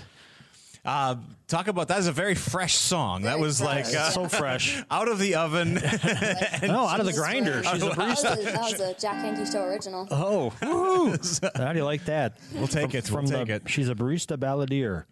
Uh, 0.86 1.16
talk 1.48 1.68
about 1.68 1.90
that 1.90 2.00
is 2.00 2.08
a 2.08 2.12
very 2.14 2.34
fresh 2.34 2.76
song. 2.76 3.24
that 3.24 3.40
was 3.40 3.60
like 3.62 3.86
uh, 3.86 4.10
So 4.10 4.28
fresh. 4.28 4.82
out 4.92 5.08
of 5.10 5.20
the 5.20 5.36
oven. 5.36 5.74
No, 6.64 6.86
out 6.88 7.00
of 7.00 7.06
the 7.06 7.14
grinder. 7.14 7.62
She's 7.64 7.84
a 7.84 7.90
That 7.90 7.98
was, 7.98 8.24
barista. 8.24 8.40
a, 8.40 8.44
that 8.44 8.62
was 8.62 8.80
a 8.80 8.94
Jack 9.00 9.16
Hankey 9.16 9.46
Show 9.52 9.64
original. 9.66 10.08
Oh, 10.10 10.54
woo. 10.62 11.18
how 11.56 11.74
do 11.74 11.80
you 11.80 11.86
like 11.86 12.06
that? 12.06 12.38
We'll 12.54 12.68
take 12.68 12.96
it. 12.96 13.06
From 13.06 13.26
we'll 13.26 13.32
the, 13.32 13.38
take 13.46 13.50
it. 13.50 13.70
She's 13.70 13.90
a 13.90 13.96
barista 13.96 14.38
balladeer. 14.38 15.04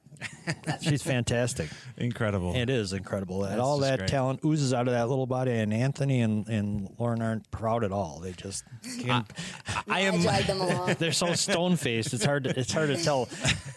She's 0.82 1.01
fantastic. 1.01 1.70
Incredible. 1.97 2.55
It 2.55 2.70
is 2.70 2.93
incredible. 2.93 3.39
that 3.41 3.49
That's 3.49 3.61
all 3.61 3.80
just 3.80 3.89
that 3.89 3.99
great. 3.99 4.09
talent 4.09 4.39
oozes 4.43 4.74
out 4.74 4.88
of 4.88 4.93
that 4.93 5.09
little 5.09 5.28
body, 5.28 5.51
and 5.51 5.74
Anthony 5.74 6.22
and, 6.22 6.47
and 6.47 6.89
Lauren 6.97 7.22
aren't 7.22 7.49
proud 7.51 7.84
at 7.84 7.91
all. 7.91 8.20
They 8.20 8.34
just 8.34 8.63
can't. 8.99 9.26
I 9.68 9.84
I 9.88 9.99
am. 10.01 10.22
dragged 10.22 10.47
them 10.47 10.61
along. 10.61 10.95
they're 10.99 11.11
so 11.11 11.34
stone 11.34 11.76
faced. 11.76 12.13
It's 12.13 12.26
hard. 12.26 12.43
To, 12.45 12.59
it's 12.59 12.72
hard 12.72 12.89
to 12.89 12.97
tell. 13.03 13.28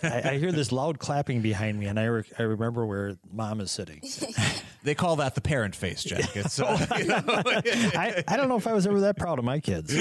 I, 0.03 0.31
I 0.31 0.39
hear 0.39 0.53
this 0.53 0.73
loud 0.73 0.99
clapping 0.99 1.41
behind 1.43 1.79
me, 1.79 1.87
and 1.87 1.99
I 1.99 2.05
re, 2.05 2.23
I 2.39 2.43
remember 2.43 2.87
where 2.87 3.17
mom 3.33 3.61
is 3.61 3.71
sitting. 3.71 4.03
They 4.85 4.95
call 4.95 5.17
that 5.17 5.35
the 5.35 5.41
parent 5.41 5.75
face, 5.75 6.05
Jack. 6.05 6.37
It's, 6.37 6.61
uh, 6.61 6.87
you 6.99 7.07
know, 7.07 7.21
I, 7.27 8.23
I 8.29 8.37
don't 8.37 8.49
know 8.49 8.57
if 8.57 8.67
I 8.69 8.73
was 8.73 8.87
ever 8.87 9.01
that 9.01 9.17
proud 9.19 9.41
of 9.41 9.45
my 9.45 9.59
kids. 9.59 9.93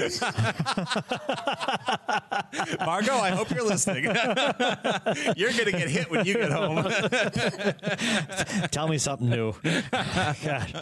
Margot, 2.85 3.15
I 3.15 3.31
hope 3.31 3.49
you're 3.49 3.65
listening. 3.65 4.03
you're 4.05 5.51
going 5.51 5.65
to 5.65 5.71
get 5.71 5.89
hit 5.89 6.11
when 6.11 6.25
you 6.27 6.33
get 6.35 6.51
home. 6.51 6.83
Tell 8.71 8.87
me 8.87 8.97
something 8.97 9.29
new. 9.29 9.53
Gosh. 9.91 10.73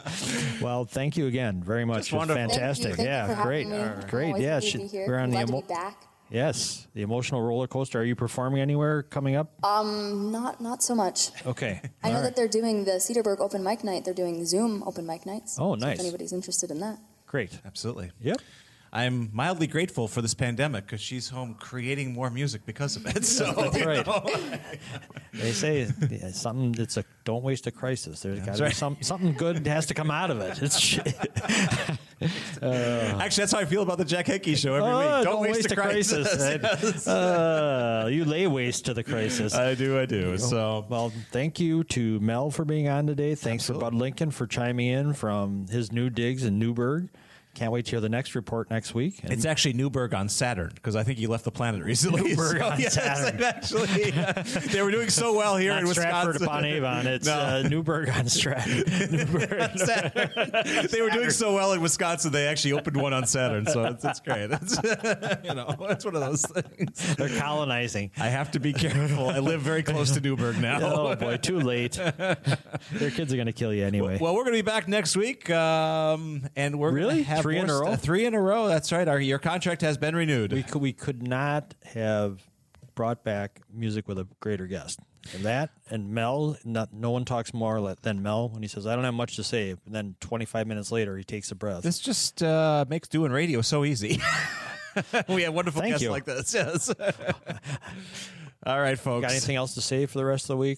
Well, 0.62 0.86
thank 0.86 1.18
you 1.18 1.28
again 1.28 1.62
very 1.64 1.86
much. 1.86 1.98
Just 2.10 2.14
It 2.14 2.18
wonderful. 2.18 2.48
fantastic. 2.50 2.96
Thank 2.96 3.00
you, 3.00 3.06
yeah, 3.06 3.28
thank 3.28 3.38
you 3.38 3.44
for 3.44 3.48
great, 3.48 3.68
having 3.68 3.98
me. 4.00 4.04
Great. 4.10 4.28
always 4.28 4.44
Yeah, 4.44 4.54
happy 4.56 4.66
to 4.66 4.72
she- 4.72 4.78
be 4.80 4.88
here. 4.88 5.06
we're 5.08 5.18
on 5.20 5.30
the 5.30 5.36
Glad 5.38 5.48
to 5.48 5.54
emo- 5.54 5.62
be 5.62 5.68
back. 5.68 6.04
yes, 6.30 6.88
the 6.94 7.02
emotional 7.02 7.42
roller 7.42 7.68
coaster. 7.68 8.00
Are 8.00 8.04
you 8.04 8.16
performing 8.16 8.62
anywhere 8.62 9.04
coming 9.04 9.36
up? 9.36 9.54
Um, 9.64 10.32
not 10.32 10.60
not 10.62 10.84
so 10.84 10.96
much. 10.96 11.30
Okay, 11.46 11.82
I 12.04 12.10
know 12.12 12.18
All 12.18 12.24
that 12.24 12.36
they're 12.36 12.48
doing 12.48 12.86
the 12.86 12.94
Cedarburg 13.00 13.40
open 13.40 13.64
mic 13.64 13.84
night. 13.84 14.06
They're 14.06 14.14
doing 14.14 14.46
Zoom 14.46 14.84
open 14.86 15.06
mic 15.06 15.26
nights. 15.26 15.58
Oh, 15.60 15.76
So 15.76 15.86
nice. 15.86 15.96
if 15.96 16.02
anybody's 16.02 16.34
interested 16.34 16.72
in 16.72 16.80
that. 16.80 16.98
great. 17.28 17.60
Absolutely. 17.66 18.12
Yep. 18.22 18.42
I'm 18.96 19.30
mildly 19.34 19.68
grateful 19.68 20.08
for 20.08 20.22
this 20.22 20.34
pandemic 20.34 20.86
because 20.86 21.02
she's 21.02 21.28
home 21.28 21.56
creating 21.60 22.14
more 22.14 22.30
music 22.30 22.66
because 22.66 22.96
of 22.96 23.06
it. 23.06 23.26
So 23.36 23.52
That's 23.52 23.84
right. 23.86 24.08
know. 24.08 24.24
They 25.34 25.52
say 25.52 25.88
yeah, 26.10 26.30
something. 26.32 26.82
It's 26.82 26.96
a 26.96 27.04
don't 27.26 27.44
waste 27.44 27.68
a 27.68 27.72
crisis. 27.72 28.22
There's 28.22 28.40
got 28.40 28.56
to 28.56 28.64
be 28.64 28.72
some 28.72 28.96
something 29.02 29.34
good 29.34 29.68
has 29.68 29.86
to 29.88 29.94
come 29.94 30.10
out 30.10 30.32
of 30.32 30.40
it. 30.40 30.62
It's 30.62 30.98
Actually, 32.62 33.42
that's 33.42 33.52
how 33.52 33.60
I 33.60 33.66
feel 33.66 33.82
about 33.82 33.98
the 33.98 34.06
Jack 34.06 34.28
Hankey 34.28 34.56
show 34.56 34.76
every 34.76 34.90
Oh, 34.90 35.18
week. 35.18 35.26
Don't, 35.26 35.42
waste, 35.42 35.72
a 35.72 35.76
crisis. 35.76 36.34
crisis. 36.34 37.08
Uh, 37.16 38.08
you 38.10 38.24
lay 38.24 38.48
waste 38.48 38.86
to 38.86 38.94
the 38.94 39.04
crisis. 39.04 39.54
I 39.54 39.76
do, 39.76 40.00
I 40.00 40.06
do. 40.06 40.38
So 40.38 40.86
Well, 40.88 41.12
thank 41.32 41.60
you 41.60 41.84
to 41.86 42.20
Mel 42.22 42.50
for 42.50 42.64
being 42.64 42.88
on 42.88 43.08
today. 43.08 43.36
Thanks 43.36 43.68
for 43.68 43.74
Bud 43.74 43.94
Lincoln 43.94 44.32
for 44.32 44.48
chiming 44.48 44.88
in 44.88 45.14
from 45.14 45.68
his 45.68 45.92
new 45.92 46.10
digs 46.10 46.46
in 46.46 46.58
Newburg. 46.60 47.10
Can't 47.56 47.72
wait 47.72 47.86
to 47.86 47.92
hear 47.92 48.02
the 48.02 48.10
next 48.10 48.36
report 48.36 48.70
next 48.70 48.94
week. 48.94 49.22
And 49.24 49.32
It's 49.32 49.46
actually 49.46 49.74
Newburg 49.74 50.14
on 50.14 50.28
Saturn 50.28 50.72
because 50.76 50.96
I 50.98 51.04
think 51.04 51.18
he 51.20 51.26
left 51.26 51.46
the 51.46 51.52
planet 51.52 51.84
recently. 51.84 52.22
Newburg 52.36 52.62
on 52.62 52.80
yes, 52.80 52.96
Saturn. 52.96 53.42
Actually, 53.42 54.12
uh, 54.12 54.44
they 54.72 54.82
were 54.82 54.92
doing 54.92 55.10
so 55.10 55.34
well 55.34 55.56
here 55.56 55.72
not 55.72 55.84
in 55.84 55.88
Stratford 55.88 56.34
Wisconsin. 56.34 56.48
upon 56.48 56.66
Avon. 56.66 57.08
It's 57.08 57.26
No. 57.26 57.34
uh, 57.34 57.64
Newburg 57.70 58.10
on 58.10 58.28
Stratton. 58.28 58.84
Newburg. 59.12 59.78
Saturn. 59.78 60.88
they 60.92 61.02
were 61.02 61.10
doing 61.10 61.30
so 61.30 61.54
well 61.56 61.72
in 61.72 61.80
Wisconsin, 61.82 62.32
they 62.34 62.46
actually 62.48 62.74
opened 62.74 62.98
one 62.98 63.14
on 63.14 63.26
Saturn. 63.26 63.66
So 63.68 63.86
it's, 63.86 64.04
it's 64.04 64.20
great. 64.20 64.50
It's, 64.52 64.76
you 65.46 65.54
know, 65.56 65.76
it's 65.90 66.04
one 66.04 66.16
of 66.16 66.22
those 66.22 66.42
things. 66.46 67.16
They're 67.16 67.30
colonizing. 67.40 68.12
I 68.18 68.28
have 68.28 68.52
to 68.52 68.60
be 68.60 68.74
careful. 68.74 69.30
I 69.30 69.40
live 69.40 69.62
very 69.62 69.82
close 69.84 70.12
to 70.12 70.20
Newberg 70.20 70.60
now. 70.60 70.76
Oh 71.06 71.16
boy, 71.16 71.38
too 71.38 71.60
late. 71.62 71.94
Their 71.94 73.12
kids 73.12 73.32
are 73.32 73.38
going 73.38 73.46
to 73.48 73.54
kill 73.54 73.74
you 73.74 73.86
anyway. 73.86 74.18
Well, 74.20 74.34
we're 74.36 74.44
going 74.44 74.54
to 74.56 74.64
be 74.64 74.70
back 74.70 74.88
next 74.88 75.16
week, 75.16 75.50
um, 75.50 76.48
and 76.56 76.78
we're 76.80 76.92
Really? 76.92 77.16
gonna 77.24 77.24
have 77.36 77.45
Three 77.46 77.58
in 77.60 77.70
a 77.70 77.74
row? 77.74 77.86
st- 77.88 78.02
three 78.02 78.26
in 78.26 78.34
a 78.34 78.42
row. 78.42 78.68
That's 78.68 78.92
right. 78.92 79.08
Our 79.08 79.20
your 79.20 79.40
contract 79.40 79.82
has 79.82 79.98
been 79.98 80.16
renewed. 80.16 80.54
we 80.54 80.64
could 80.64 80.82
we 80.82 80.94
could 80.94 81.24
not 81.24 81.74
have 81.94 82.42
brought 82.96 83.24
back 83.24 83.62
music 83.74 84.08
with 84.08 84.18
a 84.20 84.28
greater 84.40 84.68
guest. 84.68 85.00
And 85.34 85.44
that 85.44 85.72
and 85.90 86.12
Mel, 86.12 86.56
not, 86.64 86.94
no 86.94 87.10
one 87.10 87.26
talks 87.26 87.54
more 87.54 87.96
than 88.04 88.22
Mel 88.22 88.50
when 88.50 88.62
he 88.62 88.68
says, 88.68 88.86
"I 88.86 88.96
don't 88.96 89.06
have 89.06 89.14
much 89.14 89.36
to 89.38 89.44
say." 89.44 89.72
And 89.72 89.96
then 89.96 90.16
25 90.20 90.68
minutes 90.68 90.92
later, 90.92 91.18
he 91.18 91.24
takes 91.24 91.50
a 91.52 91.56
breath. 91.56 91.82
This 91.82 92.00
just 92.00 92.44
uh, 92.44 92.86
makes 92.88 93.08
doing 93.08 93.32
radio 93.32 93.62
so 93.62 93.86
easy. 93.86 94.22
we 95.28 95.42
have 95.44 95.54
wonderful 95.54 95.82
Thank 95.82 95.94
guests 95.94 96.04
you. 96.04 96.12
like 96.12 96.26
this. 96.26 96.54
Yes. 96.54 96.94
All 98.66 98.80
right, 98.80 98.98
folks. 99.00 99.24
Got 99.24 99.32
anything 99.32 99.56
else 99.56 99.74
to 99.76 99.82
say 99.82 100.06
for 100.06 100.18
the 100.20 100.26
rest 100.26 100.46
of 100.46 100.50
the 100.50 100.58
week? 100.58 100.78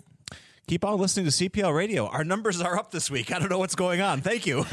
Keep 0.68 0.84
on 0.84 0.99
listening 0.99 1.26
to 1.28 1.32
CPL 1.32 1.74
Radio. 1.74 2.07
Our 2.07 2.26
numbers 2.26 2.59
are 2.59 2.78
up 2.78 2.91
this 2.91 3.09
week. 3.09 3.32
I 3.32 3.39
don't 3.39 3.47
know 3.49 3.57
what's 3.57 3.74
going 3.74 4.01
on. 4.01 4.20
Thank 4.20 4.45
you. 4.45 4.65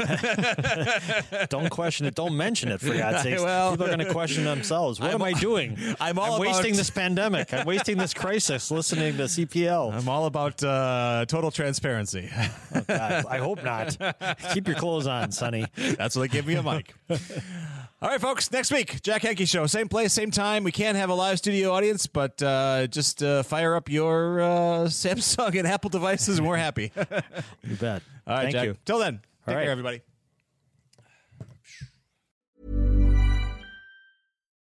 Don't 1.50 1.70
question 1.70 2.04
it. 2.06 2.16
Don't 2.16 2.36
mention 2.36 2.72
it, 2.72 2.80
for 2.80 2.92
God's 2.92 3.22
sake. 3.22 3.38
Well- 3.38 3.70
People 3.70 3.86
are 3.86 3.94
going 3.96 4.00
to 4.04 4.12
question 4.12 4.42
themselves. 4.42 4.98
What 4.98 5.10
I'm- 5.10 5.22
am 5.22 5.22
I 5.22 5.34
doing? 5.38 5.78
I'm 6.00 6.18
all 6.18 6.30
about- 6.34 6.40
wasting 6.40 6.74
this 6.74 6.90
pandemic. 6.90 7.54
I'm 7.54 7.64
wasting 7.64 7.96
this 7.96 8.12
crisis 8.12 8.72
listening 8.72 9.18
to 9.18 9.22
CPL. 9.24 9.94
I'm 9.94 10.08
all 10.08 10.26
about 10.26 10.60
uh, 10.64 11.26
total 11.28 11.52
transparency. 11.52 12.28
Oh, 12.74 12.80
God, 12.88 13.24
I 13.30 13.38
hope 13.38 13.62
not. 13.62 13.96
Keep 14.52 14.66
your 14.66 14.76
clothes 14.76 15.06
on, 15.06 15.30
Sonny. 15.30 15.64
That's 15.76 16.16
why 16.16 16.22
they 16.22 16.28
give 16.28 16.44
me 16.48 16.54
a 16.54 16.62
mic. 16.64 16.92
All 18.02 18.10
right, 18.10 18.20
folks. 18.20 18.50
Next 18.52 18.70
week, 18.70 19.00
Jack 19.02 19.22
Hankey 19.22 19.46
Show. 19.46 19.66
Same 19.66 19.88
place, 19.88 20.12
same 20.12 20.30
time. 20.30 20.62
We 20.62 20.72
can't 20.72 20.96
have 20.96 21.08
a 21.08 21.14
live 21.14 21.38
studio 21.38 21.72
audience, 21.72 22.06
but 22.06 22.42
uh, 22.42 22.86
just 22.88 23.22
uh, 23.22 23.42
fire 23.42 23.74
up 23.74 23.88
your 23.88 24.42
uh, 24.42 24.46
Samsung 24.88 25.58
and 25.58 25.66
Apple 25.66 25.88
devices, 25.88 26.38
and 26.38 26.46
we're 26.46 26.56
happy. 26.56 26.92
You 27.62 27.76
bet. 27.76 28.02
right, 28.26 28.42
Thank 28.42 28.52
Jack. 28.52 28.64
you. 28.66 28.76
Till 28.84 28.98
then, 28.98 29.14
take 29.14 29.48
All 29.48 29.54
right. 29.54 29.62
care, 29.62 29.70
everybody. 29.70 30.02